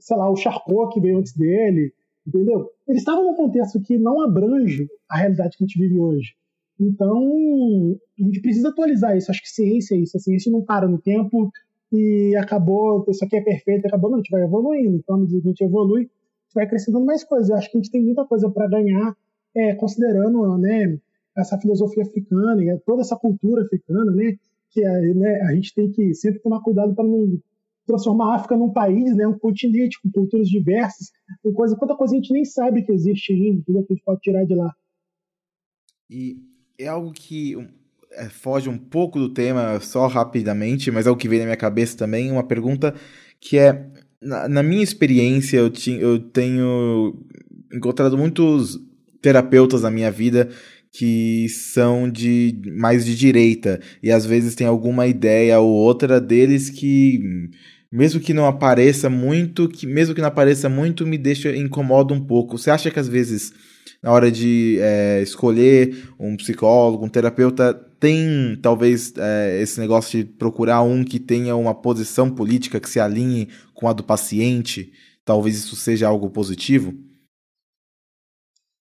sei 0.00 0.16
lá, 0.16 0.28
o 0.28 0.36
Charcot 0.36 0.92
que 0.92 1.00
veio 1.00 1.18
antes 1.18 1.32
dele, 1.36 1.92
entendeu? 2.26 2.68
Eles 2.88 3.02
estavam 3.02 3.24
num 3.24 3.36
contexto 3.36 3.80
que 3.80 3.96
não 3.96 4.20
abrange 4.20 4.88
a 5.08 5.18
realidade 5.18 5.56
que 5.56 5.62
a 5.62 5.66
gente 5.66 5.78
vive 5.78 5.98
hoje. 5.98 6.34
Então, 6.80 7.96
a 8.18 8.22
gente 8.24 8.40
precisa 8.40 8.70
atualizar 8.70 9.16
isso. 9.16 9.30
Acho 9.30 9.42
que 9.42 9.50
ciência 9.50 9.94
é 9.94 9.98
isso. 9.98 10.16
A 10.16 10.20
ciência 10.20 10.50
não 10.50 10.62
para 10.62 10.88
no 10.88 10.98
tempo 10.98 11.52
e 11.92 12.36
acabou, 12.36 13.04
isso 13.08 13.24
aqui 13.24 13.36
é 13.36 13.42
perfeito, 13.42 13.86
acabou. 13.86 14.10
Não, 14.10 14.18
a 14.18 14.20
gente 14.20 14.30
vai 14.30 14.42
evoluindo. 14.42 14.96
Então, 14.96 15.22
a 15.22 15.26
gente 15.26 15.64
evolui, 15.64 16.02
a 16.02 16.04
gente 16.04 16.54
vai 16.54 16.64
acrescentando 16.64 17.04
mais 17.04 17.24
coisas. 17.24 17.50
Eu 17.50 17.56
acho 17.56 17.70
que 17.70 17.78
a 17.78 17.80
gente 17.80 17.90
tem 17.90 18.02
muita 18.02 18.24
coisa 18.24 18.48
para 18.50 18.68
ganhar, 18.68 19.16
é, 19.54 19.74
considerando 19.74 20.56
né, 20.58 20.98
essa 21.36 21.58
filosofia 21.58 22.04
africana 22.04 22.62
e 22.62 22.78
toda 22.80 23.02
essa 23.02 23.16
cultura 23.16 23.62
africana, 23.62 24.12
né? 24.12 24.36
Que 24.70 24.84
é, 24.84 25.14
né, 25.14 25.40
a 25.42 25.54
gente 25.54 25.74
tem 25.74 25.90
que 25.90 26.14
sempre 26.14 26.40
tomar 26.40 26.60
cuidado 26.60 26.94
para 26.94 27.04
não 27.04 27.38
transformar 27.86 28.32
a 28.32 28.36
África 28.36 28.56
num 28.56 28.72
país, 28.72 29.16
né, 29.16 29.26
um 29.26 29.36
continente 29.36 30.00
com 30.00 30.10
culturas 30.12 30.48
diversas, 30.48 31.10
com 31.42 31.52
coisa, 31.52 31.74
quanta 31.76 31.96
coisa 31.96 32.14
a 32.14 32.16
gente 32.18 32.32
nem 32.32 32.44
sabe 32.44 32.84
que 32.84 32.92
existe 32.92 33.32
ainda, 33.32 33.64
que 33.64 33.72
a 33.72 33.80
gente 33.80 34.04
pode 34.04 34.20
tirar 34.20 34.44
de 34.44 34.54
lá. 34.54 34.72
E 36.08 36.36
é 36.78 36.86
algo 36.86 37.10
que 37.12 37.56
é, 38.12 38.28
foge 38.28 38.68
um 38.68 38.78
pouco 38.78 39.18
do 39.18 39.28
tema, 39.28 39.78
só 39.80 40.06
rapidamente, 40.06 40.90
mas 40.90 41.06
é 41.06 41.10
o 41.10 41.16
que 41.16 41.28
veio 41.28 41.40
na 41.40 41.46
minha 41.46 41.56
cabeça 41.56 41.96
também, 41.96 42.30
uma 42.30 42.42
pergunta 42.42 42.94
que 43.40 43.58
é, 43.58 43.86
na, 44.20 44.48
na 44.48 44.62
minha 44.62 44.82
experiência, 44.82 45.58
eu, 45.58 45.70
ti, 45.70 45.92
eu 45.92 46.18
tenho 46.18 47.16
encontrado 47.72 48.18
muitos 48.18 48.78
terapeutas 49.22 49.82
na 49.82 49.90
minha 49.90 50.10
vida 50.10 50.48
que 50.92 51.48
são 51.48 52.10
de 52.10 52.60
mais 52.76 53.04
de 53.04 53.16
direita 53.16 53.80
e 54.02 54.10
às 54.10 54.26
vezes 54.26 54.56
tem 54.56 54.66
alguma 54.66 55.06
ideia 55.06 55.60
ou 55.60 55.70
outra 55.70 56.20
deles 56.20 56.68
que 56.68 57.48
mesmo 57.92 58.20
que 58.20 58.34
não 58.34 58.46
apareça 58.46 59.08
muito, 59.08 59.68
que 59.68 59.86
mesmo 59.86 60.14
que 60.14 60.20
não 60.20 60.28
apareça 60.28 60.68
muito, 60.68 61.06
me 61.06 61.18
deixa 61.18 61.56
incomoda 61.56 62.14
um 62.14 62.20
pouco. 62.20 62.56
Você 62.56 62.70
acha 62.70 62.90
que 62.90 62.98
às 62.98 63.08
vezes 63.08 63.52
na 64.02 64.12
hora 64.12 64.30
de 64.30 64.78
é, 64.80 65.20
escolher 65.22 66.08
um 66.18 66.36
psicólogo, 66.36 67.04
um 67.04 67.08
terapeuta, 67.08 67.74
tem 67.98 68.58
talvez 68.62 69.12
é, 69.16 69.60
esse 69.60 69.78
negócio 69.78 70.24
de 70.24 70.30
procurar 70.32 70.82
um 70.82 71.04
que 71.04 71.20
tenha 71.20 71.54
uma 71.54 71.74
posição 71.74 72.30
política 72.30 72.80
que 72.80 72.88
se 72.88 72.98
alinhe 72.98 73.48
com 73.74 73.88
a 73.88 73.92
do 73.92 74.02
paciente? 74.02 74.92
Talvez 75.24 75.56
isso 75.56 75.76
seja 75.76 76.08
algo 76.08 76.30
positivo? 76.30 76.94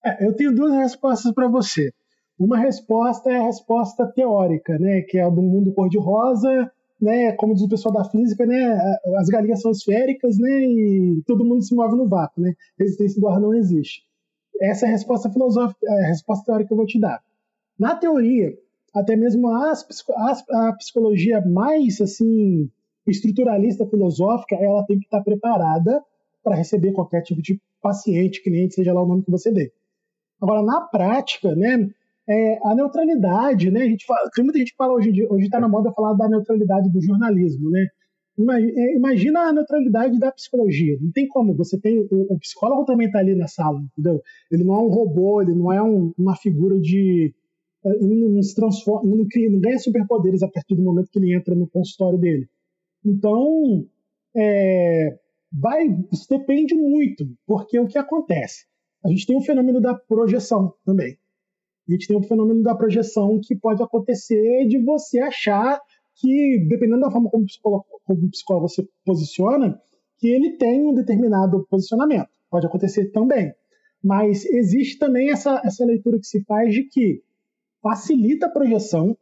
É, 0.05 0.25
eu 0.25 0.33
tenho 0.33 0.55
duas 0.55 0.73
respostas 0.73 1.33
para 1.33 1.49
você. 1.49 1.91
Uma 2.37 2.57
resposta 2.57 3.29
é 3.29 3.37
a 3.37 3.43
resposta 3.43 4.07
teórica, 4.07 4.79
né, 4.79 5.01
que 5.01 5.17
é 5.17 5.23
a 5.23 5.29
do 5.29 5.41
mundo 5.41 5.73
cor-de-rosa 5.73 6.71
né, 7.01 7.31
como 7.33 7.53
diz 7.53 7.63
o 7.63 7.69
pessoal 7.69 7.93
da 7.93 8.03
física, 8.03 8.45
né, 8.45 8.77
as 9.17 9.27
galinhas 9.29 9.61
são 9.61 9.71
esféricas, 9.71 10.37
né, 10.37 10.61
e 10.61 11.23
todo 11.25 11.45
mundo 11.45 11.63
se 11.63 11.73
move 11.73 11.95
no 11.95 12.07
vácuo, 12.07 12.41
né, 12.41 12.53
resistência 12.77 13.21
do 13.21 13.27
ar 13.27 13.39
não 13.39 13.53
existe. 13.53 14.03
Essa 14.61 14.85
é 14.85 14.89
a 14.89 14.91
resposta 14.91 15.29
filosófica, 15.29 15.79
é 15.83 16.05
a 16.05 16.07
resposta 16.07 16.45
teórica 16.45 16.67
que 16.67 16.73
eu 16.73 16.77
vou 16.77 16.85
te 16.85 16.99
dar. 16.99 17.21
Na 17.77 17.95
teoria, 17.95 18.57
até 18.93 19.15
mesmo 19.15 19.49
as, 19.49 19.85
a 20.51 20.73
psicologia 20.73 21.41
mais 21.45 22.01
assim 22.01 22.69
estruturalista 23.07 23.87
filosófica, 23.87 24.55
ela 24.55 24.85
tem 24.85 24.99
que 24.99 25.05
estar 25.05 25.21
preparada 25.21 26.03
para 26.43 26.55
receber 26.55 26.91
qualquer 26.91 27.21
tipo 27.23 27.41
de 27.41 27.59
paciente, 27.81 28.43
cliente, 28.43 28.75
seja 28.75 28.93
lá 28.93 29.01
o 29.01 29.07
nome 29.07 29.23
que 29.23 29.31
você 29.31 29.51
dê. 29.51 29.71
Agora, 30.41 30.61
na 30.61 30.81
prática, 30.81 31.55
né, 31.55 31.89
é, 32.27 32.59
a 32.63 32.75
neutralidade, 32.75 33.71
né? 33.71 33.81
A 33.81 33.87
gente 33.87 34.05
fala, 34.05 34.29
tem 34.33 34.43
muita 34.43 34.59
gente 34.59 34.71
que 34.71 34.77
fala 34.77 34.93
hoje, 34.93 35.27
hoje 35.29 35.45
está 35.45 35.59
na 35.59 35.67
moda 35.67 35.91
falar 35.91 36.13
da 36.13 36.29
neutralidade 36.29 36.89
do 36.89 37.01
jornalismo, 37.01 37.69
né? 37.69 37.87
É, 38.39 38.95
imagina 38.95 39.41
a 39.41 39.53
neutralidade 39.53 40.17
da 40.17 40.31
psicologia. 40.31 40.97
Não 41.01 41.11
tem 41.11 41.27
como. 41.27 41.53
Você 41.55 41.79
tem 41.79 41.99
o, 41.99 42.07
o 42.09 42.39
psicólogo 42.39 42.85
também 42.85 43.07
está 43.07 43.19
ali 43.19 43.35
na 43.35 43.47
sala, 43.47 43.81
entendeu? 43.81 44.21
Ele 44.49 44.63
não 44.63 44.75
é 44.75 44.77
um 44.79 44.87
robô, 44.87 45.41
ele 45.41 45.53
não 45.53 45.71
é 45.71 45.81
um, 45.81 46.13
uma 46.17 46.35
figura 46.35 46.79
de 46.79 47.33
é, 47.85 47.89
ele 47.89 48.27
não 48.29 48.41
se 48.41 48.55
transforma, 48.55 49.15
não, 49.15 49.27
cria, 49.27 49.49
não 49.49 49.59
ganha 49.59 49.79
superpoderes 49.79 50.43
a 50.43 50.47
partir 50.47 50.75
do 50.75 50.83
momento 50.83 51.09
que 51.11 51.19
ele 51.19 51.33
entra 51.33 51.53
no 51.53 51.67
consultório 51.67 52.17
dele. 52.17 52.47
Então, 53.05 53.85
é, 54.35 55.17
vai, 55.51 55.87
isso 56.11 56.27
depende 56.29 56.75
muito, 56.75 57.27
porque 57.45 57.79
o 57.79 57.87
que 57.87 57.97
acontece? 57.97 58.65
A 59.03 59.09
gente 59.09 59.25
tem 59.25 59.37
o 59.37 59.41
fenômeno 59.41 59.81
da 59.81 59.93
projeção 59.95 60.73
também 60.85 61.17
a 61.89 61.91
gente 61.91 62.07
tem 62.07 62.15
o 62.15 62.23
fenômeno 62.23 62.61
da 62.61 62.75
projeção 62.75 63.39
que 63.43 63.55
pode 63.55 63.81
acontecer 63.81 64.67
de 64.67 64.77
você 64.77 65.19
achar 65.19 65.81
que, 66.19 66.65
dependendo 66.67 67.01
da 67.01 67.11
forma 67.11 67.29
como 67.29 67.43
o 67.43 67.47
psicólogo, 68.29 68.67
você 68.67 68.87
posiciona, 69.05 69.79
que 70.17 70.27
ele 70.27 70.57
tem 70.57 70.85
um 70.85 70.93
determinado 70.93 71.65
posicionamento. 71.69 72.29
Pode 72.49 72.65
acontecer 72.65 73.11
também. 73.11 73.53
Mas 74.03 74.45
existe 74.45 74.97
também 74.97 75.31
essa, 75.31 75.61
essa 75.63 75.85
leitura 75.85 76.19
que 76.19 76.27
se 76.27 76.43
faz 76.43 76.73
de 76.73 76.83
que 76.83 77.21
facilita 77.81 78.47
a 78.47 78.51
projeção 78.51 79.17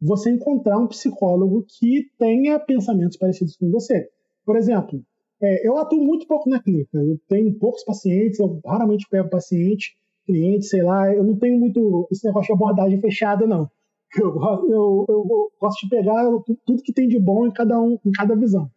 você 0.00 0.30
encontrar 0.30 0.78
um 0.78 0.88
psicólogo 0.88 1.64
que 1.78 2.10
tenha 2.18 2.58
pensamentos 2.58 3.16
parecidos 3.16 3.56
com 3.56 3.70
você. 3.70 4.08
Por 4.44 4.56
exemplo, 4.56 5.02
é, 5.40 5.66
eu 5.66 5.76
atuo 5.76 6.04
muito 6.04 6.26
pouco 6.26 6.50
na 6.50 6.60
clínica, 6.60 6.98
eu 6.98 7.18
tenho 7.28 7.54
poucos 7.58 7.84
pacientes, 7.84 8.38
eu 8.38 8.60
raramente 8.66 9.06
pego 9.08 9.30
paciente, 9.30 9.96
cliente, 10.26 10.66
sei 10.66 10.82
lá, 10.82 11.12
eu 11.12 11.22
não 11.22 11.36
tenho 11.36 11.58
muito 11.58 12.08
esse 12.10 12.26
negócio 12.26 12.48
de 12.48 12.52
abordagem 12.52 13.00
fechada, 13.00 13.46
não. 13.46 13.70
Eu, 14.16 14.36
eu, 14.68 15.06
eu 15.08 15.52
gosto 15.60 15.80
de 15.84 15.88
pegar 15.88 16.24
tudo 16.66 16.82
que 16.82 16.92
tem 16.92 17.08
de 17.08 17.18
bom 17.18 17.46
em 17.46 17.52
cada 17.52 17.80
um, 17.80 17.98
em 18.04 18.12
cada 18.12 18.36
visão. 18.36 18.70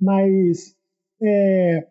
Mas 0.00 0.76
é, 1.20 1.86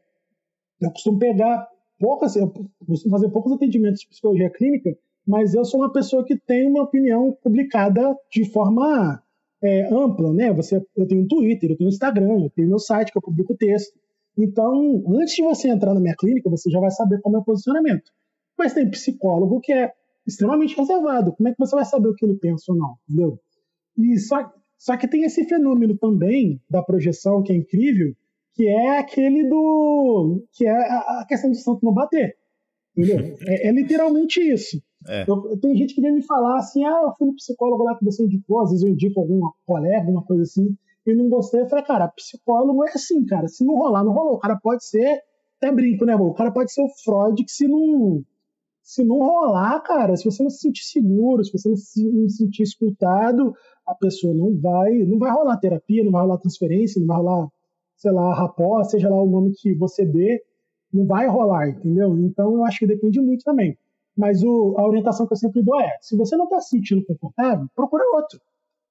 eu 0.81 0.91
costumo 0.91 1.19
pegar 1.19 1.67
poucas, 1.99 2.35
eu 2.35 2.51
costumo 2.85 3.11
fazer 3.11 3.29
poucos 3.29 3.51
atendimentos 3.51 4.01
de 4.01 4.07
psicologia 4.07 4.49
clínica, 4.49 4.97
mas 5.27 5.53
eu 5.53 5.65
sou 5.65 5.81
uma 5.81 5.91
pessoa 5.91 6.23
que 6.23 6.37
tem 6.37 6.67
uma 6.67 6.83
opinião 6.83 7.37
publicada 7.43 8.15
de 8.31 8.45
forma 8.49 9.21
é, 9.61 9.93
ampla, 9.93 10.31
né? 10.31 10.53
Você, 10.53 10.81
eu 10.95 11.07
tenho 11.07 11.23
um 11.23 11.27
Twitter, 11.27 11.71
eu 11.71 11.77
tenho 11.77 11.89
um 11.89 11.93
Instagram, 11.93 12.43
eu 12.43 12.49
tenho 12.51 12.69
meu 12.69 12.79
site 12.79 13.11
que 13.11 13.17
eu 13.17 13.21
publico 13.21 13.55
texto. 13.55 13.99
Então, 14.37 15.03
antes 15.19 15.35
de 15.35 15.41
você 15.41 15.67
entrar 15.67 15.93
na 15.93 15.99
minha 15.99 16.15
clínica, 16.15 16.49
você 16.49 16.69
já 16.69 16.79
vai 16.79 16.91
saber 16.91 17.19
qual 17.19 17.33
é 17.33 17.35
o 17.35 17.39
meu 17.39 17.43
posicionamento. 17.43 18.11
Mas 18.57 18.73
tem 18.73 18.89
psicólogo 18.89 19.59
que 19.59 19.73
é 19.73 19.91
extremamente 20.27 20.75
reservado. 20.75 21.33
Como 21.33 21.47
é 21.47 21.51
que 21.53 21.59
você 21.59 21.75
vai 21.75 21.85
saber 21.85 22.09
o 22.09 22.13
que 22.13 22.25
ele 22.25 22.35
pensa 22.35 22.71
ou 22.71 22.77
não? 22.77 22.95
Entendeu? 23.07 23.39
E 23.97 24.19
só 24.19 24.51
Só 24.77 24.97
que 24.97 25.07
tem 25.07 25.23
esse 25.23 25.45
fenômeno 25.45 25.97
também 25.97 26.61
da 26.69 26.83
projeção 26.83 27.41
que 27.41 27.51
é 27.51 27.55
incrível, 27.55 28.13
que 28.53 28.67
é 28.67 28.99
aquele 28.99 29.47
do. 29.47 30.43
que 30.53 30.67
é 30.67 30.71
a 30.71 31.25
questão 31.27 31.49
do 31.49 31.55
santo 31.55 31.85
não 31.85 31.93
bater. 31.93 32.35
Entendeu? 32.95 33.37
É, 33.47 33.69
é 33.69 33.71
literalmente 33.71 34.41
isso. 34.41 34.81
É. 35.07 35.23
Eu, 35.27 35.57
tem 35.59 35.75
gente 35.75 35.93
que 35.93 36.01
vem 36.01 36.13
me 36.13 36.23
falar 36.23 36.57
assim: 36.57 36.83
ah, 36.83 37.01
eu 37.03 37.13
fui 37.17 37.27
no 37.27 37.35
psicólogo 37.35 37.83
lá 37.83 37.95
que 37.97 38.03
você 38.03 38.23
indicou, 38.23 38.61
às 38.61 38.71
vezes 38.71 38.83
eu 38.83 38.91
indico 38.91 39.19
algum 39.19 39.39
colega, 39.65 39.99
alguma 39.99 40.23
coisa 40.23 40.43
assim, 40.43 40.75
e 41.05 41.13
não 41.15 41.29
gostei. 41.29 41.61
Eu 41.61 41.69
falei, 41.69 41.85
cara, 41.85 42.07
psicólogo 42.09 42.83
é 42.83 42.89
assim, 42.89 43.25
cara. 43.25 43.47
Se 43.47 43.63
não 43.63 43.75
rolar, 43.75 44.03
não 44.03 44.11
rolou. 44.11 44.35
O 44.35 44.39
cara 44.39 44.57
pode 44.61 44.85
ser. 44.85 45.21
Até 45.57 45.71
brinco, 45.71 46.05
né, 46.05 46.13
amor? 46.13 46.29
O 46.29 46.33
cara 46.35 46.51
pode 46.51 46.71
ser 46.71 46.81
o 46.81 46.89
Freud 47.03 47.43
que 47.43 47.51
se 47.51 47.67
não. 47.67 48.23
Se 48.87 49.03
não 49.03 49.17
rolar, 49.17 49.81
cara, 49.81 50.15
se 50.15 50.23
você 50.23 50.41
não 50.41 50.49
se 50.49 50.59
sentir 50.59 50.85
seguro, 50.85 51.43
se 51.43 51.51
você 51.51 51.67
não 51.67 51.75
se, 51.75 52.29
sentir 52.29 52.63
escutado, 52.63 53.53
a 53.85 53.93
pessoa 53.93 54.33
não 54.33 54.57
vai, 54.57 54.99
não 54.99 55.19
vai 55.19 55.29
rolar 55.29 55.57
terapia, 55.57 56.05
não 56.05 56.11
vai 56.13 56.21
rolar 56.21 56.37
transferência, 56.37 56.97
não 56.97 57.05
vai 57.05 57.17
rolar, 57.17 57.49
sei 57.97 58.11
lá, 58.13 58.33
rapó, 58.33 58.81
seja 58.85 59.09
lá 59.09 59.21
o 59.21 59.29
nome 59.29 59.51
que 59.57 59.75
você 59.75 60.05
dê, 60.05 60.41
não 60.91 61.05
vai 61.05 61.27
rolar, 61.27 61.67
entendeu? 61.67 62.17
Então 62.17 62.53
eu 62.53 62.63
acho 62.63 62.79
que 62.79 62.87
depende 62.87 63.19
muito 63.19 63.43
também. 63.43 63.77
Mas 64.15 64.41
o, 64.41 64.75
a 64.77 64.87
orientação 64.87 65.27
que 65.27 65.33
eu 65.33 65.37
sempre 65.37 65.61
dou 65.61 65.77
é: 65.81 65.97
se 65.99 66.15
você 66.15 66.37
não 66.37 66.45
está 66.45 66.61
se 66.61 66.69
sentindo 66.69 67.05
confortável, 67.05 67.67
procura 67.75 68.05
outro. 68.15 68.39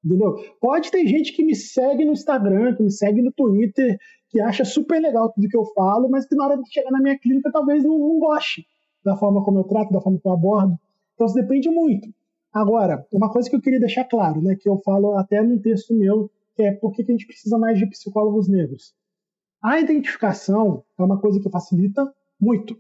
Entendeu? 0.05 0.35
Pode 0.61 0.91
ter 0.91 1.07
gente 1.07 1.33
que 1.33 1.43
me 1.43 1.55
segue 1.55 2.05
no 2.05 2.13
Instagram, 2.13 2.77
que 2.77 2.83
me 2.83 2.93
segue 2.93 3.23
no 3.23 3.33
Twitter, 3.33 3.99
que 4.29 4.43
acha 4.43 4.63
super 4.63 5.01
legal 5.01 5.33
tudo 5.33 5.49
que 5.49 5.57
eu 5.57 5.65
falo, 5.75 6.11
mas 6.11 6.27
que 6.27 6.35
na 6.35 6.45
hora 6.45 6.59
de 6.59 6.71
chegar 6.71 6.91
na 6.91 7.01
minha 7.01 7.19
clínica 7.19 7.51
talvez 7.51 7.83
não, 7.83 7.99
não 7.99 8.19
goste 8.19 8.67
da 9.07 9.17
forma 9.17 9.43
como 9.45 9.61
eu 9.61 9.65
trato, 9.65 9.93
da 9.93 10.01
forma 10.01 10.19
como 10.19 10.35
eu 10.35 10.39
abordo. 10.39 10.79
Então 11.15 11.27
isso 11.27 11.37
depende 11.37 11.71
muito. 11.71 12.09
Agora, 12.53 13.07
uma 13.13 13.31
coisa 13.31 13.49
que 13.49 13.55
eu 13.55 13.61
queria 13.61 13.79
deixar 13.79 14.05
claro, 14.05 14.43
né, 14.43 14.57
que 14.57 14.69
eu 14.69 14.77
falo 14.79 15.17
até 15.17 15.41
num 15.43 15.59
texto 15.59 15.95
meu, 15.95 16.31
que 16.55 16.63
é 16.63 16.73
por 16.73 16.93
que 16.93 17.03
a 17.03 17.05
gente 17.07 17.27
precisa 17.27 17.57
mais 17.57 17.79
de 17.79 17.87
psicólogos 17.87 18.49
negros. 18.49 18.95
A 19.63 19.81
identificação 19.81 20.83
é 20.99 21.03
uma 21.03 21.21
coisa 21.21 21.41
que 21.41 21.49
facilita 21.51 22.13
muito. 22.41 22.77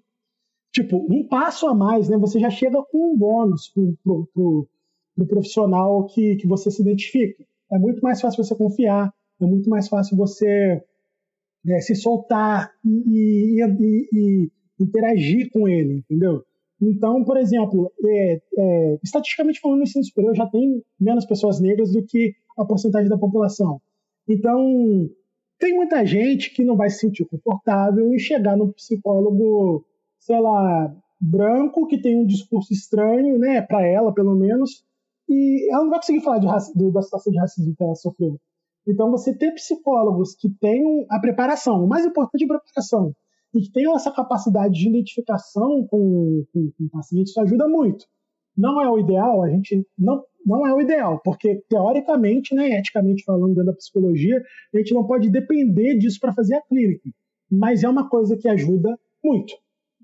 Tipo, 0.72 1.06
um 1.08 1.26
passo 1.26 1.66
a 1.68 1.74
mais, 1.74 2.08
né? 2.08 2.18
Você 2.18 2.40
já 2.40 2.50
chega 2.50 2.82
com 2.90 3.12
um 3.12 3.16
bônus 3.16 3.68
pro, 3.68 3.96
pro, 4.02 4.26
pro, 4.34 4.68
pro 5.14 5.26
profissional 5.26 6.06
que, 6.06 6.36
que 6.36 6.46
você 6.46 6.70
se 6.70 6.82
identifica. 6.82 7.44
É 7.70 7.78
muito 7.78 8.00
mais 8.00 8.20
fácil 8.20 8.44
você 8.44 8.54
confiar, 8.54 9.12
é 9.40 9.46
muito 9.46 9.70
mais 9.70 9.88
fácil 9.88 10.16
você 10.16 10.82
né, 11.64 11.80
se 11.80 11.94
soltar 11.94 12.72
e, 12.84 13.60
e, 13.60 13.62
e, 13.62 14.08
e, 14.12 14.52
interagir 14.78 15.50
com 15.50 15.68
ele, 15.68 15.98
entendeu? 15.98 16.42
Então, 16.80 17.24
por 17.24 17.36
exemplo, 17.36 17.90
é, 18.04 18.40
é, 18.58 18.98
estatisticamente 19.02 19.60
falando, 19.60 19.78
no 19.78 19.84
ensino 19.84 20.04
superior 20.04 20.34
já 20.34 20.46
tem 20.46 20.82
menos 21.00 21.24
pessoas 21.24 21.60
negras 21.60 21.92
do 21.92 22.02
que 22.02 22.34
a 22.56 22.64
porcentagem 22.64 23.08
da 23.08 23.16
população. 23.16 23.80
Então, 24.28 25.08
tem 25.58 25.74
muita 25.74 26.04
gente 26.04 26.50
que 26.52 26.64
não 26.64 26.76
vai 26.76 26.90
se 26.90 26.98
sentir 26.98 27.24
confortável 27.24 28.12
em 28.12 28.18
chegar 28.18 28.56
no 28.56 28.72
psicólogo, 28.72 29.84
sei 30.20 30.38
lá, 30.38 30.94
branco, 31.20 31.86
que 31.86 31.98
tem 31.98 32.16
um 32.16 32.26
discurso 32.26 32.72
estranho, 32.72 33.38
né, 33.38 33.62
para 33.62 33.86
ela, 33.86 34.12
pelo 34.12 34.34
menos, 34.34 34.84
e 35.28 35.72
ela 35.72 35.84
não 35.84 35.90
vai 35.90 35.98
conseguir 35.98 36.20
falar 36.20 36.38
de, 36.38 36.46
do, 36.74 36.92
da 36.92 37.02
situação 37.02 37.32
de 37.32 37.38
racismo 37.38 37.74
que 37.74 37.82
ela 37.82 37.94
sofreu. 37.94 38.38
Então, 38.86 39.10
você 39.10 39.34
ter 39.34 39.52
psicólogos 39.52 40.34
que 40.34 40.48
tenham 40.60 41.06
a 41.10 41.18
preparação, 41.18 41.84
o 41.84 41.88
mais 41.88 42.04
importante 42.04 42.42
é 42.42 42.44
a 42.44 42.58
preparação, 42.58 43.12
e 43.56 43.62
que 43.62 43.72
tenham 43.72 43.94
essa 43.94 44.10
capacidade 44.10 44.74
de 44.74 44.88
identificação 44.88 45.86
com, 45.86 46.44
com, 46.52 46.70
com 46.76 46.84
o 46.84 46.90
paciente, 46.90 47.28
isso 47.28 47.40
ajuda 47.40 47.68
muito. 47.68 48.06
Não 48.56 48.80
é 48.80 48.88
o 48.88 48.98
ideal, 48.98 49.42
a 49.42 49.50
gente 49.50 49.86
não, 49.98 50.22
não 50.44 50.66
é 50.66 50.72
o 50.72 50.80
ideal, 50.80 51.20
porque 51.22 51.62
teoricamente, 51.68 52.54
né, 52.54 52.78
eticamente 52.78 53.24
falando 53.24 53.54
dentro 53.54 53.66
da 53.66 53.72
psicologia, 53.74 54.42
a 54.74 54.78
gente 54.78 54.94
não 54.94 55.06
pode 55.06 55.28
depender 55.28 55.96
disso 55.98 56.18
para 56.20 56.32
fazer 56.32 56.54
a 56.54 56.62
clínica, 56.62 57.10
mas 57.50 57.84
é 57.84 57.88
uma 57.88 58.08
coisa 58.08 58.36
que 58.36 58.48
ajuda 58.48 58.98
muito, 59.22 59.54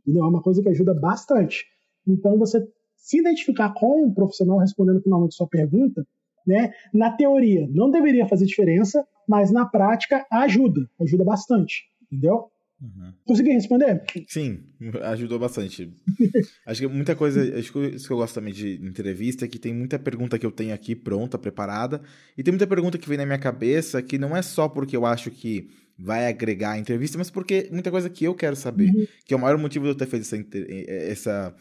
entendeu? 0.00 0.24
é 0.24 0.28
uma 0.28 0.42
coisa 0.42 0.62
que 0.62 0.68
ajuda 0.68 0.92
bastante. 0.92 1.64
Então, 2.06 2.38
você 2.38 2.66
se 2.96 3.18
identificar 3.18 3.72
com 3.74 4.04
um 4.04 4.12
profissional 4.12 4.58
respondendo 4.58 5.02
finalmente 5.02 5.34
sua 5.34 5.48
pergunta, 5.48 6.06
né, 6.46 6.72
na 6.92 7.10
teoria 7.10 7.68
não 7.70 7.90
deveria 7.90 8.26
fazer 8.26 8.46
diferença, 8.46 9.06
mas 9.28 9.50
na 9.50 9.64
prática 9.64 10.26
ajuda, 10.30 10.88
ajuda 11.00 11.24
bastante, 11.24 11.84
entendeu? 12.02 12.51
Uhum. 12.82 13.12
Consegui 13.24 13.52
responder? 13.52 14.02
Sim, 14.26 14.64
ajudou 15.04 15.38
bastante. 15.38 15.94
acho 16.66 16.80
que 16.80 16.88
muita 16.88 17.14
coisa, 17.14 17.40
acho 17.56 17.72
que 17.72 17.78
isso 17.94 18.08
que 18.08 18.12
eu 18.12 18.16
gosto 18.16 18.34
também 18.34 18.52
de 18.52 18.74
entrevista 18.84 19.44
é 19.44 19.48
que 19.48 19.58
tem 19.58 19.72
muita 19.72 20.00
pergunta 20.00 20.36
que 20.36 20.44
eu 20.44 20.50
tenho 20.50 20.74
aqui 20.74 20.96
pronta, 20.96 21.38
preparada, 21.38 22.02
e 22.36 22.42
tem 22.42 22.50
muita 22.50 22.66
pergunta 22.66 22.98
que 22.98 23.08
vem 23.08 23.16
na 23.16 23.24
minha 23.24 23.38
cabeça 23.38 24.02
que 24.02 24.18
não 24.18 24.36
é 24.36 24.42
só 24.42 24.68
porque 24.68 24.96
eu 24.96 25.06
acho 25.06 25.30
que 25.30 25.68
vai 25.96 26.26
agregar 26.26 26.72
a 26.72 26.78
entrevista, 26.78 27.16
mas 27.16 27.30
porque 27.30 27.68
muita 27.70 27.90
coisa 27.90 28.10
que 28.10 28.24
eu 28.24 28.34
quero 28.34 28.56
saber, 28.56 28.90
uhum. 28.90 29.06
que 29.24 29.32
é 29.32 29.36
o 29.36 29.40
maior 29.40 29.56
motivo 29.58 29.84
de 29.84 29.92
eu 29.92 29.94
ter 29.94 30.06
feito 30.06 30.24
essa, 30.24 30.36
essa 30.50 31.54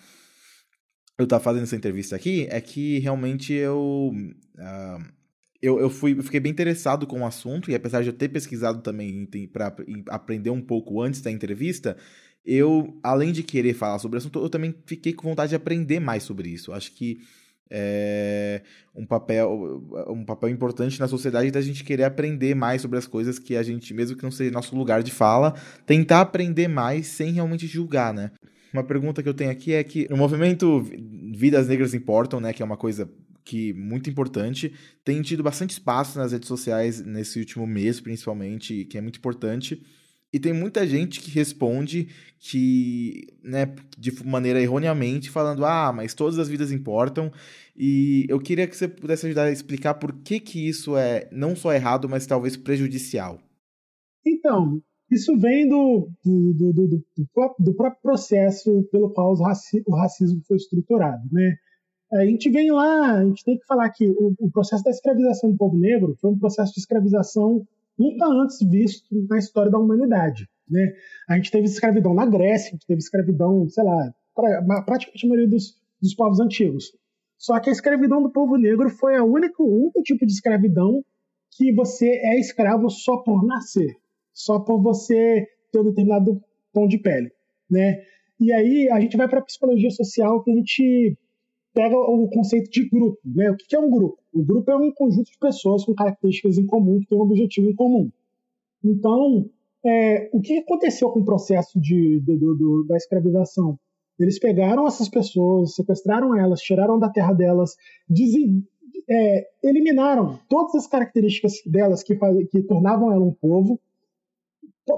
eu 1.19 1.25
estar 1.25 1.39
fazendo 1.39 1.63
essa 1.63 1.75
entrevista 1.75 2.15
aqui 2.15 2.47
é 2.49 2.59
que 2.59 2.97
realmente 2.99 3.53
eu. 3.53 4.11
Uh, 4.57 5.20
eu, 5.61 5.79
eu, 5.79 5.89
fui, 5.89 6.17
eu 6.17 6.23
fiquei 6.23 6.39
bem 6.39 6.51
interessado 6.51 7.05
com 7.05 7.21
o 7.21 7.25
assunto, 7.25 7.69
e 7.69 7.75
apesar 7.75 8.01
de 8.01 8.09
eu 8.09 8.13
ter 8.13 8.29
pesquisado 8.29 8.81
também 8.81 9.27
para 9.51 9.75
aprender 10.09 10.49
um 10.49 10.61
pouco 10.61 11.01
antes 11.01 11.21
da 11.21 11.29
entrevista, 11.29 11.95
eu, 12.43 12.97
além 13.03 13.31
de 13.31 13.43
querer 13.43 13.73
falar 13.73 13.99
sobre 13.99 14.17
o 14.17 14.19
assunto, 14.19 14.39
eu 14.39 14.49
também 14.49 14.73
fiquei 14.85 15.13
com 15.13 15.29
vontade 15.29 15.49
de 15.49 15.55
aprender 15.55 15.99
mais 15.99 16.23
sobre 16.23 16.49
isso. 16.49 16.73
Acho 16.73 16.91
que 16.93 17.19
é 17.73 18.61
um 18.93 19.05
papel, 19.05 19.81
um 20.09 20.25
papel 20.25 20.49
importante 20.49 20.99
na 20.99 21.07
sociedade 21.07 21.51
da 21.51 21.61
gente 21.61 21.85
querer 21.85 22.03
aprender 22.03 22.53
mais 22.53 22.81
sobre 22.81 22.97
as 22.97 23.07
coisas 23.07 23.39
que 23.39 23.55
a 23.55 23.63
gente, 23.63 23.93
mesmo 23.93 24.17
que 24.17 24.23
não 24.23 24.31
seja 24.31 24.51
nosso 24.51 24.75
lugar 24.75 25.01
de 25.01 25.11
fala, 25.11 25.53
tentar 25.85 26.19
aprender 26.19 26.67
mais 26.67 27.07
sem 27.07 27.31
realmente 27.31 27.65
julgar, 27.67 28.13
né? 28.13 28.31
Uma 28.73 28.83
pergunta 28.83 29.23
que 29.23 29.29
eu 29.29 29.33
tenho 29.33 29.51
aqui 29.51 29.73
é 29.73 29.83
que 29.83 30.07
o 30.11 30.17
movimento 30.17 30.81
Vidas 31.33 31.67
Negras 31.67 31.93
Importam, 31.93 32.39
né, 32.39 32.51
que 32.51 32.61
é 32.61 32.65
uma 32.65 32.77
coisa 32.77 33.09
que 33.43 33.73
muito 33.73 34.09
importante, 34.09 34.73
tem 35.03 35.21
tido 35.21 35.43
bastante 35.43 35.71
espaço 35.71 36.17
nas 36.17 36.31
redes 36.31 36.47
sociais 36.47 37.01
nesse 37.01 37.39
último 37.39 37.65
mês, 37.65 37.99
principalmente, 37.99 38.85
que 38.85 38.97
é 38.97 39.01
muito 39.01 39.17
importante. 39.17 39.81
E 40.33 40.39
tem 40.39 40.53
muita 40.53 40.87
gente 40.87 41.19
que 41.19 41.29
responde 41.29 42.07
que, 42.39 43.27
né, 43.43 43.75
de 43.97 44.11
maneira 44.23 44.61
erroneamente, 44.61 45.29
falando: 45.29 45.65
"Ah, 45.65 45.91
mas 45.91 46.13
todas 46.13 46.39
as 46.39 46.47
vidas 46.47 46.71
importam". 46.71 47.31
E 47.75 48.25
eu 48.29 48.39
queria 48.39 48.67
que 48.67 48.75
você 48.75 48.87
pudesse 48.87 49.25
ajudar 49.25 49.45
a 49.45 49.51
explicar 49.51 49.95
por 49.95 50.13
que 50.13 50.39
que 50.39 50.67
isso 50.67 50.95
é 50.95 51.27
não 51.31 51.55
só 51.55 51.73
errado, 51.73 52.07
mas 52.07 52.25
talvez 52.25 52.55
prejudicial. 52.55 53.41
Então, 54.25 54.81
isso 55.09 55.37
vem 55.37 55.67
do, 55.67 56.09
do, 56.23 56.53
do, 56.53 56.73
do, 56.73 57.05
do 57.59 57.73
próprio 57.73 58.01
processo 58.01 58.87
pelo 58.91 59.09
qual 59.09 59.33
o 59.33 59.95
racismo 59.95 60.41
foi 60.47 60.55
estruturado. 60.55 61.27
Né? 61.29 61.57
A 62.13 62.25
gente 62.25 62.49
vem 62.49 62.71
lá, 62.71 63.19
a 63.19 63.25
gente 63.25 63.43
tem 63.43 63.57
que 63.57 63.65
falar 63.65 63.89
que 63.89 64.09
o, 64.09 64.33
o, 64.39 64.51
processo 64.51 64.83
da 64.83 64.91
escravização 64.91 65.51
do 65.51 65.57
povo 65.57 65.77
negro 65.77 66.15
foi 66.19 66.31
um 66.31 66.37
processo 66.37 66.73
de 66.73 66.79
escravização 66.79 67.65
nunca 67.97 68.25
antes 68.25 68.59
visto 68.61 69.07
na 69.29 69.37
história 69.37 69.71
da 69.71 69.79
humanidade. 69.79 70.49
Né? 70.69 70.93
A 71.29 71.35
gente 71.35 71.51
teve 71.51 71.65
escravidão 71.65 72.13
na 72.13 72.25
Grécia, 72.25 72.69
a 72.69 72.71
gente 72.71 72.85
teve 72.85 72.99
escravidão, 72.99 73.67
sei 73.69 73.83
lá, 73.83 74.13
pra, 74.35 74.81
praticamente 74.83 75.25
a 75.25 75.29
maioria 75.29 75.49
dos, 75.49 75.77
dos 76.01 76.13
povos 76.13 76.39
antigos. 76.39 76.91
Só 77.37 77.59
que 77.59 77.69
a 77.69 77.73
escravidão 77.73 78.21
do 78.21 78.31
povo 78.31 78.57
negro 78.57 78.89
foi 78.89 79.15
a 79.15 79.23
única, 79.23 79.61
o 79.63 79.83
único 79.83 80.03
tipo 80.03 80.25
de 80.25 80.33
escravidão 80.33 81.03
que 81.57 81.71
você 81.73 82.07
é 82.07 82.39
escravo 82.39 82.89
só 82.89 83.17
por 83.17 83.45
nascer 83.45 84.01
só 84.33 84.59
por 84.59 84.81
você 84.81 85.47
ter 85.71 85.79
um 85.79 85.85
determinado 85.85 86.41
tom 86.73 86.87
de 86.87 86.97
pele, 86.97 87.31
né? 87.69 88.03
E 88.39 88.51
aí 88.51 88.89
a 88.89 88.99
gente 88.99 89.17
vai 89.17 89.27
para 89.27 89.39
a 89.39 89.43
psicologia 89.43 89.91
social 89.91 90.43
que 90.43 90.51
a 90.51 90.55
gente 90.55 91.17
pega 91.73 91.95
o 91.95 92.27
conceito 92.29 92.69
de 92.69 92.87
grupo, 92.89 93.19
né? 93.25 93.49
O 93.51 93.55
que 93.55 93.75
é 93.75 93.79
um 93.79 93.89
grupo? 93.89 94.17
O 94.33 94.43
grupo 94.43 94.71
é 94.71 94.75
um 94.75 94.91
conjunto 94.91 95.31
de 95.31 95.37
pessoas 95.37 95.85
com 95.85 95.93
características 95.93 96.57
em 96.57 96.65
comum 96.65 96.99
que 96.99 97.07
tem 97.07 97.17
um 97.17 97.21
objetivo 97.21 97.69
em 97.69 97.75
comum. 97.75 98.09
Então, 98.83 99.49
é, 99.85 100.29
o 100.33 100.41
que 100.41 100.59
aconteceu 100.59 101.09
com 101.09 101.19
o 101.19 101.25
processo 101.25 101.79
de, 101.79 102.19
de, 102.19 102.87
da 102.87 102.97
escravização? 102.97 103.79
Eles 104.19 104.37
pegaram 104.37 104.85
essas 104.85 105.09
pessoas, 105.09 105.75
sequestraram 105.75 106.35
elas, 106.35 106.61
tiraram 106.61 106.99
da 106.99 107.09
terra 107.09 107.33
delas, 107.33 107.75
dizem, 108.07 108.63
é, 109.09 109.47
eliminaram 109.63 110.39
todas 110.47 110.75
as 110.75 110.87
características 110.87 111.53
delas 111.65 112.03
que, 112.03 112.15
que 112.51 112.61
tornavam 112.63 113.11
ela 113.11 113.23
um 113.23 113.33
povo, 113.33 113.79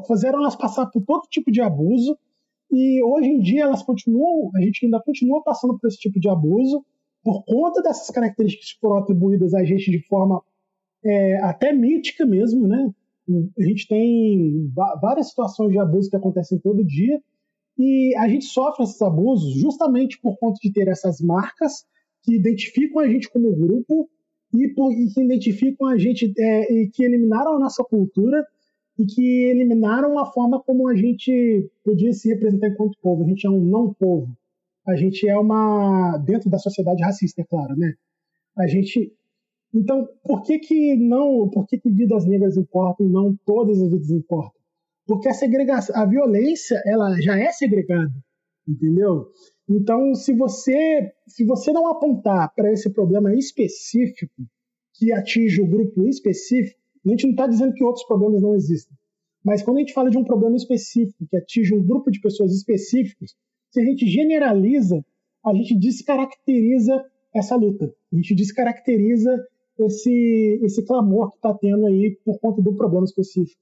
fizeram 0.07 0.39
elas 0.39 0.55
passar 0.55 0.87
por 0.87 1.03
todo 1.03 1.27
tipo 1.29 1.51
de 1.51 1.61
abuso 1.61 2.17
e 2.73 3.03
hoje 3.03 3.29
em 3.29 3.39
dia 3.39 3.63
elas 3.63 3.83
continuam, 3.83 4.49
a 4.55 4.61
gente 4.61 4.85
ainda 4.85 4.99
continua 4.99 5.43
passando 5.43 5.77
por 5.77 5.87
esse 5.87 5.97
tipo 5.97 6.19
de 6.19 6.27
abuso 6.27 6.83
por 7.23 7.45
conta 7.45 7.81
dessas 7.81 8.09
características 8.09 8.73
que 8.73 8.79
foram 8.79 8.97
atribuídas 8.97 9.53
a 9.53 9.63
gente 9.63 9.89
de 9.89 10.05
forma 10.07 10.41
é, 11.05 11.37
até 11.37 11.71
mítica 11.71 12.25
mesmo, 12.25 12.67
né? 12.67 12.91
A 13.57 13.63
gente 13.63 13.87
tem 13.87 14.69
várias 15.01 15.29
situações 15.29 15.71
de 15.71 15.79
abuso 15.79 16.09
que 16.09 16.15
acontecem 16.15 16.59
todo 16.59 16.83
dia 16.83 17.21
e 17.77 18.13
a 18.17 18.27
gente 18.27 18.45
sofre 18.45 18.83
esses 18.83 19.01
abusos 19.01 19.53
justamente 19.53 20.19
por 20.19 20.37
conta 20.37 20.59
de 20.61 20.73
ter 20.73 20.87
essas 20.89 21.21
marcas 21.21 21.85
que 22.23 22.35
identificam 22.35 23.01
a 23.01 23.07
gente 23.07 23.29
como 23.29 23.55
grupo 23.55 24.09
e, 24.53 24.67
por, 24.69 24.91
e 24.91 25.07
que 25.07 25.23
identificam 25.23 25.87
a 25.87 25.97
gente 25.97 26.33
é, 26.37 26.73
e 26.73 26.89
que 26.89 27.03
eliminaram 27.03 27.55
a 27.55 27.59
nossa 27.59 27.83
cultura 27.83 28.45
e 28.97 29.05
que 29.05 29.45
eliminaram 29.45 30.19
a 30.19 30.25
forma 30.31 30.61
como 30.61 30.87
a 30.87 30.95
gente 30.95 31.69
podia 31.83 32.13
se 32.13 32.29
representar 32.29 32.67
enquanto 32.67 32.99
povo. 33.01 33.23
A 33.23 33.27
gente 33.27 33.45
é 33.45 33.49
um 33.49 33.63
não 33.63 33.93
povo. 33.93 34.35
A 34.87 34.95
gente 34.95 35.27
é 35.27 35.37
uma 35.37 36.17
dentro 36.17 36.49
da 36.49 36.57
sociedade 36.57 37.01
racista, 37.01 37.41
é 37.41 37.45
claro, 37.45 37.75
né? 37.75 37.93
A 38.57 38.67
gente 38.67 39.13
então, 39.73 40.07
por 40.23 40.43
que 40.43 40.59
que 40.59 40.95
não, 40.95 41.49
por 41.49 41.65
que 41.65 41.79
que 41.79 41.89
vidas 41.89 42.25
negras 42.27 42.55
importam 42.57 43.07
e 43.07 43.09
não 43.09 43.35
todas 43.43 43.81
as 43.81 43.89
vidas 43.89 44.11
importam? 44.11 44.61
Porque 45.05 45.27
a 45.27 45.33
segregação, 45.33 45.95
a 45.95 46.05
violência, 46.05 46.79
ela 46.85 47.19
já 47.19 47.37
é 47.39 47.51
segregada, 47.51 48.13
entendeu? 48.67 49.31
Então, 49.67 50.13
se 50.13 50.31
você, 50.33 51.11
se 51.27 51.43
você 51.43 51.71
não 51.71 51.87
apontar 51.87 52.53
para 52.53 52.71
esse 52.71 52.89
problema 52.91 53.33
específico 53.33 54.43
que 54.93 55.11
atinge 55.11 55.61
o 55.61 55.67
grupo 55.67 56.07
específico, 56.07 56.79
a 57.05 57.09
gente 57.09 57.23
não 57.25 57.31
está 57.31 57.47
dizendo 57.47 57.73
que 57.73 57.83
outros 57.83 58.05
problemas 58.05 58.41
não 58.41 58.55
existem. 58.55 58.95
Mas 59.43 59.61
quando 59.61 59.77
a 59.77 59.79
gente 59.81 59.93
fala 59.93 60.09
de 60.09 60.17
um 60.17 60.23
problema 60.23 60.55
específico 60.55 61.25
que 61.29 61.35
atinge 61.35 61.75
um 61.75 61.85
grupo 61.85 62.09
de 62.09 62.21
pessoas 62.21 62.53
específicos, 62.53 63.35
se 63.69 63.81
a 63.81 63.83
gente 63.83 64.07
generaliza, 64.07 65.03
a 65.45 65.53
gente 65.53 65.77
descaracteriza 65.77 67.03
essa 67.33 67.55
luta. 67.55 67.93
A 68.11 68.15
gente 68.15 68.35
descaracteriza 68.35 69.45
esse, 69.79 70.59
esse 70.63 70.85
clamor 70.85 71.31
que 71.31 71.37
está 71.37 71.53
tendo 71.53 71.87
aí 71.87 72.17
por 72.23 72.39
conta 72.39 72.61
do 72.61 72.73
problema 72.75 73.05
específico. 73.05 73.59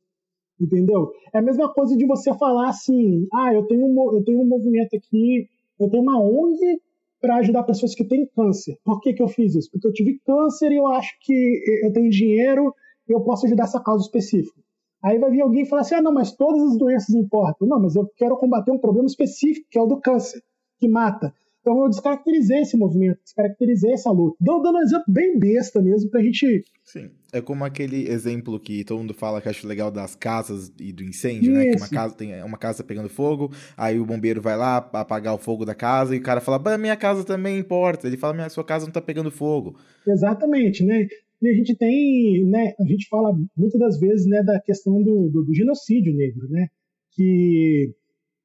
Entendeu? 0.60 1.12
É 1.34 1.40
a 1.40 1.42
mesma 1.42 1.74
coisa 1.74 1.98
de 1.98 2.06
você 2.06 2.32
falar 2.38 2.70
assim: 2.70 3.28
ah, 3.34 3.52
eu 3.52 3.64
tenho 3.66 3.86
um, 3.86 4.16
eu 4.16 4.24
tenho 4.24 4.42
um 4.42 4.46
movimento 4.46 4.96
aqui, 4.96 5.48
eu 5.80 5.90
tenho 5.90 6.04
uma 6.04 6.22
ONG 6.22 6.80
para 7.20 7.38
ajudar 7.38 7.64
pessoas 7.64 7.96
que 7.96 8.04
têm 8.04 8.28
câncer. 8.28 8.78
Por 8.84 9.00
que, 9.00 9.14
que 9.14 9.24
eu 9.24 9.28
fiz 9.28 9.56
isso? 9.56 9.72
Porque 9.72 9.88
eu 9.88 9.94
tive 9.94 10.20
câncer 10.24 10.72
e 10.72 10.76
eu 10.76 10.86
acho 10.88 11.18
que 11.22 11.64
eu 11.84 11.92
tenho 11.92 12.10
dinheiro 12.12 12.74
eu 13.12 13.22
posso 13.22 13.46
ajudar 13.46 13.64
essa 13.64 13.80
causa 13.80 14.04
específica. 14.04 14.62
Aí 15.04 15.18
vai 15.18 15.32
vir 15.32 15.42
alguém 15.42 15.64
e 15.64 15.66
falar 15.66 15.82
assim: 15.82 15.96
ah, 15.96 16.02
não, 16.02 16.14
mas 16.14 16.32
todas 16.32 16.62
as 16.72 16.78
doenças 16.78 17.14
importam. 17.16 17.68
Não, 17.68 17.80
mas 17.80 17.96
eu 17.96 18.08
quero 18.16 18.38
combater 18.38 18.72
um 18.72 18.80
problema 18.80 19.08
específico, 19.08 19.68
que 19.70 19.78
é 19.78 19.82
o 19.82 19.88
do 19.88 20.00
câncer, 20.00 20.42
que 20.80 20.88
mata. 20.88 21.34
Então 21.62 21.80
eu 21.84 21.90
descaracterizei 21.90 22.62
esse 22.62 22.76
movimento, 22.76 23.20
descaracterizei 23.24 23.94
essa 23.94 24.10
luta. 24.10 24.36
Dou 24.40 24.62
dando 24.62 24.80
um 24.80 24.82
exemplo 24.82 25.06
bem 25.08 25.38
besta 25.38 25.80
mesmo 25.80 26.10
pra 26.10 26.22
gente. 26.22 26.64
Sim. 26.84 27.12
É 27.32 27.40
como 27.40 27.64
aquele 27.64 28.10
exemplo 28.10 28.60
que 28.60 28.84
todo 28.84 28.98
mundo 28.98 29.14
fala 29.14 29.40
que 29.40 29.48
acho 29.48 29.68
legal 29.68 29.92
das 29.92 30.16
casas 30.16 30.74
e 30.80 30.92
do 30.92 31.04
incêndio, 31.04 31.52
Isso. 31.52 31.54
né? 31.54 31.70
Que 31.70 31.78
uma 31.78 31.88
casa 31.88 32.16
tem 32.16 32.44
uma 32.44 32.58
casa 32.58 32.84
pegando 32.84 33.10
fogo, 33.10 33.52
aí 33.78 34.00
o 34.00 34.06
bombeiro 34.06 34.42
vai 34.42 34.58
lá 34.58 34.78
apagar 34.78 35.36
o 35.36 35.38
fogo 35.38 35.64
da 35.64 35.76
casa 35.76 36.16
e 36.16 36.20
o 36.20 36.24
cara 36.24 36.42
fala: 36.42 36.78
minha 36.78 36.98
casa 36.98 37.24
também 37.24 37.60
importa. 37.60 38.08
Ele 38.08 38.18
fala: 38.18 38.34
minha 38.34 38.50
sua 38.50 38.64
casa 38.64 38.86
não 38.86 38.92
tá 38.92 39.02
pegando 39.02 39.32
fogo. 39.32 39.78
Exatamente, 40.06 40.84
né? 40.84 41.08
E 41.42 41.50
a 41.50 41.54
gente 41.54 41.76
tem, 41.76 42.46
né? 42.46 42.74
A 42.80 42.84
gente 42.84 43.08
fala 43.10 43.36
muitas 43.58 43.80
das 43.80 44.00
vezes, 44.00 44.28
né, 44.28 44.44
da 44.44 44.60
questão 44.60 45.02
do, 45.02 45.30
do, 45.30 45.44
do 45.44 45.54
genocídio 45.54 46.14
negro, 46.16 46.48
né? 46.50 46.68
Que 47.14 47.94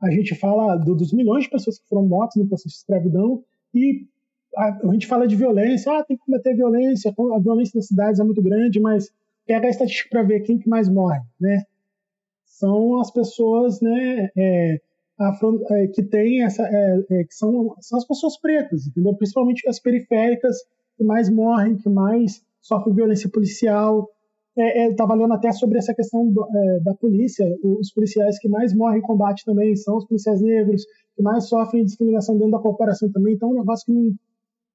a 0.01 0.11
gente 0.11 0.35
fala 0.35 0.77
do, 0.77 0.95
dos 0.95 1.13
milhões 1.13 1.45
de 1.45 1.51
pessoas 1.51 1.79
que 1.79 1.89
foram 1.89 2.07
mortas 2.07 2.37
no 2.37 2.49
processo 2.49 2.69
de 2.69 2.81
escravidão 2.81 3.43
e 3.75 4.07
a, 4.57 4.89
a, 4.89 4.93
gente 4.93 5.07
fala 5.07 5.27
de 5.27 5.37
violência, 5.37 5.93
ah, 5.93 6.05
tem 6.05 6.17
que 6.17 6.25
combater 6.25 6.55
violência, 6.55 7.11
a 7.11 7.39
violência 7.39 7.73
nas 7.77 7.87
cidades 7.87 8.19
é 8.21 8.25
muito 8.25 8.43
grande, 8.43 8.81
mas 8.81 9.11
pega 9.47 9.67
a 9.67 9.71
estatística 9.71 10.11
para 10.11 10.23
ver 10.23 10.41
quem 10.41 10.59
que 10.59 10.69
mais 10.69 10.89
morre, 10.89 11.21
né? 11.39 11.65
São 12.45 12.99
as 13.01 13.11
pessoas, 13.11 13.81
né, 13.83 14.31
é, 14.35 14.81
afro, 15.19 15.63
é, 15.71 15.87
que 15.89 16.03
tem 16.03 16.43
essa, 16.43 16.63
é, 16.67 17.05
é, 17.11 17.25
que 17.25 17.35
são, 17.35 17.75
são 17.81 17.99
as 17.99 18.07
pessoas 18.07 18.41
pretas, 18.41 18.87
entendeu? 18.87 19.15
Principalmente 19.15 19.69
as 19.69 19.79
periféricas 19.79 20.57
que 20.97 21.05
mais 21.05 21.29
morrem, 21.29 21.77
que 21.77 21.89
mais 21.89 22.43
sofrem 22.66 22.94
violência 22.94 23.31
policial, 23.31 24.09
estava 24.57 25.12
é, 25.12 25.16
é, 25.16 25.20
lendo 25.20 25.35
até 25.35 25.52
sobre 25.52 25.79
essa 25.79 25.94
questão 25.94 26.29
do, 26.31 26.44
é, 26.44 26.81
da 26.81 26.94
polícia. 26.94 27.46
Os 27.62 27.92
policiais 27.92 28.38
que 28.38 28.48
mais 28.48 28.74
morrem 28.74 28.98
em 28.98 29.02
combate 29.02 29.44
também 29.44 29.76
são 29.76 29.96
os 29.98 30.07
policiais 30.07 30.40
negros, 30.40 30.85
que 31.14 31.22
mais 31.22 31.48
sofrem 31.48 31.85
discriminação 31.85 32.37
dentro 32.37 32.52
da 32.52 32.59
corporação 32.59 33.11
também. 33.12 33.35
Então, 33.35 33.50
é 33.50 33.52
um 33.52 33.59
negócio 33.59 33.87
que 33.87 33.92
não, 33.92 34.14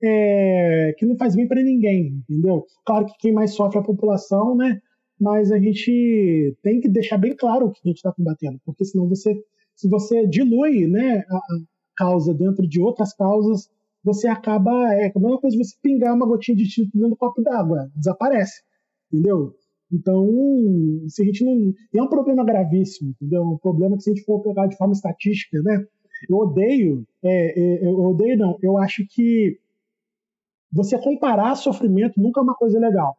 é, 0.04 0.96
que 0.98 1.06
não 1.06 1.18
faz 1.18 1.36
bem 1.36 1.48
para 1.48 1.64
ninguém, 1.64 2.24
entendeu? 2.30 2.66
Claro 2.86 3.06
que 3.08 3.14
quem 3.20 3.34
mais 3.34 3.54
sofre 3.54 3.80
é 3.80 3.82
a 3.82 3.86
população, 3.86 4.56
né? 4.56 4.80
Mas 5.20 5.52
a 5.52 5.60
gente 5.60 6.56
tem 6.64 6.80
que 6.80 6.88
deixar 6.88 7.18
bem 7.18 7.36
claro 7.36 7.68
o 7.68 7.72
que 7.72 7.82
a 7.84 7.88
gente 7.88 7.98
está 7.98 8.12
combatendo, 8.12 8.60
porque 8.66 8.86
senão 8.86 9.08
você, 9.08 9.36
se 9.76 9.88
você 9.88 10.26
dilui, 10.26 10.88
né, 10.88 11.24
a, 11.30 11.36
a 11.36 11.42
causa 11.96 12.34
dentro 12.34 12.68
de 12.68 12.82
outras 12.82 13.14
causas, 13.14 13.70
você 14.04 14.28
acaba 14.28 14.72
é 14.94 15.12
a 15.14 15.20
mesma 15.20 15.40
coisa 15.40 15.58
você 15.58 15.76
pingar 15.82 16.16
uma 16.16 16.26
gotinha 16.26 16.58
de 16.58 16.68
tinta 16.68 16.92
dentro 16.94 17.12
do 17.12 17.16
copo 17.18 17.42
d'água, 17.42 17.92
desaparece, 17.96 18.62
entendeu? 19.12 19.54
Então, 19.92 20.26
se 21.10 21.22
a 21.22 21.26
gente 21.26 21.44
não. 21.44 21.74
É 21.94 22.02
um 22.02 22.08
problema 22.08 22.46
gravíssimo, 22.46 23.12
entendeu? 23.12 23.44
É 23.44 23.46
um 23.46 23.58
problema 23.58 23.98
que, 23.98 24.04
se 24.04 24.12
a 24.12 24.14
gente 24.14 24.26
for 24.26 24.42
pegar 24.42 24.68
de 24.68 24.78
forma 24.78 24.94
estatística, 24.94 25.62
né? 25.62 25.86
Eu 26.30 26.38
odeio, 26.38 27.06
é, 27.24 27.60
é, 27.60 27.88
eu 27.88 28.00
odeio 28.00 28.38
não, 28.38 28.58
eu 28.62 28.78
acho 28.78 29.04
que 29.10 29.60
você 30.72 30.98
comparar 30.98 31.56
sofrimento 31.56 32.22
nunca 32.22 32.40
é 32.40 32.44
uma 32.44 32.56
coisa 32.56 32.80
legal, 32.80 33.18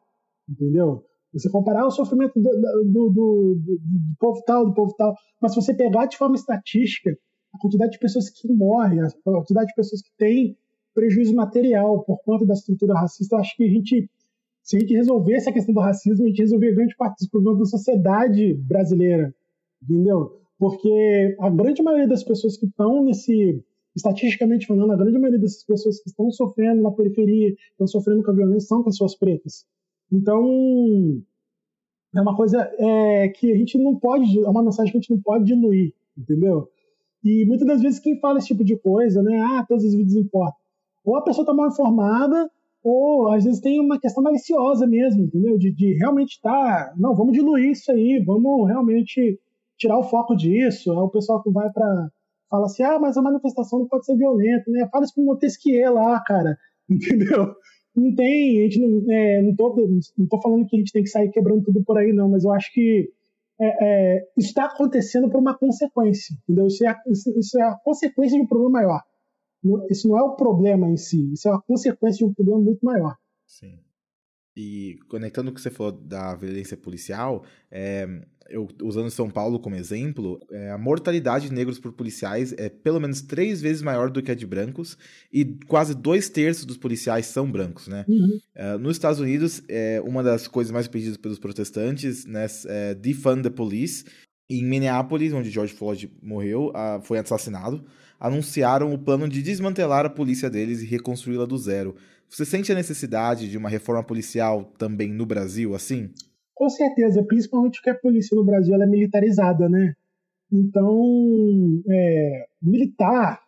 entendeu? 0.48 1.04
Você 1.32 1.50
comparar 1.50 1.86
o 1.86 1.90
sofrimento 1.90 2.40
do, 2.40 2.50
do, 2.84 3.10
do, 3.10 3.60
do 3.60 3.80
povo 4.18 4.42
tal, 4.46 4.66
do 4.66 4.74
povo 4.74 4.94
tal, 4.96 5.14
mas 5.40 5.52
se 5.52 5.60
você 5.60 5.74
pegar 5.74 6.06
de 6.06 6.16
forma 6.16 6.36
estatística 6.36 7.10
a 7.52 7.58
quantidade 7.58 7.92
de 7.92 7.98
pessoas 7.98 8.30
que 8.30 8.50
morrem, 8.52 9.00
a 9.02 9.08
quantidade 9.24 9.68
de 9.68 9.74
pessoas 9.74 10.00
que 10.00 10.10
têm 10.16 10.56
prejuízo 10.94 11.34
material 11.34 12.02
por 12.04 12.18
conta 12.22 12.46
da 12.46 12.54
estrutura 12.54 12.94
racista, 12.94 13.36
eu 13.36 13.40
acho 13.40 13.56
que 13.56 13.64
a 13.64 13.68
gente 13.68 14.10
se 14.62 14.76
a 14.76 14.80
gente 14.80 14.94
resolvesse 14.94 15.48
a 15.48 15.52
questão 15.52 15.74
do 15.74 15.80
racismo, 15.80 16.24
a 16.24 16.28
gente 16.28 16.40
resolveria 16.40 16.74
grande 16.76 16.96
parte 16.96 17.18
dos 17.18 17.28
problemas 17.28 17.58
da 17.58 17.64
sociedade 17.66 18.54
brasileira, 18.54 19.34
entendeu? 19.82 20.40
Porque 20.56 21.36
a 21.40 21.50
grande 21.50 21.82
maioria 21.82 22.06
das 22.06 22.22
pessoas 22.22 22.56
que 22.56 22.66
estão 22.66 23.04
nesse, 23.04 23.60
estatisticamente 23.96 24.66
falando, 24.66 24.92
a 24.92 24.96
grande 24.96 25.18
maioria 25.18 25.40
dessas 25.40 25.64
pessoas 25.64 26.00
que 26.00 26.08
estão 26.08 26.30
sofrendo 26.30 26.80
na 26.80 26.92
periferia, 26.92 27.52
estão 27.72 27.88
sofrendo 27.88 28.22
com 28.22 28.30
a 28.30 28.34
violência, 28.34 28.68
são 28.68 28.84
pessoas 28.84 29.16
pretas. 29.16 29.66
Então, 30.12 31.20
é 32.14 32.20
uma 32.20 32.36
coisa 32.36 32.70
é, 32.78 33.28
que 33.30 33.50
a 33.50 33.56
gente 33.56 33.76
não 33.78 33.98
pode, 33.98 34.38
é 34.38 34.48
uma 34.48 34.62
mensagem 34.62 34.92
que 34.92 34.98
a 34.98 35.00
gente 35.00 35.10
não 35.10 35.20
pode 35.20 35.44
diluir, 35.44 35.92
entendeu? 36.16 36.68
E 37.24 37.44
muitas 37.46 37.66
das 37.66 37.82
vezes 37.82 37.98
quem 37.98 38.20
fala 38.20 38.38
esse 38.38 38.48
tipo 38.48 38.62
de 38.64 38.76
coisa, 38.76 39.22
né, 39.22 39.40
ah, 39.40 39.64
todas 39.66 39.84
as 39.84 39.94
vidas 39.94 40.14
importam. 40.14 40.61
Ou 41.04 41.16
a 41.16 41.22
pessoa 41.22 41.42
está 41.42 41.52
mal 41.52 41.68
informada, 41.68 42.50
ou 42.82 43.30
às 43.30 43.44
vezes 43.44 43.60
tem 43.60 43.80
uma 43.80 43.98
questão 43.98 44.22
maliciosa 44.22 44.86
mesmo, 44.86 45.24
entendeu? 45.24 45.56
De, 45.56 45.72
de 45.72 45.94
realmente 45.94 46.32
estar, 46.32 46.50
tá, 46.50 46.94
não, 46.96 47.14
vamos 47.14 47.32
diluir 47.32 47.70
isso 47.70 47.90
aí, 47.92 48.22
vamos 48.24 48.68
realmente 48.68 49.38
tirar 49.78 49.98
o 49.98 50.04
foco 50.04 50.34
disso. 50.34 50.92
É 50.92 51.00
o 51.00 51.08
pessoal 51.08 51.42
que 51.42 51.50
vai 51.50 51.70
para 51.70 52.10
fala 52.50 52.66
assim, 52.66 52.82
ah, 52.82 52.98
mas 52.98 53.16
a 53.16 53.22
manifestação 53.22 53.78
não 53.78 53.88
pode 53.88 54.04
ser 54.04 54.16
violenta, 54.16 54.70
né? 54.70 54.86
Fala 54.92 55.04
isso 55.04 55.14
com 55.14 55.22
o 55.22 55.24
Montesquieu 55.24 55.94
lá, 55.94 56.22
cara, 56.22 56.58
entendeu? 56.90 57.54
Não 57.96 58.14
tem, 58.14 58.60
a 58.60 58.62
gente 58.64 58.80
não, 58.80 59.12
é, 59.12 59.42
não, 59.42 59.56
tô, 59.56 59.74
não 60.18 60.26
tô 60.26 60.40
falando 60.40 60.66
que 60.66 60.76
a 60.76 60.78
gente 60.78 60.92
tem 60.92 61.02
que 61.02 61.08
sair 61.08 61.30
quebrando 61.30 61.62
tudo 61.62 61.82
por 61.84 61.96
aí, 61.96 62.12
não, 62.12 62.28
mas 62.28 62.44
eu 62.44 62.52
acho 62.52 62.70
que 62.72 63.08
é, 63.60 64.16
é, 64.16 64.24
está 64.36 64.64
acontecendo 64.64 65.30
por 65.30 65.40
uma 65.40 65.56
consequência, 65.56 66.34
entendeu? 66.42 66.66
Isso 66.66 66.86
é, 66.86 66.94
isso 67.08 67.58
é 67.58 67.62
a 67.62 67.74
consequência 67.82 68.36
de 68.36 68.44
um 68.44 68.46
problema 68.46 68.72
maior 68.72 69.02
isso 69.90 70.08
não 70.08 70.18
é 70.18 70.22
o 70.22 70.36
problema 70.36 70.88
em 70.88 70.96
si, 70.96 71.32
isso 71.32 71.48
é 71.48 71.50
uma 71.50 71.62
consequência 71.62 72.18
de 72.18 72.30
um 72.30 72.34
problema 72.34 72.60
muito 72.60 72.84
maior. 72.84 73.16
Sim. 73.46 73.78
E 74.56 74.98
conectando 75.08 75.50
o 75.50 75.54
que 75.54 75.60
você 75.60 75.70
falou 75.70 75.92
da 75.92 76.34
violência 76.34 76.76
policial, 76.76 77.42
é, 77.70 78.06
eu, 78.50 78.68
usando 78.82 79.10
São 79.10 79.30
Paulo 79.30 79.58
como 79.58 79.76
exemplo, 79.76 80.38
é, 80.50 80.70
a 80.70 80.76
mortalidade 80.76 81.48
de 81.48 81.54
negros 81.54 81.78
por 81.78 81.92
policiais 81.92 82.52
é 82.58 82.68
pelo 82.68 83.00
menos 83.00 83.22
três 83.22 83.62
vezes 83.62 83.82
maior 83.82 84.10
do 84.10 84.22
que 84.22 84.30
a 84.30 84.34
de 84.34 84.46
brancos, 84.46 84.98
e 85.32 85.44
quase 85.66 85.94
dois 85.94 86.28
terços 86.28 86.66
dos 86.66 86.76
policiais 86.76 87.26
são 87.26 87.50
brancos, 87.50 87.88
né? 87.88 88.04
Uhum. 88.06 88.38
É, 88.54 88.76
nos 88.76 88.96
Estados 88.96 89.20
Unidos, 89.20 89.62
é, 89.68 90.02
uma 90.02 90.22
das 90.22 90.46
coisas 90.46 90.70
mais 90.70 90.86
pedidas 90.86 91.16
pelos 91.16 91.38
protestantes, 91.38 92.26
né, 92.26 92.46
é 92.66 92.94
defund 92.94 93.42
the 93.42 93.50
police. 93.50 94.04
Em 94.50 94.64
Minneapolis, 94.64 95.32
onde 95.32 95.50
George 95.50 95.72
Floyd 95.72 96.12
morreu, 96.22 96.72
foi 97.02 97.18
assassinado 97.18 97.84
anunciaram 98.22 98.94
o 98.94 98.98
plano 98.98 99.28
de 99.28 99.42
desmantelar 99.42 100.06
a 100.06 100.10
polícia 100.10 100.48
deles 100.48 100.80
e 100.80 100.86
reconstruí-la 100.86 101.44
do 101.44 101.58
zero. 101.58 101.96
Você 102.28 102.44
sente 102.44 102.70
a 102.70 102.74
necessidade 102.74 103.50
de 103.50 103.58
uma 103.58 103.68
reforma 103.68 104.04
policial 104.04 104.64
também 104.78 105.12
no 105.12 105.26
Brasil, 105.26 105.74
assim? 105.74 106.08
Com 106.54 106.70
certeza, 106.70 107.20
principalmente 107.24 107.80
porque 107.80 107.90
a 107.90 107.98
polícia 107.98 108.36
no 108.36 108.44
Brasil 108.44 108.80
é 108.80 108.86
militarizada, 108.86 109.68
né? 109.68 109.96
Então, 110.52 111.82
é, 111.90 112.46
militar, 112.62 113.40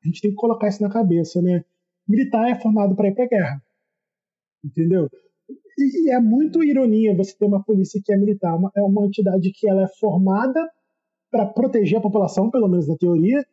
a 0.00 0.06
gente 0.06 0.22
tem 0.22 0.30
que 0.30 0.36
colocar 0.36 0.68
isso 0.68 0.80
na 0.80 0.90
cabeça, 0.90 1.42
né? 1.42 1.64
Militar 2.06 2.48
é 2.48 2.60
formado 2.60 2.94
para 2.94 3.08
ir 3.08 3.14
para 3.16 3.26
guerra, 3.26 3.60
entendeu? 4.64 5.10
E 5.80 6.10
é 6.10 6.20
muito 6.20 6.62
ironia 6.62 7.16
você 7.16 7.34
ter 7.36 7.46
uma 7.46 7.62
polícia 7.62 8.00
que 8.04 8.12
é 8.12 8.16
militar, 8.16 8.58
é 8.76 8.82
uma 8.82 9.06
entidade 9.06 9.50
que 9.52 9.68
ela 9.68 9.84
é 9.84 9.88
formada 9.98 10.68
para 11.30 11.46
proteger 11.46 11.98
a 11.98 12.02
população, 12.02 12.50
pelo 12.50 12.68
menos 12.68 12.88
na 12.88 12.96
teoria, 12.96 13.44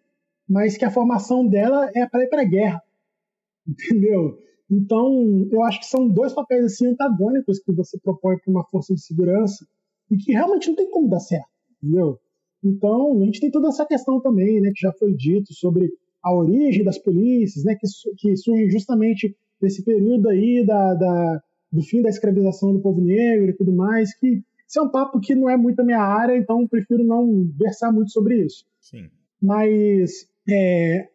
mas 0.47 0.77
que 0.77 0.85
a 0.85 0.91
formação 0.91 1.47
dela 1.47 1.89
é 1.95 2.07
para 2.07 2.23
ir 2.23 2.29
para 2.29 2.43
guerra, 2.43 2.81
entendeu? 3.67 4.39
Então, 4.69 5.47
eu 5.51 5.63
acho 5.63 5.79
que 5.79 5.85
são 5.85 6.09
dois 6.09 6.33
papéis 6.33 6.65
assim 6.65 6.87
antagônicos 6.87 7.59
que 7.59 7.71
você 7.71 7.97
propõe 7.99 8.37
para 8.37 8.51
uma 8.51 8.65
força 8.65 8.93
de 8.93 9.01
segurança 9.01 9.65
e 10.11 10.17
que 10.17 10.33
realmente 10.33 10.67
não 10.67 10.75
tem 10.75 10.89
como 10.89 11.09
dar 11.09 11.19
certo, 11.19 11.47
entendeu? 11.81 12.19
Então, 12.63 13.21
a 13.21 13.25
gente 13.25 13.39
tem 13.39 13.51
toda 13.51 13.69
essa 13.69 13.85
questão 13.85 14.19
também, 14.19 14.59
né, 14.59 14.71
que 14.73 14.81
já 14.81 14.91
foi 14.93 15.13
dito 15.13 15.53
sobre 15.53 15.89
a 16.23 16.33
origem 16.33 16.83
das 16.83 16.97
polícias, 16.97 17.63
né, 17.63 17.75
que, 17.75 17.87
que 18.17 18.35
surge 18.35 18.69
justamente 18.69 19.35
nesse 19.61 19.83
período 19.83 20.27
aí 20.27 20.65
da, 20.65 20.93
da, 20.93 21.43
do 21.71 21.81
fim 21.81 22.01
da 22.01 22.09
escravização 22.09 22.73
do 22.73 22.81
povo 22.81 23.01
negro 23.01 23.49
e 23.49 23.53
tudo 23.53 23.71
mais, 23.71 24.13
que 24.17 24.41
isso 24.67 24.79
é 24.79 24.81
um 24.81 24.89
papo 24.89 25.19
que 25.19 25.33
não 25.33 25.49
é 25.49 25.55
muito 25.55 25.79
a 25.79 25.83
minha 25.83 26.01
área, 26.01 26.37
então 26.37 26.67
prefiro 26.67 27.03
não 27.03 27.49
versar 27.57 27.91
muito 27.91 28.11
sobre 28.11 28.43
isso. 28.43 28.65
Sim. 28.81 29.09
Mas 29.41 30.27
é, 30.49 31.07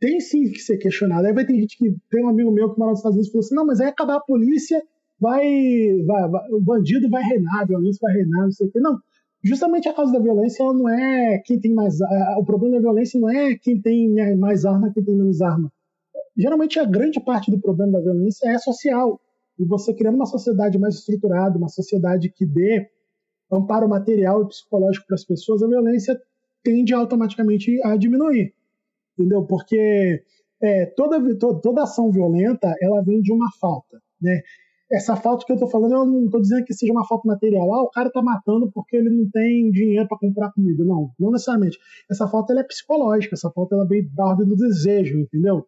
tem 0.00 0.20
sim 0.20 0.50
que 0.50 0.58
ser 0.58 0.78
questionado. 0.78 1.26
Aí 1.26 1.32
vai 1.32 1.44
ter 1.44 1.54
gente 1.54 1.76
que 1.76 1.94
tem 2.10 2.24
um 2.24 2.28
amigo 2.28 2.50
meu 2.50 2.72
que 2.72 2.78
mora 2.78 2.90
nos 2.90 3.00
Estados 3.00 3.16
Unidos 3.16 3.28
e 3.28 3.32
falou 3.32 3.44
assim: 3.44 3.54
não, 3.54 3.66
mas 3.66 3.80
aí 3.80 3.88
acabar 3.88 4.16
a 4.16 4.20
polícia, 4.20 4.82
vai, 5.20 5.42
vai, 6.06 6.28
vai, 6.28 6.50
o 6.50 6.60
bandido 6.60 7.08
vai 7.08 7.22
reinar, 7.22 7.62
a 7.62 7.66
violência 7.66 7.98
vai 8.02 8.14
reinar, 8.14 8.44
não 8.44 8.52
sei 8.52 8.68
o 8.68 8.70
quê. 8.70 8.80
Não, 8.80 8.98
justamente 9.42 9.88
a 9.88 9.94
causa 9.94 10.12
da 10.12 10.20
violência 10.20 10.62
ela 10.62 10.74
não 10.74 10.88
é 10.88 11.38
quem 11.44 11.60
tem 11.60 11.74
mais. 11.74 11.98
O 12.38 12.44
problema 12.44 12.76
da 12.76 12.80
violência 12.82 13.18
não 13.20 13.28
é 13.28 13.56
quem 13.56 13.80
tem 13.80 14.36
mais 14.36 14.64
arma, 14.64 14.92
quem 14.92 15.04
tem 15.04 15.16
menos 15.16 15.42
arma. 15.42 15.72
Geralmente 16.36 16.78
a 16.78 16.84
grande 16.84 17.20
parte 17.20 17.50
do 17.50 17.60
problema 17.60 17.92
da 17.92 18.00
violência 18.00 18.48
é 18.48 18.58
social. 18.58 19.20
E 19.58 19.64
você 19.64 19.92
criando 19.92 20.16
uma 20.16 20.26
sociedade 20.26 20.78
mais 20.78 20.96
estruturada, 20.96 21.58
uma 21.58 21.68
sociedade 21.68 22.30
que 22.30 22.46
dê 22.46 22.88
amparo 23.50 23.88
material 23.88 24.42
e 24.42 24.48
psicológico 24.48 25.06
para 25.06 25.14
as 25.16 25.24
pessoas, 25.24 25.62
a 25.62 25.68
violência 25.68 26.20
tende 26.62 26.94
automaticamente 26.94 27.80
a 27.84 27.96
diminuir. 27.96 28.54
Entendeu? 29.18 29.44
Porque 29.44 30.22
é, 30.60 30.86
toda, 30.86 31.18
toda, 31.36 31.60
toda 31.60 31.82
ação 31.82 32.10
violenta 32.10 32.74
ela 32.80 33.02
vem 33.02 33.20
de 33.20 33.32
uma 33.32 33.50
falta. 33.60 34.00
Né? 34.20 34.42
essa 34.90 35.14
falta 35.16 35.44
que 35.44 35.52
eu 35.52 35.56
estou 35.56 35.68
falando, 35.68 35.92
eu 35.92 36.06
não 36.06 36.24
estou 36.24 36.40
dizendo 36.40 36.64
que 36.64 36.72
seja 36.72 36.92
uma 36.92 37.06
falta 37.06 37.28
material. 37.28 37.72
Ah, 37.74 37.82
o 37.82 37.90
cara 37.90 38.08
está 38.08 38.22
matando 38.22 38.70
porque 38.72 38.96
ele 38.96 39.10
não 39.10 39.28
tem 39.30 39.70
dinheiro 39.70 40.08
para 40.08 40.18
comprar 40.18 40.52
comida. 40.52 40.82
Não, 40.82 41.10
não 41.18 41.30
necessariamente. 41.30 41.78
Essa 42.10 42.26
falta 42.26 42.52
ela 42.52 42.60
é 42.60 42.64
psicológica, 42.64 43.34
essa 43.34 43.50
falta 43.50 43.74
ela 43.74 43.86
vem 43.86 44.08
da 44.14 44.26
ordem 44.26 44.46
do 44.46 44.56
desejo, 44.56 45.18
entendeu? 45.18 45.66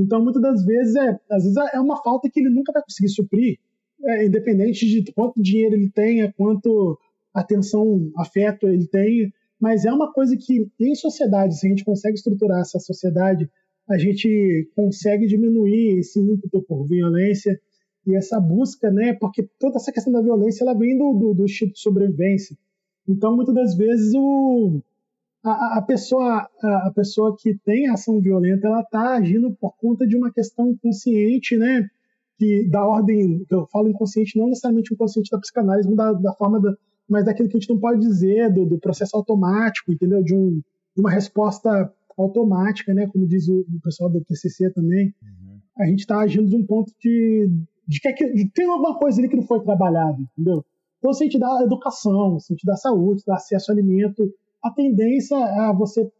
Então, 0.00 0.22
muitas 0.22 0.40
das 0.40 0.64
vezes, 0.64 0.96
é, 0.96 1.20
às 1.30 1.44
vezes 1.44 1.56
é 1.74 1.78
uma 1.78 2.02
falta 2.02 2.28
que 2.30 2.40
ele 2.40 2.48
nunca 2.48 2.72
vai 2.72 2.82
conseguir 2.82 3.10
suprir, 3.10 3.58
é, 4.02 4.26
independente 4.26 4.86
de 4.86 5.12
quanto 5.12 5.42
dinheiro 5.42 5.74
ele 5.74 5.90
tenha, 5.90 6.32
quanto 6.32 6.98
atenção, 7.34 8.10
afeto 8.16 8.66
ele 8.66 8.86
tem, 8.86 9.32
mas 9.60 9.84
é 9.84 9.92
uma 9.92 10.10
coisa 10.10 10.36
que, 10.36 10.66
em 10.80 10.94
sociedade, 10.94 11.58
se 11.58 11.66
a 11.66 11.70
gente 11.70 11.84
consegue 11.84 12.14
estruturar 12.14 12.60
essa 12.60 12.78
sociedade, 12.78 13.48
a 13.88 13.98
gente 13.98 14.70
consegue 14.74 15.26
diminuir 15.26 15.98
esse 15.98 16.18
ímpeto 16.18 16.62
por 16.62 16.86
violência, 16.86 17.60
e 18.06 18.16
essa 18.16 18.40
busca, 18.40 18.90
né? 18.90 19.12
Porque 19.12 19.46
toda 19.58 19.76
essa 19.76 19.92
questão 19.92 20.12
da 20.12 20.22
violência 20.22 20.64
ela 20.64 20.74
vem 20.74 20.96
do, 20.96 21.12
do, 21.12 21.34
do 21.34 21.44
instinto 21.44 21.74
de 21.74 21.80
sobrevivência. 21.80 22.56
Então, 23.06 23.36
muitas 23.36 23.54
das 23.54 23.76
vezes 23.76 24.14
o, 24.14 24.80
a, 25.42 25.78
a, 25.78 25.82
pessoa 25.82 26.48
a, 26.62 26.92
pessoa 26.94 27.36
que 27.38 27.54
tem 27.64 27.88
ação 27.88 28.20
violenta 28.20 28.66
ela 28.66 28.80
está 28.80 29.14
agindo 29.14 29.54
por 29.60 29.76
conta 29.76 30.06
de 30.06 30.16
uma 30.16 30.32
questão 30.32 30.70
inconsciente, 30.70 31.56
né? 31.56 31.88
Que 32.38 32.68
da 32.68 32.84
ordem, 32.84 33.44
eu 33.50 33.66
falo 33.66 33.88
inconsciente 33.88 34.38
não 34.38 34.48
necessariamente 34.48 34.92
inconsciente 34.92 35.30
da 35.30 35.38
psicanálise, 35.38 35.88
mas 35.88 35.96
da, 35.96 36.12
da 36.12 36.32
forma 36.34 36.60
da, 36.60 36.74
mas 37.08 37.24
daquilo 37.24 37.48
que 37.48 37.56
a 37.56 37.60
gente 37.60 37.70
não 37.70 37.78
pode 37.78 38.00
dizer 38.00 38.52
do, 38.52 38.64
do 38.64 38.78
processo 38.78 39.16
automático, 39.16 39.92
entendeu? 39.92 40.22
De, 40.22 40.34
um, 40.34 40.60
de 40.94 41.00
uma 41.00 41.10
resposta 41.10 41.92
automática, 42.16 42.92
né? 42.92 43.06
Como 43.06 43.26
diz 43.26 43.48
o, 43.48 43.60
o 43.60 43.80
pessoal 43.82 44.10
do 44.10 44.24
TCC 44.24 44.70
também. 44.70 45.14
Uhum. 45.22 45.58
A 45.78 45.86
gente 45.86 46.00
está 46.00 46.20
agindo 46.20 46.48
de 46.48 46.56
um 46.56 46.64
ponto 46.64 46.92
de 47.00 47.48
de 47.90 48.00
que, 48.00 48.32
de, 48.32 48.48
tem 48.52 48.70
alguma 48.70 48.96
coisa 48.96 49.20
ali 49.20 49.28
que 49.28 49.34
não 49.34 49.42
foi 49.42 49.60
trabalhada, 49.60 50.16
entendeu? 50.20 50.64
Então, 50.98 51.12
se 51.12 51.24
a 51.24 51.26
gente 51.26 51.40
dá 51.40 51.60
educação, 51.64 52.38
se 52.38 52.52
a 52.52 52.54
gente 52.54 52.64
dá 52.64 52.76
saúde, 52.76 53.24
dá 53.26 53.34
acesso 53.34 53.72
ao 53.72 53.76
alimento, 53.76 54.32
a 54.62 54.70
tendência 54.70 55.36
a 55.36 55.72
você 55.72 56.10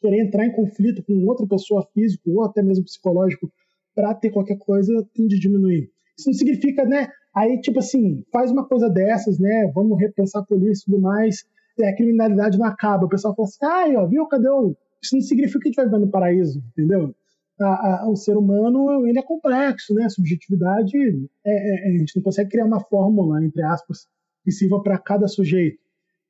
querer 0.00 0.20
entrar 0.20 0.46
em 0.46 0.52
conflito 0.52 1.02
com 1.02 1.12
outra 1.26 1.46
pessoa 1.46 1.86
físico 1.92 2.30
ou 2.30 2.44
até 2.44 2.62
mesmo 2.62 2.84
psicológico 2.84 3.50
para 3.94 4.14
ter 4.14 4.30
qualquer 4.30 4.56
coisa 4.58 5.06
tende 5.14 5.36
a 5.36 5.38
diminuir. 5.38 5.90
Isso 6.18 6.28
não 6.28 6.34
significa, 6.34 6.84
né? 6.84 7.08
Aí, 7.34 7.60
tipo 7.60 7.78
assim, 7.78 8.24
faz 8.32 8.50
uma 8.50 8.66
coisa 8.66 8.88
dessas, 8.88 9.38
né? 9.38 9.70
Vamos 9.74 9.98
repensar 9.98 10.40
a 10.40 10.44
polícia 10.44 10.82
e 10.82 10.84
tudo 10.86 11.00
mais. 11.00 11.44
É, 11.78 11.90
a 11.90 11.96
criminalidade 11.96 12.58
não 12.58 12.66
acaba. 12.66 13.06
O 13.06 13.08
pessoal 13.08 13.34
fala 13.34 13.48
assim, 13.48 13.96
ah, 13.96 14.02
ó, 14.02 14.06
viu, 14.06 14.26
cadê 14.26 14.48
o. 14.48 14.74
Isso 15.02 15.14
não 15.14 15.22
significa 15.22 15.60
que 15.60 15.68
a 15.68 15.70
gente 15.70 15.76
vai 15.76 15.84
viver 15.86 15.98
no 15.98 16.10
paraíso, 16.10 16.62
entendeu? 16.72 17.14
a, 17.60 18.02
a, 18.02 18.08
o 18.08 18.16
ser 18.16 18.36
humano 18.36 19.06
ele 19.06 19.18
é 19.18 19.22
complexo, 19.22 19.94
né? 19.94 20.04
A 20.04 20.10
subjetividade, 20.10 20.96
é, 21.44 21.88
é, 21.88 21.94
a 21.94 21.98
gente 21.98 22.16
não 22.16 22.22
consegue 22.22 22.50
criar 22.50 22.64
uma 22.64 22.80
fórmula, 22.80 23.44
entre 23.44 23.62
aspas, 23.62 24.08
que 24.42 24.50
sirva 24.50 24.82
para 24.82 24.98
cada 24.98 25.28
sujeito. 25.28 25.78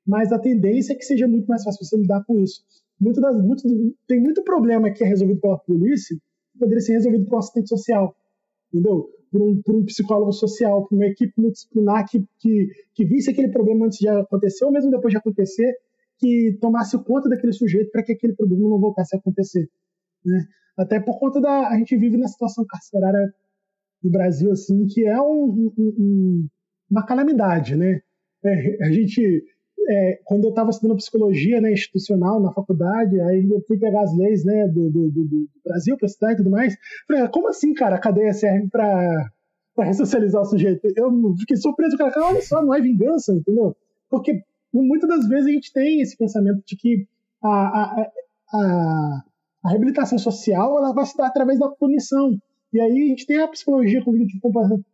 Mas 0.07 0.33
a 0.33 0.39
tendência 0.39 0.93
é 0.93 0.97
que 0.97 1.05
seja 1.05 1.29
muito 1.29 1.47
mais 1.47 1.63
fácil 1.63 1.85
você 1.85 1.97
lidar 1.97 2.25
com 2.25 2.39
isso. 2.41 2.63
Muito 2.99 3.21
das, 3.21 3.37
muito, 3.43 3.63
tem 4.07 4.21
muito 4.21 4.43
problema 4.43 4.91
que 4.91 5.05
é 5.05 5.07
resolvido 5.07 5.41
pela 5.41 5.59
polícia 5.59 6.17
que 6.53 6.59
poderia 6.59 6.81
ser 6.81 6.93
resolvido 6.93 7.27
por 7.27 7.37
um 7.37 7.39
assistente 7.39 7.69
social, 7.69 8.15
entendeu? 8.73 9.09
Por 9.31 9.43
um, 9.43 9.63
por 9.63 9.77
um 9.77 9.85
psicólogo 9.85 10.33
social, 10.33 10.87
por 10.87 10.97
uma 10.97 11.07
equipe 11.07 11.33
multidisciplinar 11.37 12.09
que, 12.09 12.25
que, 12.39 12.69
que 12.95 13.05
visse 13.05 13.31
aquele 13.31 13.49
problema 13.49 13.87
antes 13.87 13.99
de 13.99 14.09
acontecer 14.09 14.65
ou 14.65 14.73
mesmo 14.73 14.91
depois 14.91 15.13
de 15.13 15.19
acontecer, 15.19 15.73
que 16.19 16.59
tomasse 16.61 16.99
conta 17.05 17.29
daquele 17.29 17.53
sujeito 17.53 17.91
para 17.91 18.03
que 18.03 18.13
aquele 18.13 18.35
problema 18.35 18.69
não 18.69 18.79
voltasse 18.79 19.17
a 19.17 19.19
acontecer. 19.19 19.69
Né? 20.25 20.47
Até 20.77 21.01
por 21.01 21.19
conta 21.19 21.41
da. 21.41 21.69
A 21.69 21.79
gente 21.79 21.97
vive 21.97 22.17
na 22.17 22.29
situação 22.29 22.65
carcerária 22.67 23.33
do 24.03 24.11
Brasil, 24.11 24.53
assim, 24.53 24.87
que 24.87 25.07
é 25.07 25.21
um, 25.21 25.73
um, 25.77 26.49
uma 26.91 27.05
calamidade, 27.05 27.77
né? 27.77 28.01
É, 28.45 28.85
a 28.85 28.91
gente. 28.91 29.45
É, 29.89 30.21
quando 30.25 30.45
eu 30.45 30.51
estava 30.51 30.71
estudando 30.71 30.97
psicologia 30.97 31.61
né, 31.61 31.73
institucional 31.73 32.41
na 32.41 32.53
faculdade, 32.53 33.21
aí 33.21 33.49
eu 33.51 33.61
fui 33.67 33.79
pegar 33.79 34.03
as 34.03 34.17
leis 34.17 34.45
né, 34.45 34.69
do, 34.69 34.91
do, 34.91 35.11
do, 35.11 35.49
Brasil 35.65 35.97
para 35.97 36.07
estudar 36.07 36.33
e 36.33 36.37
tudo 36.37 36.51
mais. 36.51 36.77
Falei, 37.09 37.23
ah, 37.23 37.29
como 37.29 37.49
assim, 37.49 37.73
cara, 37.75 37.97
a 37.97 38.01
cadeia 38.01 38.33
serve 38.33 38.69
para 38.69 39.31
ressocializar 39.79 40.43
o 40.43 40.45
sujeito? 40.45 40.87
Eu 40.95 41.35
fiquei 41.39 41.57
surpreso, 41.57 41.97
cara, 41.97 42.13
olha 42.25 42.43
só, 42.43 42.63
não 42.63 42.75
é 42.75 42.81
vingança, 42.81 43.33
entendeu? 43.33 43.75
Porque 44.09 44.43
muitas 44.73 45.09
das 45.09 45.29
vezes 45.29 45.47
a 45.47 45.51
gente 45.51 45.73
tem 45.73 46.01
esse 46.01 46.17
pensamento 46.17 46.63
de 46.65 46.77
que 46.77 47.07
a, 47.43 47.49
a, 47.49 48.11
a, 48.53 49.25
a 49.65 49.69
reabilitação 49.71 50.19
social 50.19 50.79
ela 50.79 50.93
vai 50.93 51.07
se 51.07 51.17
dar 51.17 51.27
através 51.27 51.59
da 51.59 51.69
punição. 51.69 52.39
E 52.73 52.81
aí 52.81 52.93
a 52.93 53.09
gente 53.09 53.27
tem 53.27 53.39
a 53.39 53.49
psicologia 53.49 54.03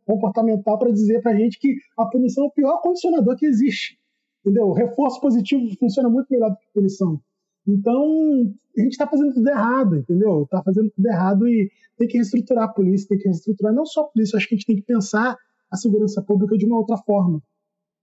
comportamental 0.06 0.78
para 0.78 0.92
dizer 0.92 1.20
para 1.20 1.32
a 1.32 1.36
gente 1.36 1.58
que 1.58 1.76
a 1.98 2.06
punição 2.06 2.44
é 2.44 2.46
o 2.46 2.50
pior 2.50 2.80
condicionador 2.80 3.36
que 3.36 3.44
existe. 3.44 3.98
Entendeu? 4.46 4.68
O 4.68 4.72
reforço 4.72 5.20
positivo 5.20 5.68
funciona 5.76 6.08
muito 6.08 6.28
melhor 6.30 6.50
do 6.50 6.56
que 6.56 6.66
punição. 6.72 7.20
Então, 7.66 8.54
a 8.76 8.80
gente 8.80 8.92
está 8.92 9.08
fazendo 9.08 9.34
tudo 9.34 9.48
errado, 9.48 9.96
entendeu? 9.96 10.44
Está 10.44 10.62
fazendo 10.62 10.88
tudo 10.90 11.04
errado 11.04 11.48
e 11.48 11.68
tem 11.98 12.06
que 12.06 12.16
reestruturar 12.16 12.64
a 12.64 12.68
polícia, 12.68 13.08
tem 13.08 13.18
que 13.18 13.24
reestruturar 13.24 13.74
não 13.74 13.84
só 13.84 14.02
a 14.02 14.08
polícia, 14.08 14.36
acho 14.36 14.48
que 14.48 14.54
a 14.54 14.58
gente 14.58 14.66
tem 14.66 14.76
que 14.76 14.82
pensar 14.82 15.36
a 15.68 15.76
segurança 15.76 16.22
pública 16.22 16.56
de 16.56 16.64
uma 16.64 16.78
outra 16.78 16.96
forma, 16.98 17.42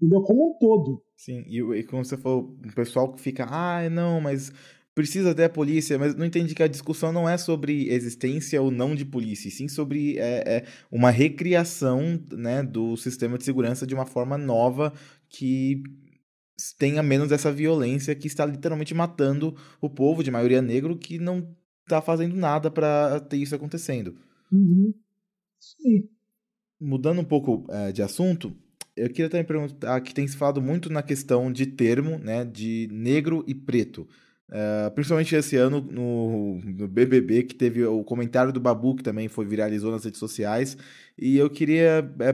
entendeu? 0.02 0.22
Como 0.22 0.50
um 0.50 0.58
todo. 0.60 1.02
Sim, 1.16 1.46
e, 1.48 1.60
e 1.60 1.84
como 1.84 2.04
você 2.04 2.18
falou, 2.18 2.58
o 2.62 2.76
pessoal 2.76 3.14
que 3.14 3.22
fica, 3.22 3.48
ah, 3.50 3.90
não, 3.90 4.20
mas 4.20 4.52
precisa 4.94 5.34
ter 5.34 5.46
a 5.46 5.50
polícia, 5.50 5.98
mas 5.98 6.14
não 6.14 6.26
entende 6.26 6.54
que 6.54 6.62
a 6.62 6.68
discussão 6.68 7.14
não 7.14 7.30
é 7.30 7.38
sobre 7.38 7.88
existência 7.90 8.62
ou 8.62 8.70
não 8.70 8.94
de 8.94 9.06
polícia, 9.06 9.50
sim 9.50 9.70
sobre 9.70 10.18
é, 10.20 10.58
é 10.58 10.66
uma 10.92 11.10
recriação 11.10 12.20
né, 12.34 12.62
do 12.62 12.98
sistema 12.98 13.38
de 13.38 13.46
segurança 13.46 13.88
de 13.88 13.96
uma 13.96 14.06
forma 14.06 14.38
nova 14.38 14.94
que 15.30 15.82
tenha 16.78 17.02
menos 17.02 17.32
essa 17.32 17.52
violência 17.52 18.16
que 18.16 18.28
está 18.28 18.46
literalmente 18.46 18.94
matando 18.94 19.56
o 19.82 19.90
povo 19.90 20.24
de 20.24 20.32
maioria 20.32 20.62
negro 20.62 20.98
que 20.98 21.18
não 21.18 21.56
está 21.82 22.02
fazendo 22.02 22.36
nada 22.36 22.70
para 22.70 23.20
ter 23.20 23.38
isso 23.38 23.56
acontecendo. 23.56 24.16
Uhum. 24.52 24.94
Sim. 25.60 26.08
Mudando 26.80 27.22
um 27.22 27.26
pouco 27.26 27.66
é, 27.70 27.92
de 27.92 28.02
assunto, 28.02 28.56
eu 28.96 29.10
queria 29.10 29.30
também 29.30 29.46
perguntar 29.46 30.00
que 30.02 30.14
tem 30.14 30.28
se 30.28 30.38
falado 30.38 30.62
muito 30.62 30.92
na 30.92 31.02
questão 31.02 31.52
de 31.52 31.66
termo, 31.66 32.18
né, 32.20 32.46
de 32.46 32.88
negro 32.92 33.44
e 33.48 33.56
preto. 33.56 34.08
Uh, 34.50 34.92
principalmente 34.94 35.34
esse 35.34 35.56
ano 35.56 35.82
no, 35.82 36.60
no, 36.60 36.88
BBB, 36.88 37.44
que 37.44 37.56
teve 37.56 37.84
o 37.86 38.04
comentário 38.04 38.54
do 38.54 38.60
Babu, 38.60 38.96
que 38.96 39.02
também 39.02 39.28
foi 39.28 39.46
viralizou 39.46 39.92
nas 39.92 40.04
redes 40.04 40.20
sociais. 40.20 40.78
E 41.18 41.38
eu 41.38 41.50
queria 41.50 42.08
é, 42.20 42.34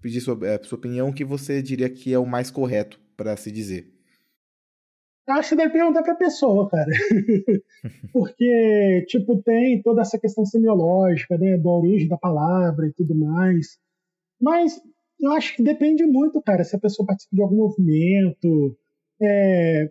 pedir 0.00 0.20
sua, 0.20 0.38
é, 0.46 0.62
sua 0.62 0.78
opinião, 0.78 1.12
que 1.12 1.24
você 1.24 1.60
diria 1.60 1.88
que 1.88 2.12
é 2.12 2.18
o 2.18 2.26
mais 2.26 2.50
correto 2.52 3.00
para 3.16 3.36
se 3.36 3.50
dizer. 3.50 3.92
Acho 5.28 5.50
que 5.50 5.56
deve 5.56 5.72
perguntar 5.72 6.02
para 6.02 6.12
a 6.12 6.16
pessoa, 6.16 6.68
cara. 6.70 6.86
Porque, 8.12 9.04
tipo, 9.08 9.42
tem 9.42 9.82
toda 9.82 10.02
essa 10.02 10.18
questão 10.18 10.44
semiológica, 10.44 11.36
né, 11.36 11.58
da 11.58 11.70
origem 11.70 12.06
da 12.06 12.16
palavra 12.16 12.86
e 12.86 12.92
tudo 12.92 13.14
mais. 13.14 13.78
Mas 14.40 14.80
eu 15.20 15.32
acho 15.32 15.56
que 15.56 15.62
depende 15.62 16.04
muito, 16.04 16.40
cara, 16.40 16.62
se 16.62 16.76
a 16.76 16.78
pessoa 16.78 17.06
participa 17.06 17.34
de 17.34 17.42
algum 17.42 17.56
movimento, 17.56 18.76
é, 19.20 19.90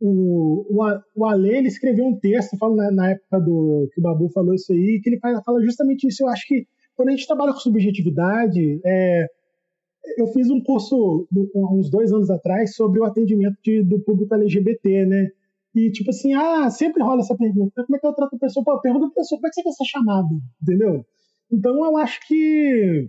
o, 0.00 0.66
o, 0.68 1.00
o 1.14 1.26
Ale 1.26 1.56
ele 1.56 1.68
escreveu 1.68 2.04
um 2.04 2.18
texto, 2.18 2.58
falo 2.58 2.74
na, 2.74 2.90
na, 2.90 3.10
época 3.10 3.38
do 3.38 3.88
que 3.92 4.00
o 4.00 4.02
Babu 4.02 4.28
falou 4.30 4.54
isso 4.54 4.72
aí, 4.72 5.00
que 5.00 5.08
ele 5.08 5.20
fala 5.20 5.62
justamente 5.62 6.08
isso. 6.08 6.24
Eu 6.24 6.28
acho 6.28 6.46
que 6.48 6.66
quando 6.96 7.10
a 7.10 7.12
gente 7.12 7.26
trabalha 7.26 7.52
com 7.52 7.60
subjetividade, 7.60 8.80
é, 8.84 9.28
eu 10.16 10.26
fiz 10.28 10.50
um 10.50 10.60
curso 10.60 11.26
uns 11.54 11.90
dois 11.90 12.12
anos 12.12 12.30
atrás 12.30 12.74
sobre 12.74 13.00
o 13.00 13.04
atendimento 13.04 13.56
de, 13.62 13.82
do 13.82 14.00
público 14.00 14.34
LGBT, 14.34 15.06
né? 15.06 15.30
E 15.74 15.90
tipo 15.90 16.10
assim, 16.10 16.34
ah, 16.34 16.68
sempre 16.70 17.02
rola 17.02 17.20
essa 17.20 17.36
pergunta: 17.36 17.84
como 17.84 17.96
é 17.96 17.98
que 17.98 18.06
eu 18.06 18.12
trato 18.12 18.36
a 18.36 18.38
pessoa? 18.38 18.64
Pô, 18.64 18.80
pergunta 18.80 19.06
a 19.06 19.10
pessoa, 19.10 19.38
como 19.38 19.46
é 19.46 19.50
que 19.50 19.54
você 19.54 19.62
quer 19.62 19.72
ser 19.72 19.84
chamado? 19.84 20.42
Entendeu? 20.62 21.06
Então 21.50 21.84
eu 21.84 21.96
acho 21.96 22.26
que. 22.26 23.08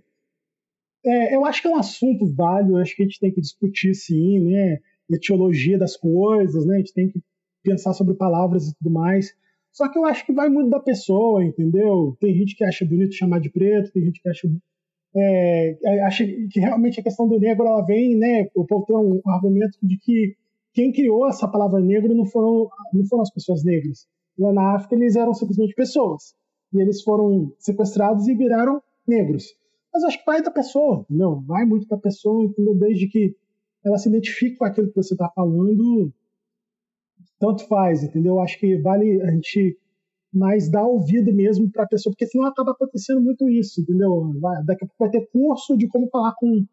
É, 1.05 1.35
eu 1.35 1.43
acho 1.45 1.61
que 1.61 1.67
é 1.67 1.71
um 1.71 1.77
assunto 1.77 2.25
válido, 2.33 2.77
acho 2.77 2.95
que 2.95 3.03
a 3.03 3.05
gente 3.05 3.19
tem 3.19 3.31
que 3.33 3.41
discutir 3.41 3.93
sim, 3.93 4.39
né? 4.39 4.79
Etiologia 5.09 5.77
das 5.77 5.97
coisas, 5.97 6.65
né? 6.65 6.75
A 6.75 6.77
gente 6.79 6.93
tem 6.93 7.09
que 7.09 7.21
pensar 7.61 7.93
sobre 7.93 8.13
palavras 8.13 8.67
e 8.69 8.75
tudo 8.75 8.91
mais. 8.91 9.33
Só 9.71 9.89
que 9.89 9.97
eu 9.97 10.05
acho 10.05 10.25
que 10.25 10.31
vai 10.31 10.49
muito 10.49 10.69
da 10.69 10.79
pessoa, 10.79 11.43
entendeu? 11.43 12.15
Tem 12.19 12.33
gente 12.35 12.55
que 12.55 12.63
acha 12.63 12.85
bonito 12.85 13.15
chamar 13.15 13.39
de 13.39 13.49
preto, 13.49 13.91
tem 13.91 14.05
gente 14.05 14.21
que 14.21 14.29
acha 14.29 14.47
é, 15.15 15.77
acha 16.05 16.25
que 16.25 16.59
realmente 16.59 16.99
a 16.99 17.03
questão 17.03 17.27
do 17.27 17.39
negro 17.39 17.67
ela 17.67 17.81
vem, 17.85 18.15
né? 18.15 18.49
O 18.55 18.65
povo 18.65 18.85
um 18.99 19.21
argumento 19.29 19.77
de 19.81 19.97
que 19.97 20.35
quem 20.73 20.91
criou 20.91 21.27
essa 21.27 21.47
palavra 21.47 21.79
negro 21.79 22.15
não 22.15 22.25
foram, 22.25 22.67
não 22.93 23.05
foram 23.05 23.21
as 23.21 23.31
pessoas 23.31 23.63
negras. 23.63 24.07
Lá 24.37 24.51
na 24.51 24.75
África 24.75 24.95
eles 24.95 25.15
eram 25.15 25.33
simplesmente 25.33 25.75
pessoas. 25.75 26.35
E 26.73 26.81
eles 26.81 27.03
foram 27.03 27.53
sequestrados 27.59 28.27
e 28.27 28.33
viraram 28.33 28.81
negros. 29.07 29.55
Mas 29.93 30.03
acho 30.03 30.17
que 30.17 30.25
vai 30.25 30.41
da 30.41 30.49
pessoa, 30.49 31.05
entendeu? 31.07 31.39
Vai 31.45 31.65
muito 31.65 31.87
da 31.87 31.97
pessoa, 31.97 32.43
entendeu? 32.43 32.73
Desde 32.73 33.07
que 33.07 33.35
ela 33.85 33.97
se 33.99 34.09
identifique 34.09 34.57
com 34.57 34.65
aquilo 34.65 34.87
que 34.87 34.95
você 34.95 35.13
está 35.13 35.29
falando, 35.29 36.11
tanto 37.39 37.67
faz, 37.67 38.01
entendeu? 38.01 38.39
Acho 38.39 38.57
que 38.59 38.77
vale 38.77 39.21
a 39.21 39.29
gente 39.29 39.77
mais 40.33 40.69
dar 40.69 40.83
ouvido 40.83 41.31
mesmo 41.31 41.69
para 41.69 41.83
a 41.83 41.87
pessoa, 41.87 42.11
porque 42.11 42.25
senão 42.25 42.45
acaba 42.45 42.71
acontecendo 42.71 43.21
muito 43.21 43.47
isso, 43.47 43.81
entendeu? 43.81 44.33
Vai, 44.39 44.63
daqui 44.63 44.83
a 44.83 44.87
pouco 44.87 44.95
vai 44.99 45.09
ter 45.09 45.29
curso 45.31 45.77
de 45.77 45.87
como 45.87 46.09
falar 46.09 46.33
com, 46.35 46.65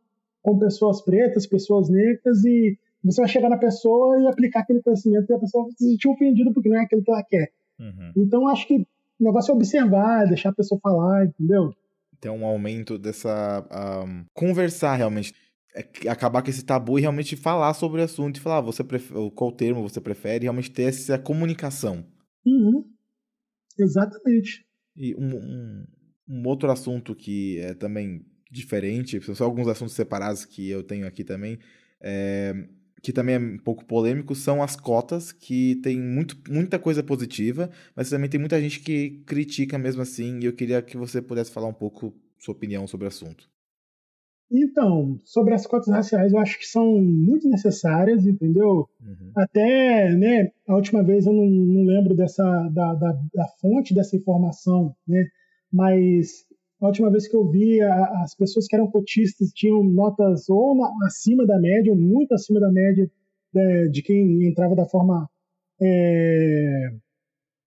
com 0.43 0.59
pessoas 0.59 1.03
pretas, 1.03 1.47
pessoas 1.47 1.91
negras, 1.91 2.45
e 2.45 2.79
você 3.05 3.21
vai 3.21 3.29
chegar 3.29 3.51
na 3.51 3.59
pessoa 3.59 4.21
e 4.21 4.27
aplicar 4.27 4.61
aquele 4.61 4.83
conhecimento 4.83 5.31
e 5.31 5.35
a 5.35 5.39
pessoa 5.39 5.65
vai 5.65 5.73
se 5.73 5.91
sentir 5.91 6.09
ofendida 6.09 6.53
porque 6.53 6.69
não 6.69 6.79
é 6.79 6.85
aquilo 6.85 7.03
que 7.03 7.11
ela 7.11 7.23
quer. 7.23 7.51
Uhum. 7.79 8.13
Então 8.17 8.49
acho 8.49 8.67
que 8.67 8.77
o 8.77 9.25
negócio 9.25 9.53
é 9.53 9.55
observar, 9.55 10.27
deixar 10.27 10.51
a 10.51 10.55
pessoa 10.55 10.81
falar, 10.81 11.27
entendeu? 11.27 11.75
Tem 12.21 12.31
um 12.31 12.45
aumento 12.45 12.99
dessa. 12.99 13.67
Um, 14.07 14.25
conversar 14.35 14.97
realmente. 14.97 15.35
É, 15.73 16.09
acabar 16.09 16.43
com 16.43 16.51
esse 16.51 16.65
tabu 16.65 16.99
e 16.99 17.03
realmente 17.03 17.37
falar 17.37 17.73
sobre 17.75 18.01
o 18.01 18.05
assunto 18.05 18.37
e 18.37 18.41
falar 18.41 18.57
ah, 18.57 18.61
você 18.61 18.83
prefere, 18.83 19.31
qual 19.31 19.53
termo 19.53 19.89
você 19.89 20.01
prefere, 20.01 20.43
realmente 20.43 20.69
ter 20.69 20.83
essa 20.83 21.17
comunicação. 21.17 22.05
Uhum. 22.45 22.85
Exatamente. 23.79 24.65
E 24.97 25.15
um, 25.15 25.37
um, 25.37 25.87
um, 26.29 26.47
outro 26.47 26.71
assunto 26.71 27.15
que 27.15 27.59
é 27.59 27.75
também 27.75 28.25
diferente, 28.51 29.21
são 29.23 29.35
só 29.35 29.45
alguns 29.45 29.69
assuntos 29.69 29.95
separados 29.95 30.45
que 30.45 30.69
eu 30.69 30.83
tenho 30.83 31.07
aqui 31.07 31.23
também, 31.25 31.59
é, 32.01 32.53
que 33.03 33.13
também 33.13 33.37
é 33.37 33.39
um 33.39 33.59
pouco 33.59 33.85
polêmico, 33.85 34.35
são 34.35 34.63
as 34.63 34.77
cotas, 34.77 35.33
que 35.33 35.77
tem 35.83 35.99
muito, 36.01 36.37
muita 36.51 36.79
coisa 36.79 37.03
positiva, 37.03 37.71
mas 37.95 38.11
também 38.11 38.29
tem 38.29 38.41
muita 38.41 38.61
gente 38.61 38.81
que 38.81 39.23
critica 39.27 39.79
mesmo 39.79 40.03
assim, 40.03 40.41
e 40.41 40.47
eu 40.47 40.53
queria 40.53 40.83
que 40.83 40.97
você 40.97 41.23
pudesse 41.23 41.53
falar 41.53 41.69
um 41.69 41.75
pouco 41.75 42.15
sua 42.39 42.53
opinião 42.55 42.87
sobre 42.87 43.07
o 43.07 43.09
assunto. 43.09 43.49
Então, 44.51 45.17
sobre 45.25 45.55
as 45.55 45.65
cotas 45.65 45.87
raciais, 45.89 46.33
eu 46.33 46.39
acho 46.41 46.59
que 46.59 46.67
são 46.67 47.01
muito 47.01 47.49
necessárias, 47.49 48.27
entendeu? 48.27 48.89
Uhum. 49.01 49.31
Até, 49.37 50.13
né, 50.17 50.51
a 50.67 50.75
última 50.75 51.05
vez 51.05 51.25
eu 51.25 51.33
não, 51.33 51.47
não 51.47 51.85
lembro 51.85 52.17
dessa, 52.17 52.43
da, 52.71 52.95
da, 52.95 53.13
da, 53.33 53.47
fonte 53.61 53.95
dessa 53.95 54.17
informação, 54.17 54.93
né? 55.07 55.25
Mas 55.73 56.45
a 56.81 56.87
última 56.87 57.11
vez 57.13 57.29
que 57.29 57.37
eu 57.37 57.49
vi, 57.49 57.81
a, 57.81 58.23
as 58.23 58.35
pessoas 58.35 58.67
que 58.67 58.75
eram 58.75 58.91
cotistas 58.91 59.53
tinham 59.55 59.85
notas 59.85 60.49
ou 60.49 60.75
na, 60.77 60.91
acima 61.07 61.47
da 61.47 61.59
média, 61.61 61.93
ou 61.93 61.99
muito 61.99 62.35
acima 62.35 62.59
da 62.59 62.73
média 62.73 63.07
de, 63.07 63.13
né, 63.55 63.87
de 63.87 64.03
quem 64.03 64.49
entrava 64.49 64.75
da 64.75 64.85
forma 64.85 65.31
é, 65.81 66.91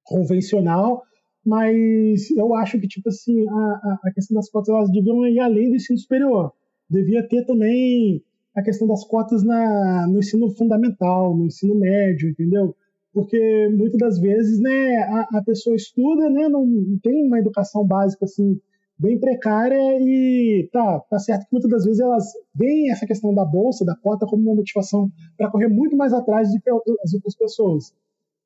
convencional, 0.03 1.01
mas 1.45 2.29
eu 2.31 2.53
acho 2.55 2.77
que, 2.77 2.88
tipo 2.89 3.07
assim, 3.07 3.47
a, 3.47 3.99
a 4.03 4.11
questão 4.13 4.36
das 4.36 4.49
cotas, 4.49 4.67
elas 4.67 4.91
deviam 4.91 5.25
ir 5.25 5.39
além 5.39 5.69
do 5.69 5.77
ensino 5.77 5.97
superior 5.97 6.51
devia 6.93 7.27
ter 7.27 7.45
também 7.45 8.23
a 8.55 8.61
questão 8.61 8.87
das 8.87 9.03
cotas 9.03 9.43
na, 9.43 10.07
no 10.07 10.19
ensino 10.19 10.49
fundamental, 10.51 11.35
no 11.35 11.45
ensino 11.45 11.75
médio, 11.75 12.29
entendeu? 12.29 12.75
Porque 13.11 13.69
muitas 13.69 13.97
das 13.99 14.19
vezes, 14.19 14.59
né, 14.59 14.97
a, 14.97 15.39
a 15.39 15.43
pessoa 15.43 15.75
estuda, 15.75 16.29
né, 16.29 16.47
não 16.47 16.65
tem 17.01 17.25
uma 17.25 17.39
educação 17.39 17.85
básica 17.85 18.25
assim 18.25 18.59
bem 18.97 19.19
precária 19.19 19.99
e 19.99 20.69
tá, 20.71 20.99
tá 21.09 21.19
certo 21.19 21.45
que 21.45 21.51
muitas 21.51 21.69
das 21.69 21.83
vezes 21.83 21.99
elas 21.99 22.25
veem 22.55 22.91
essa 22.91 23.07
questão 23.07 23.33
da 23.33 23.43
bolsa, 23.43 23.83
da 23.83 23.95
cota 23.95 24.25
como 24.25 24.43
uma 24.43 24.55
motivação 24.55 25.11
para 25.35 25.49
correr 25.49 25.67
muito 25.67 25.97
mais 25.97 26.13
atrás 26.13 26.51
do 26.51 26.61
que 26.61 26.69
as 26.69 27.13
outras 27.13 27.35
pessoas. 27.35 27.93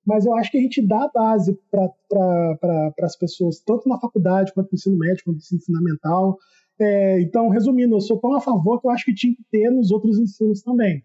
Mas 0.05 0.25
eu 0.25 0.33
acho 0.35 0.49
que 0.49 0.57
a 0.57 0.61
gente 0.61 0.81
dá 0.87 1.11
base 1.13 1.59
para 1.69 1.89
pra, 2.09 2.93
as 3.01 3.17
pessoas, 3.17 3.59
tanto 3.59 3.89
na 3.89 3.99
faculdade, 3.99 4.53
quanto 4.53 4.71
no 4.71 4.75
ensino 4.75 4.97
médio, 4.97 5.23
quanto 5.25 5.35
no 5.35 5.41
ensino 5.41 5.61
fundamental, 5.61 6.37
é, 6.79 7.21
então, 7.21 7.49
resumindo, 7.49 7.95
eu 7.95 8.01
sou 8.01 8.19
tão 8.19 8.35
a 8.35 8.41
favor 8.41 8.79
que 8.79 8.87
eu 8.87 8.91
acho 8.91 9.05
que 9.05 9.13
tinha 9.13 9.35
que 9.35 9.43
ter 9.51 9.69
nos 9.71 9.91
outros 9.91 10.19
ensinos 10.19 10.61
também. 10.61 11.03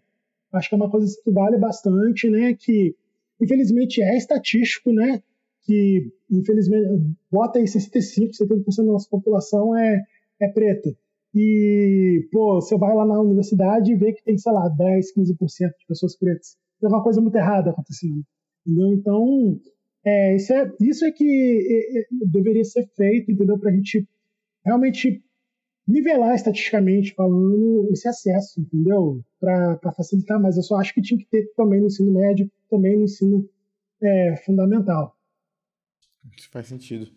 Acho 0.51 0.69
que 0.69 0.75
é 0.75 0.77
uma 0.77 0.89
coisa 0.89 1.15
que 1.23 1.31
vale 1.31 1.57
bastante, 1.57 2.29
né? 2.29 2.53
Que 2.53 2.95
infelizmente 3.41 4.01
é 4.01 4.15
estatístico, 4.15 4.91
né? 4.93 5.21
Que 5.63 6.11
infelizmente 6.29 6.87
bota 7.31 7.59
aí 7.59 7.67
65, 7.67 8.33
70% 8.33 8.77
da 8.77 8.83
nossa 8.83 9.09
população 9.09 9.75
é, 9.75 10.03
é 10.39 10.47
preta. 10.47 10.95
E, 11.35 12.27
pô, 12.31 12.61
você 12.61 12.77
vai 12.77 12.95
lá 12.95 13.05
na 13.05 13.19
universidade 13.19 13.91
e 13.91 13.95
vê 13.95 14.13
que 14.13 14.23
tem, 14.23 14.37
sei 14.37 14.51
lá, 14.51 14.69
10, 14.69 15.15
15% 15.15 15.35
de 15.79 15.87
pessoas 15.87 16.15
pretas. 16.15 16.55
Tem 16.79 16.87
alguma 16.87 17.03
coisa 17.03 17.19
muito 17.19 17.35
errada 17.35 17.71
acontecendo. 17.71 18.23
Entendeu? 18.65 18.93
Então, 18.93 19.59
é, 20.05 20.35
isso, 20.35 20.53
é, 20.53 20.71
isso 20.81 21.05
é 21.05 21.11
que 21.11 21.25
é, 21.25 22.01
é, 22.01 22.05
deveria 22.31 22.63
ser 22.63 22.87
feito, 22.95 23.31
entendeu? 23.31 23.57
Para 23.57 23.71
a 23.71 23.73
gente 23.73 24.07
realmente 24.63 25.23
nivelar 25.87 26.35
estatisticamente 26.35 27.13
falando 27.13 27.89
esse 27.91 28.07
acesso, 28.07 28.61
entendeu? 28.61 29.23
Para 29.39 29.91
facilitar, 29.95 30.41
mas 30.41 30.57
eu 30.57 30.63
só 30.63 30.77
acho 30.77 30.93
que 30.93 31.01
tinha 31.01 31.19
que 31.19 31.25
ter 31.25 31.51
também 31.55 31.81
no 31.81 31.87
ensino 31.87 32.11
médio, 32.11 32.49
também 32.69 32.97
no 32.97 33.03
ensino 33.03 33.49
é, 34.01 34.35
fundamental. 34.45 35.17
Isso 36.37 36.49
faz 36.49 36.67
sentido. 36.67 37.11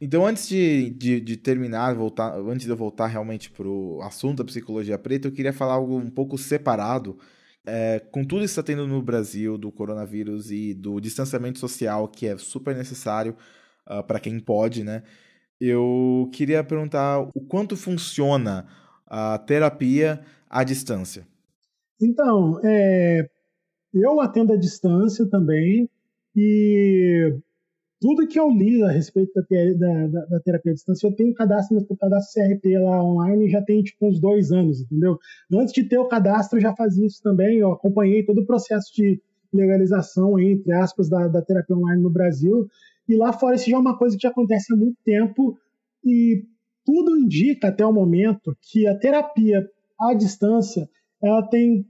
Então, 0.00 0.24
antes 0.26 0.48
de, 0.48 0.90
de, 0.90 1.20
de, 1.20 1.36
terminar, 1.36 1.94
voltar, 1.94 2.34
antes 2.38 2.64
de 2.64 2.72
eu 2.72 2.76
voltar 2.76 3.06
realmente 3.06 3.50
para 3.50 3.68
o 3.68 4.00
assunto 4.02 4.38
da 4.38 4.44
psicologia 4.44 4.98
preta, 4.98 5.28
eu 5.28 5.32
queria 5.32 5.52
falar 5.52 5.74
algo 5.74 5.98
um 5.98 6.10
pouco 6.10 6.38
separado. 6.38 7.18
É, 7.66 7.98
com 8.10 8.24
tudo 8.24 8.42
isso 8.42 8.54
que 8.54 8.60
está 8.60 8.62
tendo 8.62 8.86
no 8.86 9.02
Brasil, 9.02 9.58
do 9.58 9.70
coronavírus 9.70 10.50
e 10.50 10.72
do 10.72 10.98
distanciamento 10.98 11.58
social, 11.58 12.08
que 12.08 12.26
é 12.26 12.38
super 12.38 12.74
necessário 12.74 13.32
uh, 13.32 14.00
ah, 14.00 14.02
para 14.02 14.18
quem 14.18 14.40
pode, 14.40 14.82
né? 14.82 15.02
Eu 15.60 16.30
queria 16.32 16.64
perguntar 16.64 17.20
o 17.34 17.40
quanto 17.40 17.76
funciona 17.76 18.66
a 19.06 19.38
terapia 19.38 20.20
à 20.48 20.64
distância. 20.64 21.26
Então, 22.00 22.58
é, 22.64 23.28
eu 23.92 24.20
atendo 24.20 24.52
à 24.52 24.56
distância 24.56 25.28
também 25.28 25.88
e 26.34 27.36
tudo 28.00 28.26
que 28.26 28.40
eu 28.40 28.48
li 28.50 28.82
a 28.82 28.90
respeito 28.90 29.32
da, 29.34 30.06
da, 30.06 30.24
da 30.24 30.40
terapia 30.40 30.72
à 30.72 30.74
distância, 30.74 31.06
eu 31.06 31.14
tenho 31.14 31.34
cadastro 31.34 31.76
no 31.76 31.96
cadastro 31.96 32.42
CRP 32.42 32.78
lá 32.78 33.04
online 33.04 33.50
já 33.50 33.60
tem 33.60 33.82
tipo 33.82 34.06
uns 34.08 34.18
dois 34.18 34.50
anos, 34.50 34.80
entendeu? 34.80 35.18
Antes 35.52 35.74
de 35.74 35.84
ter 35.84 35.98
o 35.98 36.08
cadastro, 36.08 36.56
eu 36.56 36.62
já 36.62 36.74
fazia 36.74 37.06
isso 37.06 37.22
também, 37.22 37.58
eu 37.58 37.72
acompanhei 37.72 38.24
todo 38.24 38.40
o 38.40 38.46
processo 38.46 38.90
de 38.94 39.20
legalização, 39.52 40.38
entre 40.38 40.72
aspas, 40.72 41.10
da, 41.10 41.28
da 41.28 41.42
terapia 41.42 41.76
online 41.76 42.02
no 42.02 42.08
Brasil 42.08 42.66
e 43.10 43.16
lá 43.16 43.32
fora 43.32 43.56
isso 43.56 43.68
já 43.68 43.76
é 43.76 43.80
uma 43.80 43.98
coisa 43.98 44.16
que 44.16 44.22
já 44.22 44.28
acontece 44.28 44.72
há 44.72 44.76
muito 44.76 44.96
tempo 45.04 45.58
e 46.04 46.44
tudo 46.84 47.18
indica 47.18 47.66
até 47.66 47.84
o 47.84 47.92
momento 47.92 48.56
que 48.62 48.86
a 48.86 48.96
terapia 48.96 49.68
à 50.00 50.14
distância 50.14 50.88
ela 51.20 51.42
tem 51.42 51.84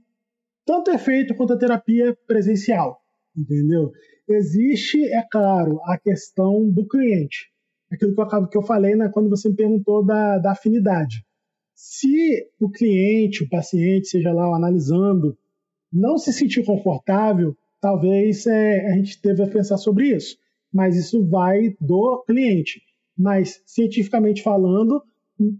tanto 0.65 0.89
efeito 0.89 1.35
quanto 1.35 1.53
a 1.53 1.57
terapia 1.57 2.17
presencial, 2.25 2.99
entendeu? 3.37 3.91
Existe, 4.27 5.03
é 5.13 5.23
claro, 5.31 5.79
a 5.83 5.97
questão 5.97 6.67
do 6.69 6.87
cliente. 6.87 7.51
Aquilo 7.91 8.15
que 8.15 8.19
eu, 8.19 8.23
acabo, 8.23 8.47
que 8.47 8.57
eu 8.57 8.63
falei 8.63 8.95
né, 8.95 9.09
quando 9.13 9.29
você 9.29 9.47
me 9.47 9.55
perguntou 9.55 10.03
da, 10.03 10.39
da 10.39 10.51
afinidade. 10.53 11.23
Se 11.75 12.49
o 12.59 12.69
cliente, 12.69 13.43
o 13.43 13.49
paciente, 13.49 14.07
seja 14.07 14.33
lá 14.33 14.55
analisando, 14.55 15.37
não 15.91 16.17
se 16.17 16.33
sentir 16.33 16.65
confortável, 16.65 17.55
talvez 17.79 18.47
é, 18.47 18.87
a 18.87 18.95
gente 18.95 19.21
deva 19.21 19.45
pensar 19.47 19.77
sobre 19.77 20.15
isso 20.15 20.37
mas 20.73 20.95
isso 20.95 21.25
vai 21.25 21.75
do 21.79 22.23
cliente. 22.25 22.81
Mas, 23.17 23.61
cientificamente 23.65 24.41
falando, 24.41 25.03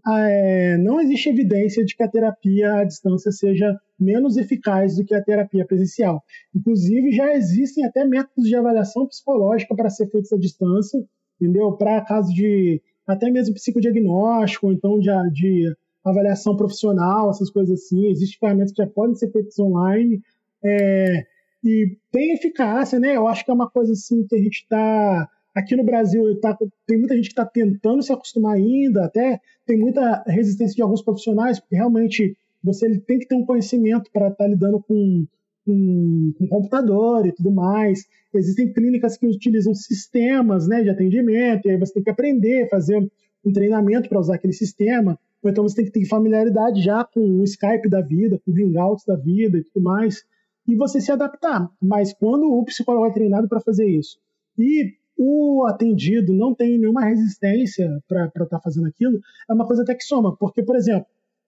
é, 0.07 0.77
não 0.77 0.99
existe 0.99 1.29
evidência 1.29 1.83
de 1.83 1.95
que 1.95 2.03
a 2.03 2.07
terapia 2.07 2.75
à 2.75 2.83
distância 2.83 3.31
seja 3.31 3.77
menos 3.99 4.37
eficaz 4.37 4.95
do 4.95 5.05
que 5.05 5.13
a 5.13 5.23
terapia 5.23 5.65
presencial. 5.65 6.23
Inclusive, 6.55 7.11
já 7.11 7.33
existem 7.35 7.85
até 7.85 8.05
métodos 8.05 8.47
de 8.47 8.55
avaliação 8.55 9.07
psicológica 9.07 9.75
para 9.75 9.89
ser 9.89 10.09
feitos 10.09 10.31
à 10.31 10.37
distância, 10.37 11.03
entendeu? 11.39 11.71
Para 11.73 12.01
caso 12.01 12.33
de 12.33 12.81
até 13.05 13.29
mesmo 13.29 13.55
psicodiagnóstico, 13.55 14.71
então 14.71 14.99
de, 14.99 15.09
de 15.31 15.75
avaliação 16.03 16.55
profissional, 16.55 17.29
essas 17.29 17.49
coisas 17.49 17.81
assim. 17.81 18.07
Existem 18.09 18.39
ferramentas 18.39 18.71
que 18.71 18.83
já 18.83 18.87
podem 18.87 19.15
ser 19.15 19.31
feitas 19.31 19.57
online 19.59 20.21
é, 20.63 21.25
e 21.63 21.97
tem 22.11 22.33
eficácia, 22.33 22.99
né? 22.99 23.15
Eu 23.15 23.27
acho 23.27 23.45
que 23.45 23.51
é 23.51 23.53
uma 23.53 23.69
coisa 23.69 23.93
assim 23.93 24.25
que 24.27 24.35
a 24.35 24.39
gente 24.39 24.61
está 24.61 25.29
aqui 25.53 25.75
no 25.75 25.83
Brasil 25.83 26.39
tá, 26.39 26.57
tem 26.87 26.97
muita 26.97 27.15
gente 27.15 27.25
que 27.25 27.33
está 27.33 27.45
tentando 27.45 28.01
se 28.01 28.11
acostumar 28.11 28.55
ainda, 28.55 29.05
até 29.05 29.39
tem 29.65 29.77
muita 29.77 30.23
resistência 30.25 30.75
de 30.75 30.81
alguns 30.81 31.01
profissionais, 31.01 31.59
porque 31.59 31.75
realmente 31.75 32.35
você 32.63 32.97
tem 32.99 33.19
que 33.19 33.27
ter 33.27 33.35
um 33.35 33.45
conhecimento 33.45 34.09
para 34.11 34.27
estar 34.27 34.43
tá 34.43 34.47
lidando 34.47 34.81
com, 34.81 35.25
com, 35.65 36.33
com, 36.37 36.47
computador 36.47 37.25
e 37.25 37.31
tudo 37.31 37.51
mais. 37.51 38.05
Existem 38.33 38.71
clínicas 38.71 39.17
que 39.17 39.27
utilizam 39.27 39.73
sistemas 39.73 40.67
né, 40.67 40.81
de 40.81 40.89
atendimento, 40.89 41.67
e 41.67 41.71
aí 41.71 41.77
você 41.77 41.93
tem 41.93 42.03
que 42.03 42.09
aprender, 42.09 42.69
fazer 42.69 42.97
um 43.43 43.51
treinamento 43.51 44.07
para 44.07 44.19
usar 44.19 44.35
aquele 44.35 44.53
sistema. 44.53 45.19
Ou 45.43 45.49
então 45.49 45.63
você 45.63 45.77
tem 45.77 45.85
que 45.85 45.91
ter 45.91 46.05
familiaridade 46.05 46.81
já 46.81 47.03
com 47.03 47.19
o 47.19 47.43
Skype 47.43 47.89
da 47.89 48.01
vida, 48.01 48.39
com 48.45 48.51
o 48.51 48.55
Hangouts 48.55 49.05
da 49.05 49.15
vida 49.15 49.57
e 49.57 49.63
tudo 49.63 49.83
mais, 49.83 50.23
e 50.67 50.75
você 50.75 51.01
se 51.01 51.11
adaptar. 51.11 51.69
Mas 51.81 52.13
quando 52.13 52.51
o 52.51 52.63
psicólogo 52.65 53.07
é 53.07 53.11
treinado 53.11 53.47
para 53.47 53.59
fazer 53.59 53.87
isso 53.87 54.19
e 54.57 54.93
o 55.17 55.65
atendido 55.67 56.33
não 56.33 56.55
tem 56.55 56.77
nenhuma 56.77 57.05
resistência 57.05 57.89
para 58.07 58.25
estar 58.25 58.45
tá 58.45 58.59
fazendo 58.59 58.87
aquilo, 58.87 59.19
é 59.49 59.53
uma 59.53 59.67
coisa 59.67 59.83
até 59.83 59.93
que 59.93 60.03
soma. 60.03 60.35
Porque, 60.35 60.63
por 60.63 60.75
exemplo, 60.75 61.05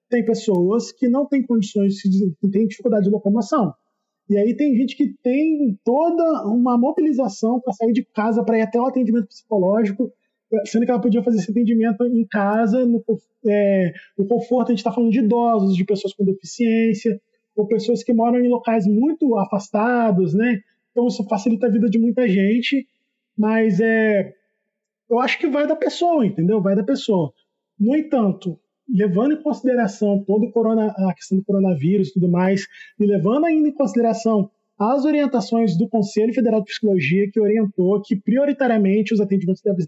tem 0.09 0.23
pessoas 0.23 0.91
que 0.91 1.07
não 1.07 1.25
têm 1.25 1.43
condições, 1.43 2.01
que 2.01 2.49
têm 2.49 2.67
dificuldade 2.67 3.05
de 3.05 3.09
locomoção. 3.09 3.73
E 4.29 4.37
aí 4.37 4.55
tem 4.55 4.75
gente 4.75 4.95
que 4.95 5.13
tem 5.21 5.77
toda 5.83 6.47
uma 6.47 6.77
mobilização 6.77 7.59
para 7.59 7.73
sair 7.73 7.91
de 7.91 8.05
casa 8.05 8.43
para 8.43 8.57
ir 8.57 8.61
até 8.61 8.79
o 8.79 8.85
atendimento 8.85 9.27
psicológico, 9.27 10.11
sendo 10.65 10.85
que 10.85 10.91
ela 10.91 11.01
podia 11.01 11.23
fazer 11.23 11.39
esse 11.39 11.51
atendimento 11.51 12.05
em 12.05 12.25
casa, 12.27 12.85
no, 12.85 13.03
é, 13.47 13.91
no 14.17 14.27
conforto. 14.27 14.67
A 14.67 14.71
gente 14.71 14.79
está 14.79 14.91
falando 14.91 15.11
de 15.11 15.19
idosos, 15.19 15.75
de 15.75 15.83
pessoas 15.83 16.13
com 16.13 16.23
deficiência, 16.23 17.19
ou 17.55 17.67
pessoas 17.67 18.03
que 18.03 18.13
moram 18.13 18.39
em 18.39 18.49
locais 18.49 18.85
muito 18.87 19.37
afastados, 19.37 20.33
né? 20.33 20.61
Então 20.91 21.07
isso 21.07 21.23
facilita 21.27 21.67
a 21.67 21.69
vida 21.69 21.89
de 21.89 21.99
muita 21.99 22.27
gente 22.27 22.87
mas 23.37 23.79
é, 23.79 24.33
eu 25.09 25.19
acho 25.19 25.39
que 25.39 25.47
vai 25.47 25.67
da 25.67 25.75
pessoa, 25.75 26.25
entendeu? 26.25 26.61
Vai 26.61 26.75
da 26.75 26.83
pessoa. 26.83 27.33
No 27.79 27.95
entanto, 27.95 28.59
levando 28.87 29.33
em 29.33 29.41
consideração 29.41 30.23
todo 30.25 30.45
o 30.45 30.51
corona, 30.51 30.87
a 30.87 31.13
questão 31.13 31.37
do 31.37 31.43
coronavírus 31.43 32.09
e 32.09 32.13
tudo 32.13 32.29
mais, 32.29 32.67
e 32.99 33.05
levando 33.05 33.45
ainda 33.45 33.67
em 33.67 33.73
consideração 33.73 34.49
as 34.77 35.05
orientações 35.05 35.77
do 35.77 35.87
Conselho 35.87 36.33
Federal 36.33 36.59
de 36.59 36.67
Psicologia, 36.67 37.29
que 37.31 37.39
orientou 37.39 38.01
que 38.01 38.15
prioritariamente 38.15 39.13
os 39.13 39.21
atendimentos 39.21 39.61
devem, 39.61 39.85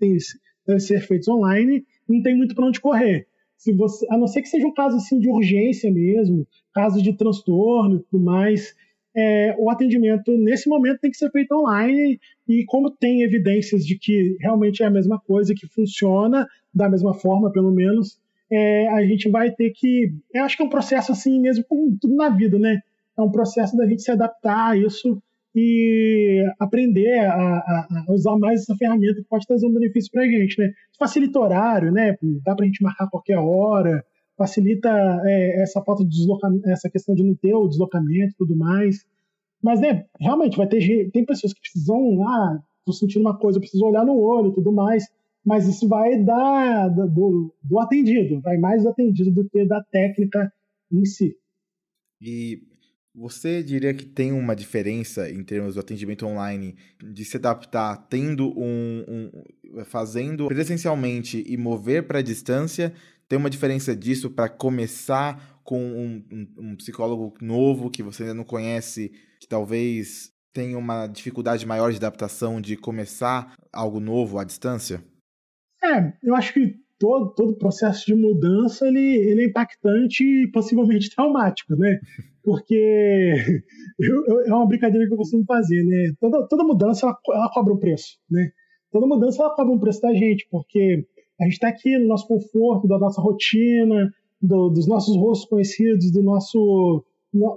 devem 0.66 0.80
ser 0.80 1.01
feitos 1.01 1.28
online, 1.28 1.86
não 2.07 2.22
tem 2.22 2.36
muito 2.36 2.55
para 2.55 2.66
onde 2.66 2.80
correr. 2.80 3.28
Se 3.66 3.74
você, 3.74 4.05
a 4.11 4.18
não 4.18 4.28
ser 4.28 4.43
que 4.43 4.47
seja 4.47 4.68
um 4.68 4.74
caso 4.76 4.95
assim 4.95 5.18
de 5.18 5.28
urgência 5.28 5.91
mesmo, 5.91 6.47
caso 6.72 7.01
de 7.01 7.13
transtorno 7.13 7.95
e 7.95 7.99
tudo 8.03 8.24
mais, 8.24 8.76
é, 9.18 9.55
o 9.57 9.72
atendimento 9.72 10.38
nesse 10.38 10.70
momento 10.70 10.99
tem 10.99 11.09
que 11.09 11.18
ser 11.18 11.32
feito 11.32 11.51
online 11.55 12.20
e 12.47 12.63
como 12.66 12.91
tem 12.91 13.24
evidências 13.24 13.84
de 13.84 13.97
que 13.97 14.38
realmente 14.39 14.84
é 14.84 14.86
a 14.86 14.91
mesma 14.91 15.20
coisa, 15.20 15.55
que 15.55 15.66
funciona 15.66 16.47
da 16.72 16.88
mesma 16.88 17.16
forma, 17.16 17.51
pelo 17.51 17.72
menos, 17.72 18.20
é, 18.51 18.88
a 18.89 19.03
gente 19.03 19.32
vai 19.32 19.49
ter 19.49 19.72
que. 19.72 20.13
Eu 20.32 20.43
acho 20.43 20.55
que 20.55 20.61
é 20.61 20.66
um 20.68 20.70
processo 20.70 21.11
assim 21.11 21.41
mesmo, 21.41 21.66
como 21.68 21.97
tudo 21.99 22.16
na 22.16 22.30
vida, 22.30 22.59
né? 22.59 22.82
É 23.18 23.22
um 23.24 23.32
processo 23.32 23.76
da 23.76 23.88
gente 23.88 24.03
se 24.03 24.11
adaptar 24.11 24.74
a 24.74 24.78
isso 24.78 25.20
e 25.56 26.45
aprender 26.60 27.20
a, 27.20 27.34
a, 27.34 27.88
a 28.08 28.14
usar 28.14 28.38
mais 28.38 28.62
essa 28.62 28.76
ferramenta 28.76 29.22
que 29.22 29.30
pode 29.30 29.47
trazer 29.47 29.66
um 29.66 29.74
benefício 29.74 30.12
para 30.12 30.24
a 30.24 30.28
gente, 30.28 30.60
né? 30.60 30.74
Facilita 30.99 31.39
o 31.39 31.43
horário, 31.43 31.91
né? 31.91 32.18
Dá 32.43 32.53
para 32.53 32.66
a 32.66 32.68
gente 32.68 32.84
marcar 32.84 33.10
qualquer 33.10 33.38
hora, 33.38 34.03
facilita 34.38 34.89
é, 35.24 35.62
essa 35.62 35.82
falta 35.82 36.03
de 36.03 36.10
deslocamento, 36.10 36.70
essa 36.70 36.89
questão 36.89 37.16
de 37.16 37.24
não 37.24 37.36
ter 37.36 37.53
o 37.53 37.70
deslocamento 37.70 38.34
e 38.34 38.38
tudo 38.38 38.56
mais. 38.56 39.06
Mas, 39.64 39.80
né, 39.80 40.06
realmente, 40.20 40.58
vai 40.58 40.68
ter 40.68 41.10
tem 41.12 41.26
pessoas 41.26 41.53
que 41.53 41.62
precisam, 41.62 42.28
ah, 42.28 42.60
tô 42.86 42.91
sentindo 42.91 43.22
uma 43.22 43.38
coisa, 43.38 43.60
preciso 43.60 43.86
olhar 43.86 44.06
no 44.06 44.20
olho 44.20 44.49
e 44.49 44.56
tudo 44.56 44.74
mais, 44.74 45.06
mas 45.43 45.68
isso 45.68 45.88
vai 45.88 46.22
dar 46.22 46.89
do, 46.89 47.53
do 47.64 47.80
atendido, 47.80 48.41
vai 48.41 48.58
mais 48.58 48.84
do 48.84 48.89
atendido 48.89 49.32
do 49.32 49.49
que 49.49 49.66
da 49.66 49.82
técnica 49.82 50.51
em 50.91 51.06
si. 51.06 51.38
E 52.22 52.60
você 53.16 53.63
diria 53.63 53.93
que 53.93 54.05
tem 54.05 54.32
uma 54.32 54.55
diferença 54.55 55.30
em 55.30 55.43
termos 55.43 55.76
do 55.76 55.80
atendimento 55.80 56.26
online 56.26 56.76
de 57.01 57.24
se 57.24 57.38
adaptar 57.38 57.95
tendo 58.09 58.49
um, 58.59 59.32
um 59.74 59.86
fazendo 59.86 60.47
presencialmente 60.47 61.43
e 61.47 61.55
mover 61.55 62.07
para 62.07 62.20
a 62.20 62.22
distância 62.22 62.93
tem 63.28 63.39
uma 63.39 63.49
diferença 63.49 63.95
disso 63.95 64.30
para 64.30 64.49
começar 64.49 65.59
com 65.63 65.82
um, 65.82 66.24
um, 66.32 66.53
um, 66.57 66.76
psicólogo 66.76 67.34
novo 67.41 67.89
que 67.89 68.03
você 68.03 68.24
ainda 68.24 68.36
não 68.36 68.43
conhece, 68.43 69.11
que 69.39 69.47
talvez 69.47 70.32
tenha 70.53 70.78
uma 70.78 71.07
dificuldade 71.07 71.66
maior 71.66 71.91
de 71.91 71.97
adaptação 71.97 72.61
de 72.61 72.78
começar 72.78 73.55
algo 73.74 73.99
novo 73.99 74.38
à 74.38 74.43
distância? 74.43 75.03
É, 75.84 76.13
eu 76.24 76.36
acho 76.36 76.53
que 76.53 76.84
todo, 76.99 77.33
todo 77.33 77.57
processo 77.57 78.05
de 78.05 78.15
mudança 78.15 78.87
ele, 78.87 78.99
ele 78.99 79.41
é 79.43 79.45
impactante 79.45 80.23
e 80.23 80.51
possivelmente 80.51 81.09
traumático, 81.15 81.75
né? 81.75 81.99
Porque 82.43 83.33
eu, 83.99 84.25
eu, 84.27 84.41
é 84.41 84.53
uma 84.53 84.67
brincadeira 84.67 85.07
que 85.07 85.13
eu 85.13 85.17
costumo 85.17 85.43
fazer, 85.45 85.83
né? 85.83 86.13
Toda, 86.19 86.47
toda 86.47 86.63
mudança 86.63 87.05
ela, 87.05 87.17
ela 87.29 87.49
cobra 87.51 87.73
um 87.73 87.77
preço, 87.77 88.17
né? 88.29 88.51
Toda 88.91 89.07
mudança 89.07 89.43
ela 89.43 89.55
cobra 89.55 89.73
um 89.73 89.79
preço 89.79 90.01
da 90.01 90.13
gente, 90.13 90.47
porque 90.49 91.05
a 91.39 91.43
gente 91.43 91.53
está 91.53 91.67
aqui 91.67 91.97
no 91.97 92.07
nosso 92.07 92.27
conforto, 92.27 92.87
da 92.87 92.97
nossa 92.97 93.21
rotina, 93.21 94.09
do, 94.41 94.69
dos 94.69 94.87
nossos 94.87 95.17
rostos 95.17 95.49
conhecidos, 95.49 96.11
do 96.11 96.23
nosso 96.23 97.03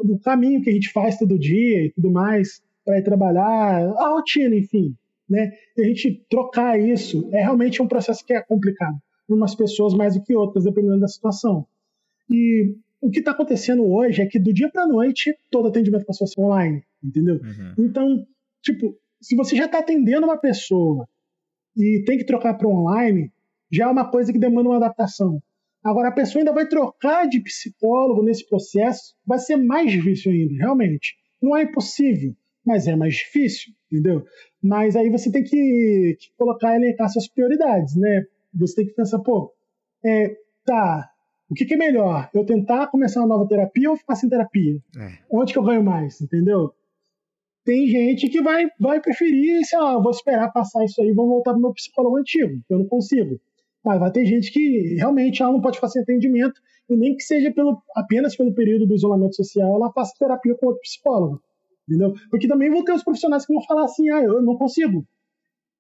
do 0.03 0.19
caminho 0.19 0.61
que 0.61 0.71
a 0.71 0.73
gente 0.73 0.91
faz 0.91 1.19
todo 1.19 1.39
dia 1.39 1.85
e 1.85 1.93
tudo 1.93 2.11
mais 2.11 2.61
para 2.85 2.99
ir 2.99 3.03
trabalhar, 3.03 3.93
a 3.97 4.09
rotina, 4.09 4.57
enfim, 4.57 4.95
né? 5.29 5.53
E 5.77 5.83
a 5.83 5.85
gente 5.85 6.25
trocar 6.29 6.81
isso 6.81 7.29
é 7.33 7.43
realmente 7.43 7.81
um 7.83 7.87
processo 7.87 8.25
que 8.25 8.33
é 8.33 8.43
complicado, 8.43 8.97
umas 9.29 9.55
pessoas 9.55 9.95
mais 9.95 10.15
do 10.15 10.23
que 10.23 10.35
outras, 10.35 10.65
dependendo 10.65 11.01
da 11.01 11.09
situação. 11.09 11.67
E 12.31 12.75
o 13.01 13.11
que 13.11 13.21
está 13.21 13.31
acontecendo 13.31 13.85
hoje 13.85 14.23
é 14.23 14.27
que 14.27 14.39
do 14.39 14.53
dia 14.53 14.71
para 14.71 14.83
a 14.83 14.89
noite 14.89 15.37
todo 15.51 15.69
atendimento 15.69 16.05
passou 16.05 16.25
a 16.25 16.29
ser 16.29 16.41
online, 16.41 16.83
entendeu? 17.03 17.37
Uhum. 17.37 17.75
Então, 17.79 18.27
tipo, 18.63 18.97
se 19.21 19.37
você 19.37 19.57
já 19.57 19.67
está 19.67 19.79
atendendo 19.79 20.27
uma 20.27 20.37
pessoa 20.37 21.09
e 21.77 22.03
tem 22.05 22.19
que 22.19 22.25
trocar 22.25 22.55
para 22.55 22.69
online, 22.69 23.33
já 23.71 23.85
é 23.85 23.89
uma 23.89 24.11
coisa 24.11 24.33
que 24.33 24.39
demanda 24.39 24.69
uma 24.69 24.77
adaptação. 24.77 25.43
Agora, 25.83 26.09
a 26.09 26.13
pessoa 26.13 26.41
ainda 26.41 26.53
vai 26.53 26.67
trocar 26.67 27.29
de 27.29 27.41
psicólogo 27.41 28.23
nesse 28.23 28.47
processo, 28.49 29.15
vai 29.25 29.39
ser 29.39 29.57
mais 29.57 29.91
difícil 29.91 30.33
ainda, 30.33 30.55
realmente. 30.55 31.17
Não 31.41 31.57
é 31.57 31.63
impossível, 31.63 32.35
mas 32.65 32.89
é 32.89 32.97
mais 32.97 33.15
difícil, 33.15 33.73
entendeu? 33.91 34.25
Mas 34.61 34.97
aí 34.97 35.09
você 35.09 35.31
tem 35.31 35.45
que, 35.45 36.17
que 36.19 36.31
colocar 36.37 36.73
e 36.75 36.77
elencar 36.77 37.09
suas 37.09 37.29
prioridades, 37.29 37.95
né? 37.95 38.27
Você 38.55 38.77
tem 38.77 38.87
que 38.87 38.95
pensar, 38.95 39.19
pô, 39.21 39.53
é, 40.05 40.37
tá, 40.65 41.11
o 41.51 41.55
que, 41.55 41.65
que, 41.65 41.75
é 41.75 41.77
melhor? 41.79 42.29
Eu 42.35 42.45
tentar 42.45 42.89
começar 42.89 43.21
uma 43.21 43.29
nova 43.29 43.49
terapia 43.49 43.91
ou 43.91 43.97
ficar 43.97 44.15
sem 44.15 44.29
terapia? 44.29 44.79
É. 44.99 45.19
Onde 45.31 45.53
que 45.53 45.59
eu 45.59 45.65
ganho 45.65 45.83
mais, 45.83 46.21
entendeu? 46.21 46.73
Tem 47.65 47.87
gente 47.87 48.29
que 48.29 48.43
vai, 48.43 48.67
vai 48.79 49.01
preferir, 49.01 49.65
sei 49.65 49.79
lá, 49.79 49.99
vou 49.99 50.11
esperar 50.11 50.53
passar 50.53 50.85
isso 50.85 51.01
aí, 51.01 51.13
vou 51.13 51.29
voltar 51.29 51.53
pro 51.53 51.61
meu 51.61 51.73
psicólogo 51.73 52.17
antigo, 52.17 52.63
eu 52.69 52.79
não 52.79 52.87
consigo. 52.87 53.41
Mas 53.85 54.01
vai 54.01 54.11
ter 54.11 54.25
gente 54.27 54.53
que 54.53 54.95
realmente 54.97 55.43
ela 55.43 55.53
não 55.53 55.61
pode 55.61 55.79
fazer 55.79 56.01
atendimento, 56.01 56.61
e 56.89 56.97
nem 56.97 57.15
que 57.15 57.23
seja 57.23 57.53
pelo, 57.53 57.83
apenas 57.95 58.37
pelo 58.37 58.55
período 58.55 58.87
do 58.87 58.95
isolamento 58.95 59.37
social, 59.37 59.75
ela 59.75 59.93
faça 59.93 60.15
terapia 60.19 60.55
com 60.55 60.67
outro 60.67 60.81
psicólogo. 60.81 61.43
Entendeu? 61.89 62.15
Porque 62.31 62.49
também 62.49 62.71
vão 62.71 62.85
ter 62.85 62.93
os 62.93 63.03
profissionais 63.03 63.47
que 63.47 63.53
vão 63.53 63.63
falar 63.63 63.85
assim, 63.85 64.11
ah, 64.11 64.23
eu 64.23 64.43
não 64.43 64.57
consigo. 64.57 65.07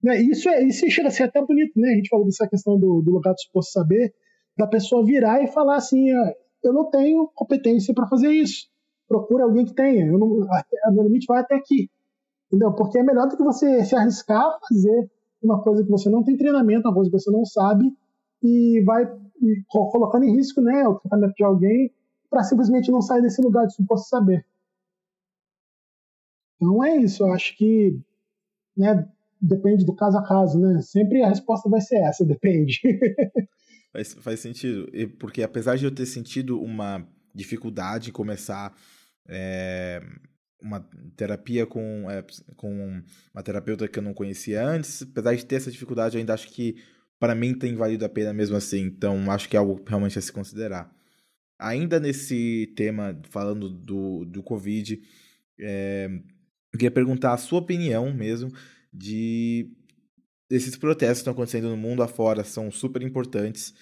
Né? 0.02 0.20
Isso, 0.22 0.48
é, 0.48 0.62
isso 0.62 0.88
chega 0.90 1.08
a 1.08 1.10
ser 1.10 1.24
até 1.24 1.44
bonito, 1.44 1.78
né? 1.78 1.90
A 1.92 1.96
gente 1.96 2.08
falou 2.08 2.24
dessa 2.24 2.48
questão 2.48 2.78
do, 2.78 3.02
do 3.02 3.10
lugar 3.10 3.32
do 3.32 3.40
suposto 3.40 3.72
saber, 3.72 4.14
da 4.56 4.66
pessoa 4.66 5.04
virar 5.04 5.42
e 5.42 5.48
falar 5.48 5.76
assim, 5.76 6.10
ah, 6.10 6.34
eu 6.62 6.72
não 6.72 6.90
tenho 6.90 7.30
competência 7.34 7.94
para 7.94 8.08
fazer 8.08 8.30
isso. 8.30 8.68
Procura 9.06 9.44
alguém 9.44 9.64
que 9.64 9.74
tenha. 9.74 10.06
Eu 10.06 10.18
não, 10.18 10.46
meu 10.92 11.04
limite 11.04 11.26
vai 11.26 11.40
até 11.40 11.56
aqui. 11.56 11.90
Entendeu? 12.46 12.72
Porque 12.72 12.98
é 12.98 13.02
melhor 13.02 13.28
do 13.28 13.36
que 13.36 13.42
você 13.42 13.84
se 13.84 13.94
arriscar 13.94 14.42
a 14.42 14.58
fazer 14.68 15.10
uma 15.42 15.62
coisa 15.62 15.84
que 15.84 15.90
você 15.90 16.08
não 16.08 16.24
tem 16.24 16.36
treinamento, 16.36 16.88
uma 16.88 16.94
coisa 16.94 17.10
que 17.10 17.18
você 17.18 17.30
não 17.30 17.44
sabe, 17.44 17.84
e 18.42 18.82
vai 18.84 19.06
colocando 19.68 20.24
em 20.24 20.34
risco 20.34 20.60
né, 20.60 20.86
o 20.86 20.96
tratamento 20.96 21.34
de 21.34 21.44
alguém 21.44 21.92
para 22.28 22.42
simplesmente 22.42 22.90
não 22.90 23.00
sair 23.00 23.22
desse 23.22 23.40
lugar 23.40 23.66
de 23.66 23.74
suposto 23.74 24.08
saber. 24.08 24.44
Então 26.56 26.84
é 26.84 26.96
isso, 26.96 27.22
eu 27.22 27.32
acho 27.32 27.56
que 27.56 28.00
né, 28.76 29.08
depende 29.40 29.84
do 29.84 29.94
caso 29.94 30.18
a 30.18 30.26
caso, 30.26 30.58
né? 30.58 30.80
Sempre 30.82 31.22
a 31.22 31.28
resposta 31.28 31.68
vai 31.68 31.80
ser 31.80 31.96
essa, 31.96 32.24
depende. 32.26 32.80
faz, 33.92 34.14
faz 34.14 34.40
sentido, 34.40 34.86
porque 35.18 35.42
apesar 35.42 35.76
de 35.76 35.84
eu 35.84 35.90
ter 35.90 36.06
sentido 36.06 36.60
uma 36.60 37.06
dificuldade 37.34 38.10
em 38.10 38.12
começar 38.12 38.74
é, 39.28 40.00
uma 40.60 40.86
terapia 41.16 41.66
com, 41.66 42.10
é, 42.10 42.24
com 42.56 43.02
uma 43.32 43.42
terapeuta 43.42 43.86
que 43.86 43.98
eu 43.98 44.02
não 44.02 44.14
conhecia 44.14 44.64
antes, 44.64 45.02
apesar 45.02 45.34
de 45.34 45.46
ter 45.46 45.56
essa 45.56 45.70
dificuldade, 45.70 46.16
eu 46.16 46.20
ainda 46.20 46.34
acho 46.34 46.48
que 46.48 46.76
para 47.18 47.34
mim 47.34 47.54
tem 47.54 47.74
valido 47.74 48.04
a 48.04 48.08
pena 48.08 48.32
mesmo 48.32 48.56
assim. 48.56 48.80
Então, 48.80 49.30
acho 49.30 49.48
que 49.48 49.56
é 49.56 49.58
algo 49.58 49.82
realmente 49.86 50.18
a 50.18 50.22
se 50.22 50.32
considerar. 50.32 50.90
Ainda 51.58 51.98
nesse 51.98 52.72
tema, 52.76 53.20
falando 53.30 53.68
do, 53.68 54.24
do 54.24 54.42
Covid, 54.42 55.00
é, 55.60 56.08
eu 56.72 56.78
queria 56.78 56.90
perguntar 56.90 57.32
a 57.32 57.38
sua 57.38 57.58
opinião 57.58 58.12
mesmo 58.12 58.50
de 58.98 59.70
esses 60.50 60.76
protestos 60.76 61.18
que 61.18 61.20
estão 61.20 61.32
acontecendo 61.32 61.68
no 61.68 61.76
mundo 61.76 62.02
afora, 62.02 62.42
são 62.42 62.70
super 62.70 63.02
importantes. 63.02 63.74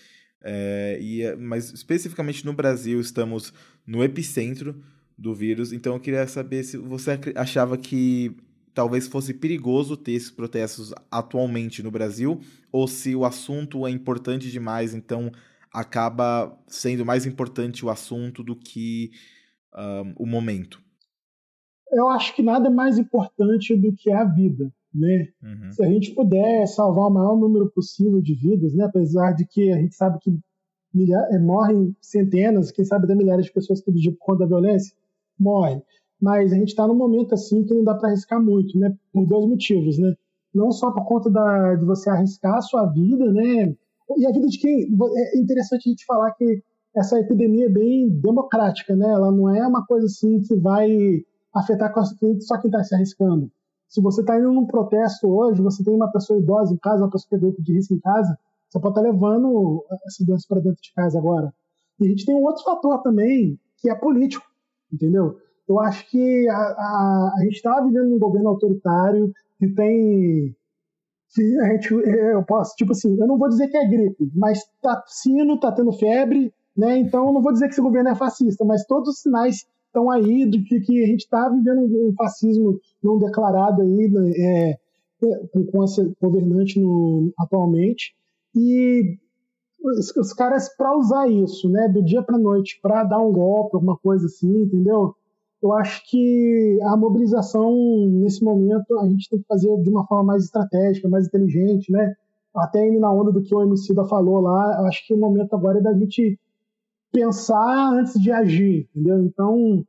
É, 0.43 0.99
e, 1.01 1.35
mas 1.37 1.73
especificamente 1.73 2.45
no 2.45 2.53
Brasil, 2.53 3.01
estamos 3.01 3.53
no 3.87 4.05
epicentro 4.05 4.83
do 5.17 5.35
vírus. 5.35 5.73
Então 5.73 5.95
eu 5.95 6.01
queria 6.01 6.27
saber 6.27 6.63
se 6.65 6.77
você 6.77 7.19
achava 7.35 7.79
que 7.79 8.37
talvez 8.75 9.09
fosse 9.09 9.33
perigoso 9.33 9.97
ter 9.97 10.13
esses 10.13 10.31
protestos 10.31 10.93
atualmente 11.11 11.83
no 11.83 11.91
Brasil, 11.91 12.41
ou 12.71 12.87
se 12.87 13.15
o 13.15 13.25
assunto 13.25 13.87
é 13.87 13.91
importante 13.91 14.51
demais, 14.51 14.93
então 14.93 15.33
acaba 15.73 16.59
sendo 16.67 17.05
mais 17.05 17.25
importante 17.25 17.85
o 17.85 17.91
assunto 17.91 18.43
do 18.43 18.55
que 18.55 19.11
um, 19.75 20.25
o 20.25 20.27
momento? 20.27 20.81
Eu 21.91 22.09
acho 22.11 22.35
que 22.35 22.43
nada 22.43 22.69
é 22.69 22.71
mais 22.71 22.99
importante 22.99 23.75
do 23.75 23.95
que 23.95 24.11
a 24.11 24.25
vida, 24.25 24.73
né? 24.99 25.29
Uhum. 25.43 25.73
Se 25.73 25.85
a 25.85 25.89
gente 25.89 26.15
puder 26.15 26.67
salvar 26.67 27.09
o 27.09 27.11
maior 27.11 27.37
número 27.37 27.71
possível 27.71 28.21
de 28.21 28.35
vidas, 28.35 28.75
né? 28.75 28.85
Apesar 28.85 29.33
de 29.33 29.47
que 29.47 29.71
a 29.73 29.77
gente 29.77 29.95
sabe 29.95 30.19
que 30.21 30.31
eh, 30.31 31.39
morrem 31.39 31.95
centenas, 32.01 32.71
quem 32.71 32.85
sabe 32.85 33.05
até 33.05 33.15
milhares 33.15 33.47
de 33.47 33.53
pessoas 33.53 33.81
todo 33.81 33.99
dia 33.99 34.13
por 34.13 34.19
conta 34.19 34.41
da 34.41 34.47
violência, 34.47 34.95
morrem. 35.39 35.83
Mas 36.21 36.53
a 36.53 36.57
gente 36.57 36.69
está 36.69 36.87
num 36.87 36.95
momento 36.95 37.35
assim 37.35 37.65
que 37.65 37.75
não 37.75 37.85
dá 37.85 37.95
para 37.95 38.09
arriscar 38.09 38.43
muito, 38.43 38.79
né? 38.79 38.95
Por 39.13 39.27
dois 39.27 39.47
motivos, 39.47 39.99
né? 39.99 40.15
Não 40.55 40.73
só 40.73 40.91
por 40.91 41.05
conta 41.05 41.31
da, 41.31 41.75
de 41.75 41.85
você 41.85 42.09
arriscar 42.09 42.57
a 42.57 42.63
sua 42.63 42.87
vida, 42.87 43.31
né? 43.31 43.75
E 44.17 44.27
a 44.27 44.33
vida 44.33 44.47
de 44.47 44.59
quem. 44.59 44.89
É 45.17 45.39
interessante 45.39 45.89
a 45.89 45.91
gente 45.91 46.07
falar 46.07 46.31
que 46.33 46.63
essa 46.97 47.21
epidemia 47.21 47.67
é 47.67 47.69
bem 47.69 48.09
democrática, 48.09 48.97
né? 48.97 49.07
Ela 49.11 49.31
não 49.31 49.55
é 49.55 49.67
uma 49.67 49.85
coisa 49.85 50.07
assim 50.07 50.41
que 50.41 50.57
vai 50.57 51.23
afetar 51.53 51.93
só 52.41 52.59
quem 52.59 52.71
está 52.71 52.83
se 52.83 52.95
arriscando. 52.95 53.51
Se 53.89 54.01
você 54.01 54.21
está 54.21 54.39
indo 54.39 54.53
num 54.53 54.67
protesto 54.67 55.29
hoje, 55.29 55.63
você 55.63 55.83
tem 55.85 55.95
uma 55.95 56.11
pessoa 56.11 56.39
idosa 56.39 56.75
em 56.75 56.79
casa, 56.79 57.05
uma 57.05 57.11
pessoa 57.11 57.29
que 57.29 57.31
tem 57.31 57.41
grupo 57.41 57.63
de 57.63 57.73
risco 57.73 57.95
em 57.95 58.01
casa, 58.01 58.37
você 58.69 58.81
pode 58.81 58.99
estar 58.99 59.03
tá 59.03 59.13
levando 59.13 59.85
essa 60.07 60.25
doença 60.25 60.47
para 60.49 60.61
dentro 60.61 60.83
de 60.83 60.93
casa 60.93 61.19
agora. 61.19 61.53
E 62.01 62.07
a 62.07 62.09
gente 62.09 62.27
tem 62.27 62.35
um 62.35 62.45
outro 62.45 62.65
fator 62.65 63.01
também, 63.03 63.59
que 63.79 63.89
é 63.89 63.95
político, 63.95 64.45
entendeu? 64.93 65.39
Eu 65.69 65.81
acho 65.81 66.09
que 66.11 66.49
a, 66.49 66.57
a, 66.57 67.35
a 67.39 67.45
gente 67.45 67.55
está 67.57 67.81
vivendo 67.81 68.15
um 68.15 68.19
governo 68.19 68.49
autoritário 68.51 69.33
que 69.59 69.69
tem 69.69 70.55
que 71.35 71.59
a 71.59 71.73
gente, 71.73 71.93
eu 71.93 72.43
posso, 72.45 72.75
tipo 72.77 72.93
assim, 72.93 73.17
eu 73.19 73.27
não 73.27 73.37
vou 73.37 73.49
dizer 73.49 73.69
que 73.69 73.77
é 73.77 73.87
gripe, 73.87 74.31
mas 74.35 74.61
tá 74.81 75.03
sino, 75.07 75.59
tá 75.59 75.73
tendo 75.73 75.93
febre, 75.93 76.53
né? 76.77 76.99
Então 76.99 77.33
não 77.33 77.43
vou 77.43 77.53
dizer 77.53 77.67
que 77.67 77.73
esse 77.73 77.83
governo 77.83 78.11
é 78.11 78.15
fascista, 78.15 78.65
mas 78.65 78.87
todos 78.87 79.11
os 79.11 79.21
sinais 79.21 79.67
estão 79.97 80.11
aí 80.11 80.49
de 80.49 80.63
que, 80.63 80.81
que 80.81 81.03
a 81.03 81.07
gente 81.07 81.21
está 81.21 81.49
vivendo 81.49 81.81
um 81.81 82.15
fascismo 82.15 82.79
não 83.03 83.19
declarado 83.19 83.81
aí, 83.81 84.09
né, 84.09 84.31
é, 84.37 84.79
com, 85.73 85.83
esse 85.83 86.15
governante 86.21 86.79
no, 86.79 87.33
atualmente. 87.39 88.15
E 88.55 89.17
os, 89.83 90.15
os 90.17 90.33
caras, 90.35 90.69
para 90.77 90.97
usar 90.97 91.29
isso, 91.29 91.69
né, 91.71 91.89
do 91.89 92.03
dia 92.03 92.23
para 92.23 92.39
noite, 92.39 92.79
para 92.83 93.05
dar 93.05 93.19
um 93.19 93.33
golpe, 93.33 93.77
alguma 93.77 93.97
coisa 93.97 94.27
assim, 94.27 94.63
entendeu? 94.63 95.15
eu 95.63 95.73
acho 95.73 96.03
que 96.09 96.79
a 96.83 96.97
mobilização 96.97 97.75
nesse 98.09 98.45
momento 98.45 98.99
a 98.99 99.09
gente 99.09 99.29
tem 99.29 99.41
que 99.41 99.47
fazer 99.47 99.75
de 99.83 99.91
uma 99.91 100.07
forma 100.07 100.25
mais 100.25 100.45
estratégica, 100.45 101.09
mais 101.09 101.27
inteligente, 101.27 101.91
né? 101.91 102.15
Até 102.55 102.87
indo 102.87 103.01
na 103.01 103.13
onda 103.13 103.33
do 103.33 103.43
que 103.43 103.55
o 103.55 103.63
Emicida 103.63 104.05
falou 104.05 104.41
lá, 104.41 104.87
acho 104.87 105.07
que 105.07 105.15
o 105.15 105.19
momento 105.19 105.55
agora 105.55 105.79
é 105.79 105.83
da 105.83 105.93
gente 105.93 106.39
pensar 107.17 107.95
antes 107.95 108.21
de 108.21 108.31
agir, 108.31 108.87
entendeu? 108.95 109.25
Então, 109.25 109.83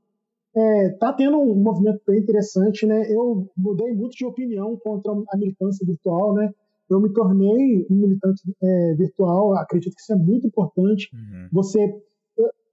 é, 0.55 0.89
tá 0.91 1.11
tendo 1.11 1.37
um 1.37 1.55
movimento 1.55 2.01
bem 2.07 2.19
interessante, 2.19 2.85
né? 2.85 3.11
Eu 3.13 3.49
mudei 3.55 3.93
muito 3.93 4.15
de 4.15 4.25
opinião 4.25 4.77
contra 4.77 5.11
a 5.11 5.37
militância 5.37 5.85
virtual, 5.85 6.33
né? 6.33 6.49
Eu 6.89 7.01
me 7.01 7.11
tornei 7.11 7.85
um 7.89 7.95
militante 7.95 8.41
é, 8.63 8.93
virtual, 8.95 9.57
acredito 9.57 9.93
que 9.93 10.01
isso 10.01 10.13
é 10.13 10.15
muito 10.15 10.47
importante. 10.47 11.09
Uhum. 11.13 11.49
Você 11.51 11.93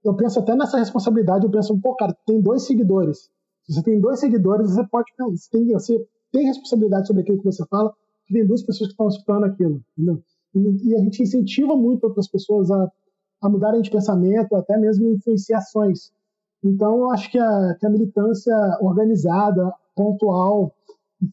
eu 0.05 0.13
penso 0.13 0.39
até 0.39 0.55
nessa 0.55 0.77
responsabilidade, 0.77 1.45
eu 1.45 1.51
penso, 1.51 1.75
pô, 1.81 1.95
cara, 1.95 2.15
tem 2.27 2.39
dois 2.39 2.61
seguidores. 2.61 3.27
Se 3.63 3.73
você 3.73 3.81
tem 3.81 3.99
dois 3.99 4.19
seguidores, 4.19 4.69
você 4.69 4.87
pode 4.87 5.11
você 5.17 5.49
tem, 5.49 5.67
você 5.67 6.07
tem 6.31 6.45
responsabilidade 6.45 7.07
sobre 7.07 7.23
aquilo 7.23 7.39
que 7.39 7.45
você 7.45 7.65
fala, 7.67 7.91
que 8.27 8.33
tem 8.33 8.45
duas 8.45 8.61
pessoas 8.61 8.89
que 8.89 8.93
estão 8.93 9.07
escutando 9.07 9.45
aquilo, 9.45 9.81
entendeu? 9.97 10.21
E, 10.53 10.89
e, 10.89 10.95
a 10.95 10.99
gente 10.99 11.23
incentiva 11.23 11.75
muito 11.75 12.03
outras 12.03 12.27
pessoas 12.27 12.69
a, 12.69 12.87
a 13.41 13.49
mudarem 13.49 13.81
de 13.81 13.91
pensamento, 13.91 14.55
até 14.55 14.77
mesmo 14.77 15.11
influenciações. 15.11 16.11
Então, 16.63 16.99
eu 16.99 17.11
acho 17.11 17.29
que 17.31 17.37
a, 17.37 17.75
que 17.79 17.85
a 17.85 17.89
militância 17.89 18.55
organizada, 18.81 19.71
pontual, 19.95 20.73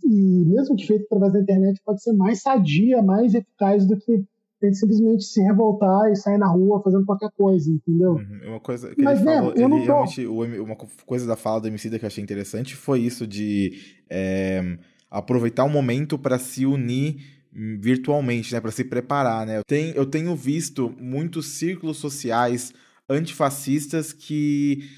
e 0.04 0.44
mesmo 0.46 0.76
que 0.76 0.86
feita 0.86 1.04
através 1.04 1.32
da 1.32 1.40
internet, 1.40 1.80
pode 1.84 2.02
ser 2.02 2.12
mais 2.12 2.42
sadia, 2.42 3.02
mais 3.02 3.34
eficaz 3.34 3.86
do 3.86 3.96
que 3.96 4.24
ele 4.62 4.74
simplesmente 4.74 5.24
se 5.24 5.42
revoltar 5.42 6.10
e 6.10 6.16
sair 6.16 6.38
na 6.38 6.46
rua 6.46 6.80
fazendo 6.82 7.04
qualquer 7.04 7.30
coisa, 7.36 7.70
entendeu? 7.70 8.12
Uhum. 8.12 8.40
Uma 8.50 8.60
coisa 8.60 8.94
que 8.94 9.02
Mas, 9.02 9.20
ele 9.20 9.28
né, 9.28 9.36
falou, 9.36 9.52
ele 9.56 9.84
realmente, 9.84 10.26
uma 10.26 10.76
coisa 11.04 11.26
da 11.26 11.36
fala 11.36 11.60
do 11.60 11.68
Emicida 11.68 11.98
que 11.98 12.04
eu 12.04 12.06
achei 12.06 12.22
interessante 12.22 12.76
foi 12.76 13.00
isso 13.00 13.26
de 13.26 13.72
é, 14.08 14.78
aproveitar 15.10 15.64
o 15.64 15.68
momento 15.68 16.16
para 16.16 16.38
se 16.38 16.64
unir 16.64 17.41
virtualmente, 17.52 18.52
né, 18.54 18.60
para 18.60 18.70
se 18.70 18.84
preparar, 18.84 19.46
né? 19.46 19.58
Eu 19.58 19.64
tenho, 19.64 19.94
eu 19.94 20.06
tenho 20.06 20.34
visto 20.34 20.94
muitos 20.98 21.58
círculos 21.58 21.98
sociais 21.98 22.72
antifascistas 23.08 24.12
que 24.12 24.88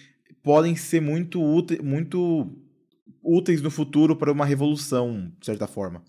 podem 0.43 0.77
ser 0.77 1.01
muito, 1.01 1.43
úteis, 1.43 1.81
muito 1.81 2.49
úteis 3.23 3.61
no 3.61 3.71
futuro 3.71 4.15
para 4.15 4.31
uma 4.31 4.45
revolução, 4.45 5.33
de 5.41 5.47
certa 5.47 5.67
forma. 5.67 6.03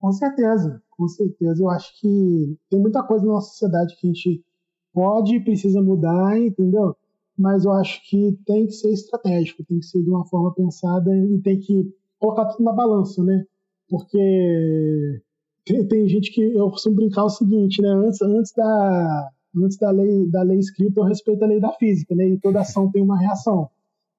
Com 0.00 0.12
certeza 0.12 0.82
com 1.02 1.08
certeza. 1.08 1.62
Eu 1.62 1.70
acho 1.70 2.00
que 2.00 2.58
tem 2.70 2.80
muita 2.80 3.02
coisa 3.02 3.24
na 3.24 3.32
nossa 3.32 3.50
sociedade 3.50 3.96
que 3.96 4.06
a 4.06 4.12
gente 4.12 4.44
pode 4.92 5.36
e 5.36 5.44
precisa 5.44 5.82
mudar, 5.82 6.38
entendeu? 6.38 6.94
Mas 7.36 7.64
eu 7.64 7.72
acho 7.72 8.00
que 8.08 8.38
tem 8.46 8.66
que 8.66 8.72
ser 8.72 8.92
estratégico, 8.92 9.64
tem 9.64 9.80
que 9.80 9.86
ser 9.86 10.02
de 10.02 10.10
uma 10.10 10.24
forma 10.26 10.54
pensada 10.54 11.10
e 11.16 11.40
tem 11.40 11.58
que 11.58 11.92
colocar 12.18 12.46
tudo 12.46 12.64
na 12.64 12.72
balança, 12.72 13.24
né? 13.24 13.44
Porque 13.88 15.22
tem, 15.64 15.86
tem 15.86 16.08
gente 16.08 16.32
que 16.32 16.40
eu 16.40 16.70
costumo 16.70 16.96
brincar 16.96 17.24
o 17.24 17.30
seguinte, 17.30 17.80
né? 17.80 17.88
Antes, 17.88 18.20
antes 18.22 18.52
da 18.52 19.30
antes 19.54 19.76
da 19.76 19.90
lei 19.90 20.26
da 20.28 20.42
lei 20.42 20.58
escrita, 20.58 21.00
eu 21.00 21.04
respeito 21.04 21.42
a 21.42 21.46
lei 21.46 21.60
da 21.60 21.72
física, 21.72 22.14
né? 22.14 22.28
E 22.28 22.38
toda 22.38 22.60
ação 22.60 22.90
tem 22.90 23.02
uma 23.02 23.18
reação. 23.18 23.68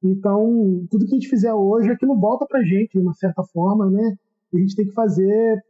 Então, 0.04 0.86
tudo 0.92 1.06
que 1.06 1.12
a 1.12 1.16
gente 1.16 1.30
fizer 1.30 1.54
hoje, 1.54 1.90
aquilo 1.90 2.20
volta 2.20 2.46
pra 2.46 2.62
gente 2.62 2.92
de 2.92 3.00
uma 3.00 3.14
certa 3.14 3.44
forma, 3.44 3.90
né? 3.90 4.18
E 4.52 4.58
a 4.58 4.60
gente 4.60 4.76
tem 4.76 4.86
que 4.86 4.94
fazer 4.94 5.64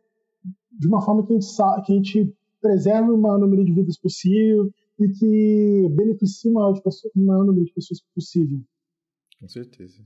de 0.71 0.87
uma 0.87 1.01
forma 1.01 1.25
que 1.25 1.33
a 1.33 1.39
gente, 1.39 1.55
que 1.85 1.91
a 1.91 1.95
gente 1.95 2.35
preserve 2.59 3.11
o 3.11 3.17
maior 3.17 3.37
número 3.37 3.63
de 3.63 3.71
vidas 3.71 3.97
possível 3.97 4.71
e 4.99 5.07
que 5.09 5.87
beneficie 5.95 6.49
o 6.49 6.53
maior, 6.53 6.73
pessoas, 6.81 7.13
o 7.15 7.21
maior 7.21 7.45
número 7.45 7.65
de 7.65 7.73
pessoas 7.73 8.01
possível. 8.13 8.59
Com 9.39 9.47
certeza. 9.47 10.01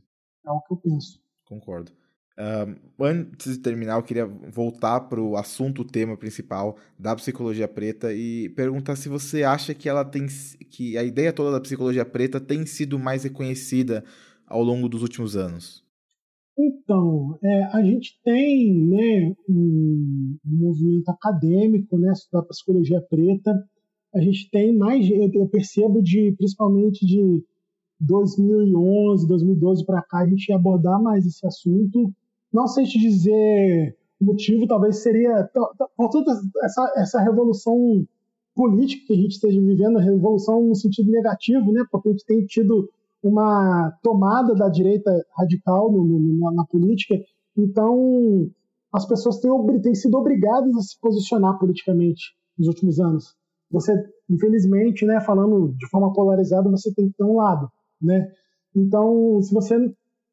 É 0.46 0.52
o 0.52 0.62
que 0.62 0.74
eu 0.74 0.78
penso. 0.78 1.22
Concordo. 1.46 1.92
Um, 2.40 3.04
antes 3.04 3.54
de 3.54 3.60
terminar, 3.60 3.96
eu 3.96 4.04
queria 4.04 4.28
voltar 4.28 5.02
para 5.02 5.20
o 5.20 5.36
assunto, 5.36 5.84
tema 5.84 6.16
principal 6.16 6.78
da 6.98 7.16
psicologia 7.16 7.68
preta 7.68 8.14
e 8.14 8.50
perguntar 8.50 8.96
se 8.96 9.10
você 9.10 9.44
acha 9.44 9.74
que 9.74 9.90
ela 9.90 10.06
tem 10.06 10.28
que 10.70 10.96
a 10.98 11.04
ideia 11.04 11.34
toda 11.34 11.52
da 11.52 11.60
psicologia 11.60 12.06
preta 12.06 12.40
tem 12.40 12.64
sido 12.66 13.00
mais 13.00 13.24
reconhecida 13.24 14.04
ao 14.46 14.62
longo 14.62 14.88
dos 14.88 15.02
últimos 15.02 15.36
anos. 15.36 15.84
Então, 16.60 17.38
é, 17.44 17.64
a 17.66 17.84
gente 17.84 18.20
tem 18.24 18.74
né, 18.88 19.36
um, 19.50 20.38
movimento 20.44 21.10
acadêmico 21.10 21.98
né, 21.98 22.12
da 22.32 22.44
psicologia 22.44 23.02
preta. 23.02 23.52
A 24.14 24.22
gente 24.22 24.50
tem 24.50 24.76
mais, 24.76 25.08
eu 25.10 25.48
percebo, 25.48 26.02
de 26.02 26.34
principalmente 26.38 27.06
de 27.06 27.44
2011, 28.00 29.28
2012 29.28 29.86
para 29.86 30.02
cá, 30.04 30.20
a 30.20 30.28
gente 30.28 30.52
abordar 30.52 31.02
mais 31.02 31.26
esse 31.26 31.46
assunto. 31.46 32.12
Não 32.52 32.68
sei 32.68 32.86
te 32.86 33.00
dizer 33.00 33.96
o 34.20 34.26
motivo, 34.26 34.68
talvez 34.68 34.98
seria 34.98 35.50
por 35.96 36.10
toda 36.10 36.32
essa, 36.64 36.94
essa 36.96 37.22
revolução 37.22 38.06
política 38.56 39.06
que 39.08 39.14
a 39.14 39.18
gente 39.18 39.34
esteja 39.34 39.62
vivendo, 39.62 40.00
revolução 40.00 40.64
no 40.64 40.76
sentido 40.76 41.12
negativo, 41.12 41.72
né? 41.72 41.86
Porque 41.92 42.10
a 42.10 42.12
gente 42.12 42.26
tem 42.26 42.46
tido 42.46 42.90
uma 43.22 43.92
tomada 44.02 44.56
da 44.56 44.68
direita 44.68 45.12
radical 45.38 45.92
no, 45.92 46.04
no, 46.04 46.52
na 46.52 46.66
política. 46.66 47.16
Então, 47.56 48.50
as 48.92 49.06
pessoas 49.06 49.40
têm, 49.40 49.52
têm, 49.82 49.96
sido 49.96 50.18
obrigadas 50.18 50.76
a 50.76 50.82
se 50.82 51.00
posicionar 51.00 51.60
politicamente 51.60 52.36
nos 52.58 52.68
últimos 52.68 53.00
anos. 53.00 53.36
Você, 53.70 53.94
infelizmente, 54.30 55.06
né, 55.06 55.20
falando 55.22 55.74
de 55.78 55.88
forma 55.90 56.12
polarizada, 56.14 56.70
você 56.70 56.94
tem 56.94 57.10
que 57.10 57.18
ter 57.18 57.24
um 57.24 57.36
lado, 57.36 57.70
né? 58.02 58.32
Então, 58.76 59.42
se 59.42 59.54
você 59.54 59.76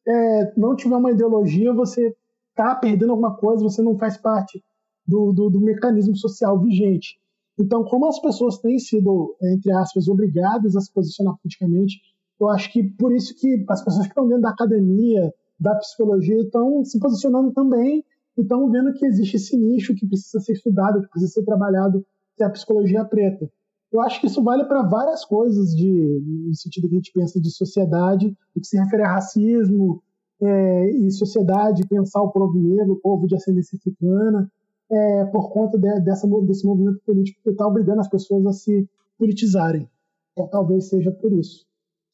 é, 0.06 0.52
não 0.56 0.76
tiver 0.76 0.96
uma 0.96 1.12
ideologia, 1.12 1.72
você 1.72 2.14
está 2.50 2.74
perdendo 2.74 3.10
alguma 3.10 3.36
coisa, 3.36 3.62
você 3.62 3.82
não 3.82 3.96
faz 3.96 4.16
parte 4.16 4.62
do, 5.06 5.32
do, 5.32 5.50
do 5.50 5.60
mecanismo 5.60 6.16
social 6.16 6.58
vigente. 6.60 7.18
Então, 7.58 7.84
como 7.84 8.06
as 8.06 8.20
pessoas 8.20 8.58
têm 8.58 8.78
sido, 8.78 9.36
entre 9.42 9.72
aspas, 9.72 10.08
obrigadas 10.08 10.76
a 10.76 10.80
se 10.80 10.92
posicionar 10.92 11.36
politicamente, 11.42 12.00
eu 12.40 12.48
acho 12.48 12.72
que 12.72 12.82
por 12.82 13.14
isso 13.14 13.34
que 13.36 13.64
as 13.68 13.84
pessoas 13.84 14.06
que 14.06 14.12
estão 14.12 14.26
dentro 14.26 14.42
da 14.42 14.50
academia, 14.50 15.32
da 15.58 15.74
psicologia, 15.76 16.40
estão 16.40 16.84
se 16.84 16.98
posicionando 16.98 17.52
também 17.52 18.04
e 18.36 18.42
estão 18.42 18.68
vendo 18.70 18.92
que 18.92 19.06
existe 19.06 19.36
esse 19.36 19.56
nicho 19.56 19.94
que 19.94 20.06
precisa 20.06 20.40
ser 20.40 20.52
estudado, 20.52 21.00
que 21.02 21.08
precisa 21.08 21.32
ser 21.32 21.44
trabalhado, 21.44 22.04
que 22.36 22.42
é 22.42 22.46
a 22.46 22.50
psicologia 22.50 23.04
preta. 23.04 23.48
Eu 23.94 24.00
acho 24.00 24.20
que 24.20 24.26
isso 24.26 24.42
vale 24.42 24.64
para 24.64 24.82
várias 24.82 25.24
coisas, 25.24 25.72
de, 25.72 26.20
no 26.48 26.52
sentido 26.56 26.88
que 26.88 26.96
a 26.96 26.98
gente 26.98 27.12
pensa 27.12 27.40
de 27.40 27.48
sociedade, 27.48 28.36
o 28.52 28.60
que 28.60 28.66
se 28.66 28.76
refere 28.76 29.04
a 29.04 29.12
racismo 29.12 30.02
é, 30.42 30.90
e 30.90 31.12
sociedade, 31.12 31.86
pensar 31.86 32.20
o 32.20 32.32
povo 32.32 32.58
negro, 32.58 32.94
o 32.94 33.00
povo 33.00 33.28
de 33.28 33.36
ascendência 33.36 33.78
africana, 33.78 34.50
é, 34.90 35.24
por 35.26 35.48
conta 35.52 35.78
de, 35.78 36.00
dessa, 36.00 36.26
desse 36.42 36.66
movimento 36.66 37.00
político 37.06 37.40
que 37.40 37.50
está 37.50 37.68
obrigando 37.68 38.00
as 38.00 38.08
pessoas 38.08 38.44
a 38.46 38.52
se 38.52 38.90
politizarem. 39.16 39.88
Então, 40.32 40.48
talvez 40.48 40.88
seja 40.88 41.12
por 41.12 41.32
isso 41.32 41.64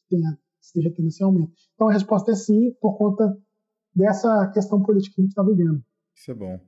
que 0.06 0.16
tenha, 0.16 0.38
esteja 0.60 0.90
tendo 0.94 1.08
esse 1.08 1.22
aumento. 1.22 1.52
Então, 1.74 1.88
a 1.88 1.92
resposta 1.94 2.32
é 2.32 2.34
sim, 2.34 2.76
por 2.78 2.98
conta 2.98 3.34
dessa 3.96 4.48
questão 4.48 4.82
política 4.82 5.14
que 5.14 5.22
a 5.22 5.24
gente 5.24 5.32
está 5.32 5.42
vivendo. 5.42 5.82
Isso 6.14 6.30
é 6.30 6.34
bom. 6.34 6.60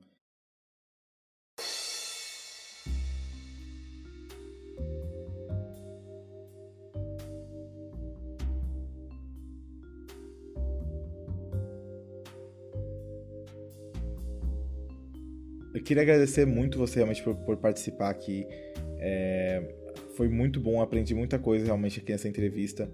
Queria 15.84 16.02
agradecer 16.02 16.46
muito 16.46 16.78
você 16.78 16.96
realmente 16.96 17.22
por, 17.22 17.34
por 17.34 17.56
participar 17.56 18.10
aqui. 18.10 18.46
É, 18.98 19.62
foi 20.16 20.28
muito 20.28 20.60
bom, 20.60 20.80
aprendi 20.80 21.14
muita 21.14 21.38
coisa 21.38 21.64
realmente 21.64 22.00
aqui 22.00 22.12
nessa 22.12 22.28
entrevista. 22.28 22.88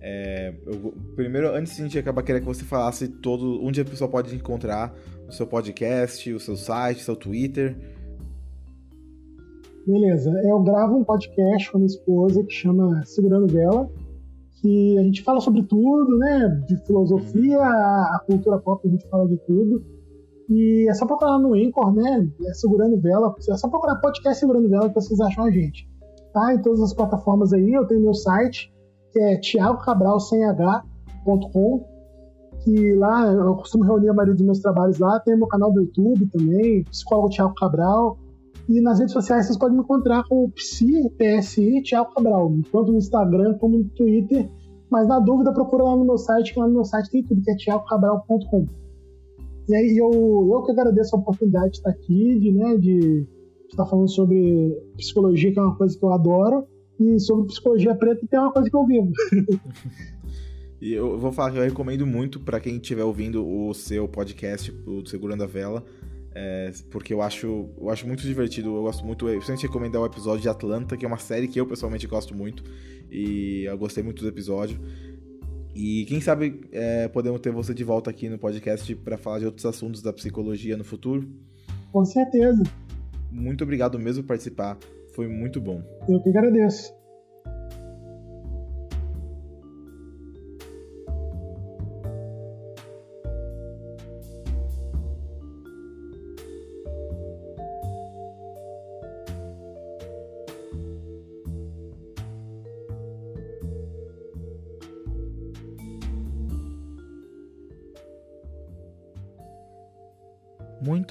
É, 0.00 0.52
eu, 0.66 0.92
primeiro, 1.16 1.48
antes 1.54 1.74
de 1.76 1.80
a 1.80 1.84
gente 1.84 1.98
acabar, 1.98 2.22
queria 2.22 2.40
que 2.40 2.46
você 2.46 2.64
falasse 2.64 3.08
todo 3.08 3.64
onde 3.64 3.80
a 3.80 3.84
pessoa 3.84 4.10
pode 4.10 4.34
encontrar 4.34 4.94
o 5.26 5.32
seu 5.32 5.46
podcast, 5.46 6.32
o 6.32 6.38
seu 6.38 6.56
site, 6.56 7.00
o 7.00 7.04
seu 7.04 7.16
Twitter. 7.16 7.74
Beleza, 9.86 10.30
eu 10.44 10.62
gravo 10.62 10.96
um 10.96 11.04
podcast 11.04 11.70
com 11.70 11.78
a 11.78 11.80
minha 11.80 11.86
esposa 11.86 12.44
que 12.44 12.52
chama 12.52 13.02
Segurando 13.04 13.46
Vela, 13.46 13.90
que 14.60 14.98
a 14.98 15.02
gente 15.02 15.22
fala 15.22 15.40
sobre 15.40 15.62
tudo, 15.62 16.18
né? 16.18 16.62
De 16.66 16.76
filosofia, 16.86 17.58
a 17.60 18.20
cultura 18.26 18.58
pop, 18.58 18.86
a 18.86 18.90
gente 18.90 19.06
fala 19.08 19.26
de 19.28 19.36
tudo. 19.46 19.84
E 20.48 20.88
é 20.88 20.94
só 20.94 21.06
procurar 21.06 21.38
no 21.38 21.54
Anchor, 21.54 21.94
né? 21.94 22.28
É 22.46 22.54
Segurando 22.54 23.00
Vela. 23.00 23.34
É 23.48 23.56
só 23.56 23.68
procurar 23.68 23.96
podcast 23.96 24.40
Segurando 24.40 24.68
Vela 24.68 24.88
que 24.88 24.94
vocês 24.94 25.20
acham 25.20 25.44
a 25.44 25.50
gente. 25.50 25.88
Tá? 26.32 26.54
Em 26.54 26.60
todas 26.60 26.80
as 26.80 26.92
plataformas 26.92 27.52
aí. 27.52 27.72
Eu 27.72 27.86
tenho 27.86 28.00
meu 28.00 28.14
site, 28.14 28.72
que 29.12 29.20
é 29.20 29.38
thiagocabral.com. 29.38 31.94
Que 32.62 32.94
lá 32.94 33.32
eu 33.32 33.54
costumo 33.56 33.84
reunir 33.84 34.08
a 34.08 34.14
maioria 34.14 34.34
dos 34.34 34.44
meus 34.44 34.60
trabalhos 34.60 34.98
lá. 34.98 35.20
Tem 35.20 35.36
meu 35.36 35.46
canal 35.46 35.72
do 35.72 35.80
YouTube 35.80 36.26
também, 36.26 36.84
psicólogo 36.84 37.30
Thiago 37.30 37.54
Cabral. 37.54 38.18
E 38.68 38.80
nas 38.80 38.98
redes 38.98 39.12
sociais 39.12 39.46
vocês 39.46 39.58
podem 39.58 39.76
me 39.76 39.82
encontrar 39.82 40.24
com 40.26 40.44
o 40.44 40.50
Psi, 40.50 41.10
PSI, 41.18 41.82
Thiago 41.82 42.14
Cabral, 42.14 42.50
tanto 42.72 42.92
no 42.92 42.98
Instagram 42.98 43.58
como 43.58 43.78
no 43.78 43.84
Twitter. 43.90 44.50
Mas 44.90 45.06
na 45.06 45.18
dúvida, 45.18 45.52
procura 45.52 45.84
lá 45.84 45.96
no 45.96 46.04
meu 46.04 46.16
site, 46.16 46.54
que 46.54 46.60
lá 46.60 46.66
no 46.66 46.74
meu 46.74 46.84
site 46.84 47.10
tem 47.10 47.24
tudo, 47.24 47.42
que 47.42 47.50
é 47.50 47.56
E 49.68 49.74
aí 49.74 49.96
eu, 49.96 50.10
eu 50.52 50.62
que 50.62 50.72
agradeço 50.72 51.16
a 51.16 51.18
oportunidade 51.18 51.72
de 51.72 51.76
estar 51.78 51.90
aqui, 51.90 52.38
de, 52.38 52.52
né, 52.52 52.76
de 52.76 53.26
estar 53.70 53.86
falando 53.86 54.08
sobre 54.08 54.76
psicologia, 54.96 55.52
que 55.52 55.58
é 55.58 55.62
uma 55.62 55.76
coisa 55.76 55.98
que 55.98 56.04
eu 56.04 56.12
adoro, 56.12 56.66
e 57.00 57.18
sobre 57.18 57.46
psicologia 57.46 57.94
preta, 57.94 58.26
que 58.26 58.36
é 58.36 58.40
uma 58.40 58.52
coisa 58.52 58.70
que 58.70 58.76
eu 58.76 58.86
vivo. 58.86 59.12
E 60.80 60.92
eu 60.92 61.18
vou 61.18 61.32
falar 61.32 61.50
que 61.50 61.56
eu 61.56 61.62
recomendo 61.62 62.06
muito 62.06 62.38
para 62.38 62.60
quem 62.60 62.76
estiver 62.76 63.04
ouvindo 63.04 63.42
o 63.42 63.72
seu 63.72 64.06
podcast, 64.06 64.70
o 64.86 65.02
Segurando 65.06 65.42
a 65.42 65.46
Vela, 65.46 65.82
é, 66.34 66.72
porque 66.90 67.14
eu 67.14 67.22
acho, 67.22 67.70
eu 67.80 67.88
acho 67.88 68.06
muito 68.06 68.22
divertido. 68.22 68.76
Eu 68.76 68.82
gosto 68.82 69.02
muito, 69.02 69.26
eu 69.26 69.40
sempre 69.40 69.62
recomendar 69.62 70.02
o 70.02 70.04
episódio 70.04 70.42
de 70.42 70.48
Atlanta, 70.50 70.94
que 70.94 71.06
é 71.06 71.08
uma 71.08 71.16
série 71.16 71.48
que 71.48 71.58
eu 71.58 71.66
pessoalmente 71.66 72.06
gosto 72.06 72.34
muito, 72.34 72.62
e 73.10 73.64
eu 73.64 73.78
gostei 73.78 74.02
muito 74.02 74.20
do 74.22 74.28
episódio. 74.28 74.78
E 75.74 76.04
quem 76.04 76.20
sabe 76.20 76.60
é, 76.70 77.08
podemos 77.08 77.40
ter 77.40 77.50
você 77.50 77.74
de 77.74 77.82
volta 77.82 78.08
aqui 78.08 78.28
no 78.28 78.38
podcast 78.38 78.94
para 78.96 79.18
falar 79.18 79.40
de 79.40 79.46
outros 79.46 79.66
assuntos 79.66 80.00
da 80.00 80.12
psicologia 80.12 80.76
no 80.76 80.84
futuro. 80.84 81.28
Com 81.92 82.04
certeza. 82.04 82.62
Muito 83.30 83.64
obrigado 83.64 83.98
mesmo 83.98 84.22
por 84.22 84.28
participar. 84.28 84.78
Foi 85.14 85.26
muito 85.26 85.60
bom. 85.60 85.82
Eu 86.08 86.20
que 86.20 86.28
agradeço. 86.28 86.92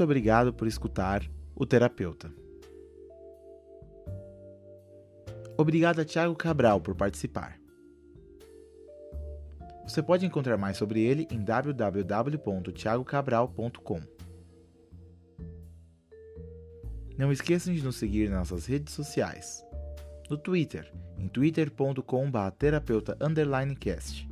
Obrigado 0.04 0.54
por 0.54 0.68
escutar 0.68 1.24
o 1.56 1.66
terapeuta. 1.66 2.32
Obrigado 5.58 6.02
a 6.02 6.06
Thiago 6.06 6.36
Cabral 6.36 6.80
por 6.82 6.94
participar. 6.96 7.58
Você 9.88 10.02
pode 10.02 10.26
encontrar 10.26 10.58
mais 10.58 10.76
sobre 10.78 11.02
ele 11.02 11.28
em 11.30 11.44
www.thiagocabral.com. 11.44 14.00
Não 17.18 17.30
esqueçam 17.32 17.74
de 17.74 17.84
nos 17.84 17.96
seguir 17.98 18.30
nas 18.30 18.50
nossas 18.50 18.66
redes 18.66 18.94
sociais. 18.94 19.64
No 20.30 20.38
Twitter, 20.38 20.90
em 21.18 21.28
twitter.com.br 21.28 22.52
terapeuta 22.58 23.18
cast. 23.80 24.30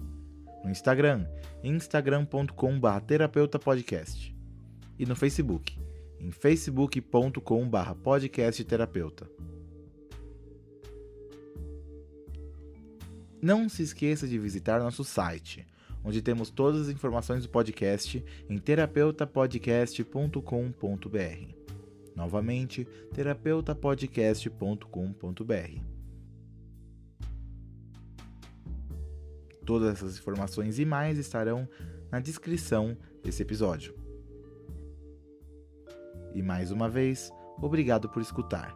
No 0.64 0.70
Instagram, 0.70 1.26
em 1.64 1.76
instagram.com.br 1.76 3.00
terapeuta 3.06 3.60
podcast 3.60 4.31
e 5.02 5.06
no 5.06 5.16
Facebook, 5.16 5.80
em 6.20 6.30
facebook.com.br 6.30 7.94
podcastterapeuta. 8.04 9.28
Não 13.42 13.68
se 13.68 13.82
esqueça 13.82 14.28
de 14.28 14.38
visitar 14.38 14.80
nosso 14.80 15.04
site, 15.04 15.66
onde 16.04 16.22
temos 16.22 16.52
todas 16.52 16.82
as 16.82 16.90
informações 16.90 17.42
do 17.42 17.50
podcast 17.50 18.24
em 18.48 18.60
terapeutapodcast.com.br. 18.60 21.56
Novamente, 22.16 22.88
terapeutapodcast.com.br. 23.12 25.82
Todas 29.66 29.94
essas 29.94 30.20
informações 30.20 30.78
e 30.78 30.86
mais 30.86 31.18
estarão 31.18 31.68
na 32.12 32.20
descrição 32.20 32.96
desse 33.24 33.42
episódio. 33.42 34.01
E 36.34 36.42
mais 36.42 36.72
uma 36.72 36.90
vez, 36.90 37.32
obrigado 37.62 38.10
por 38.10 38.22
escutar. 38.22 38.76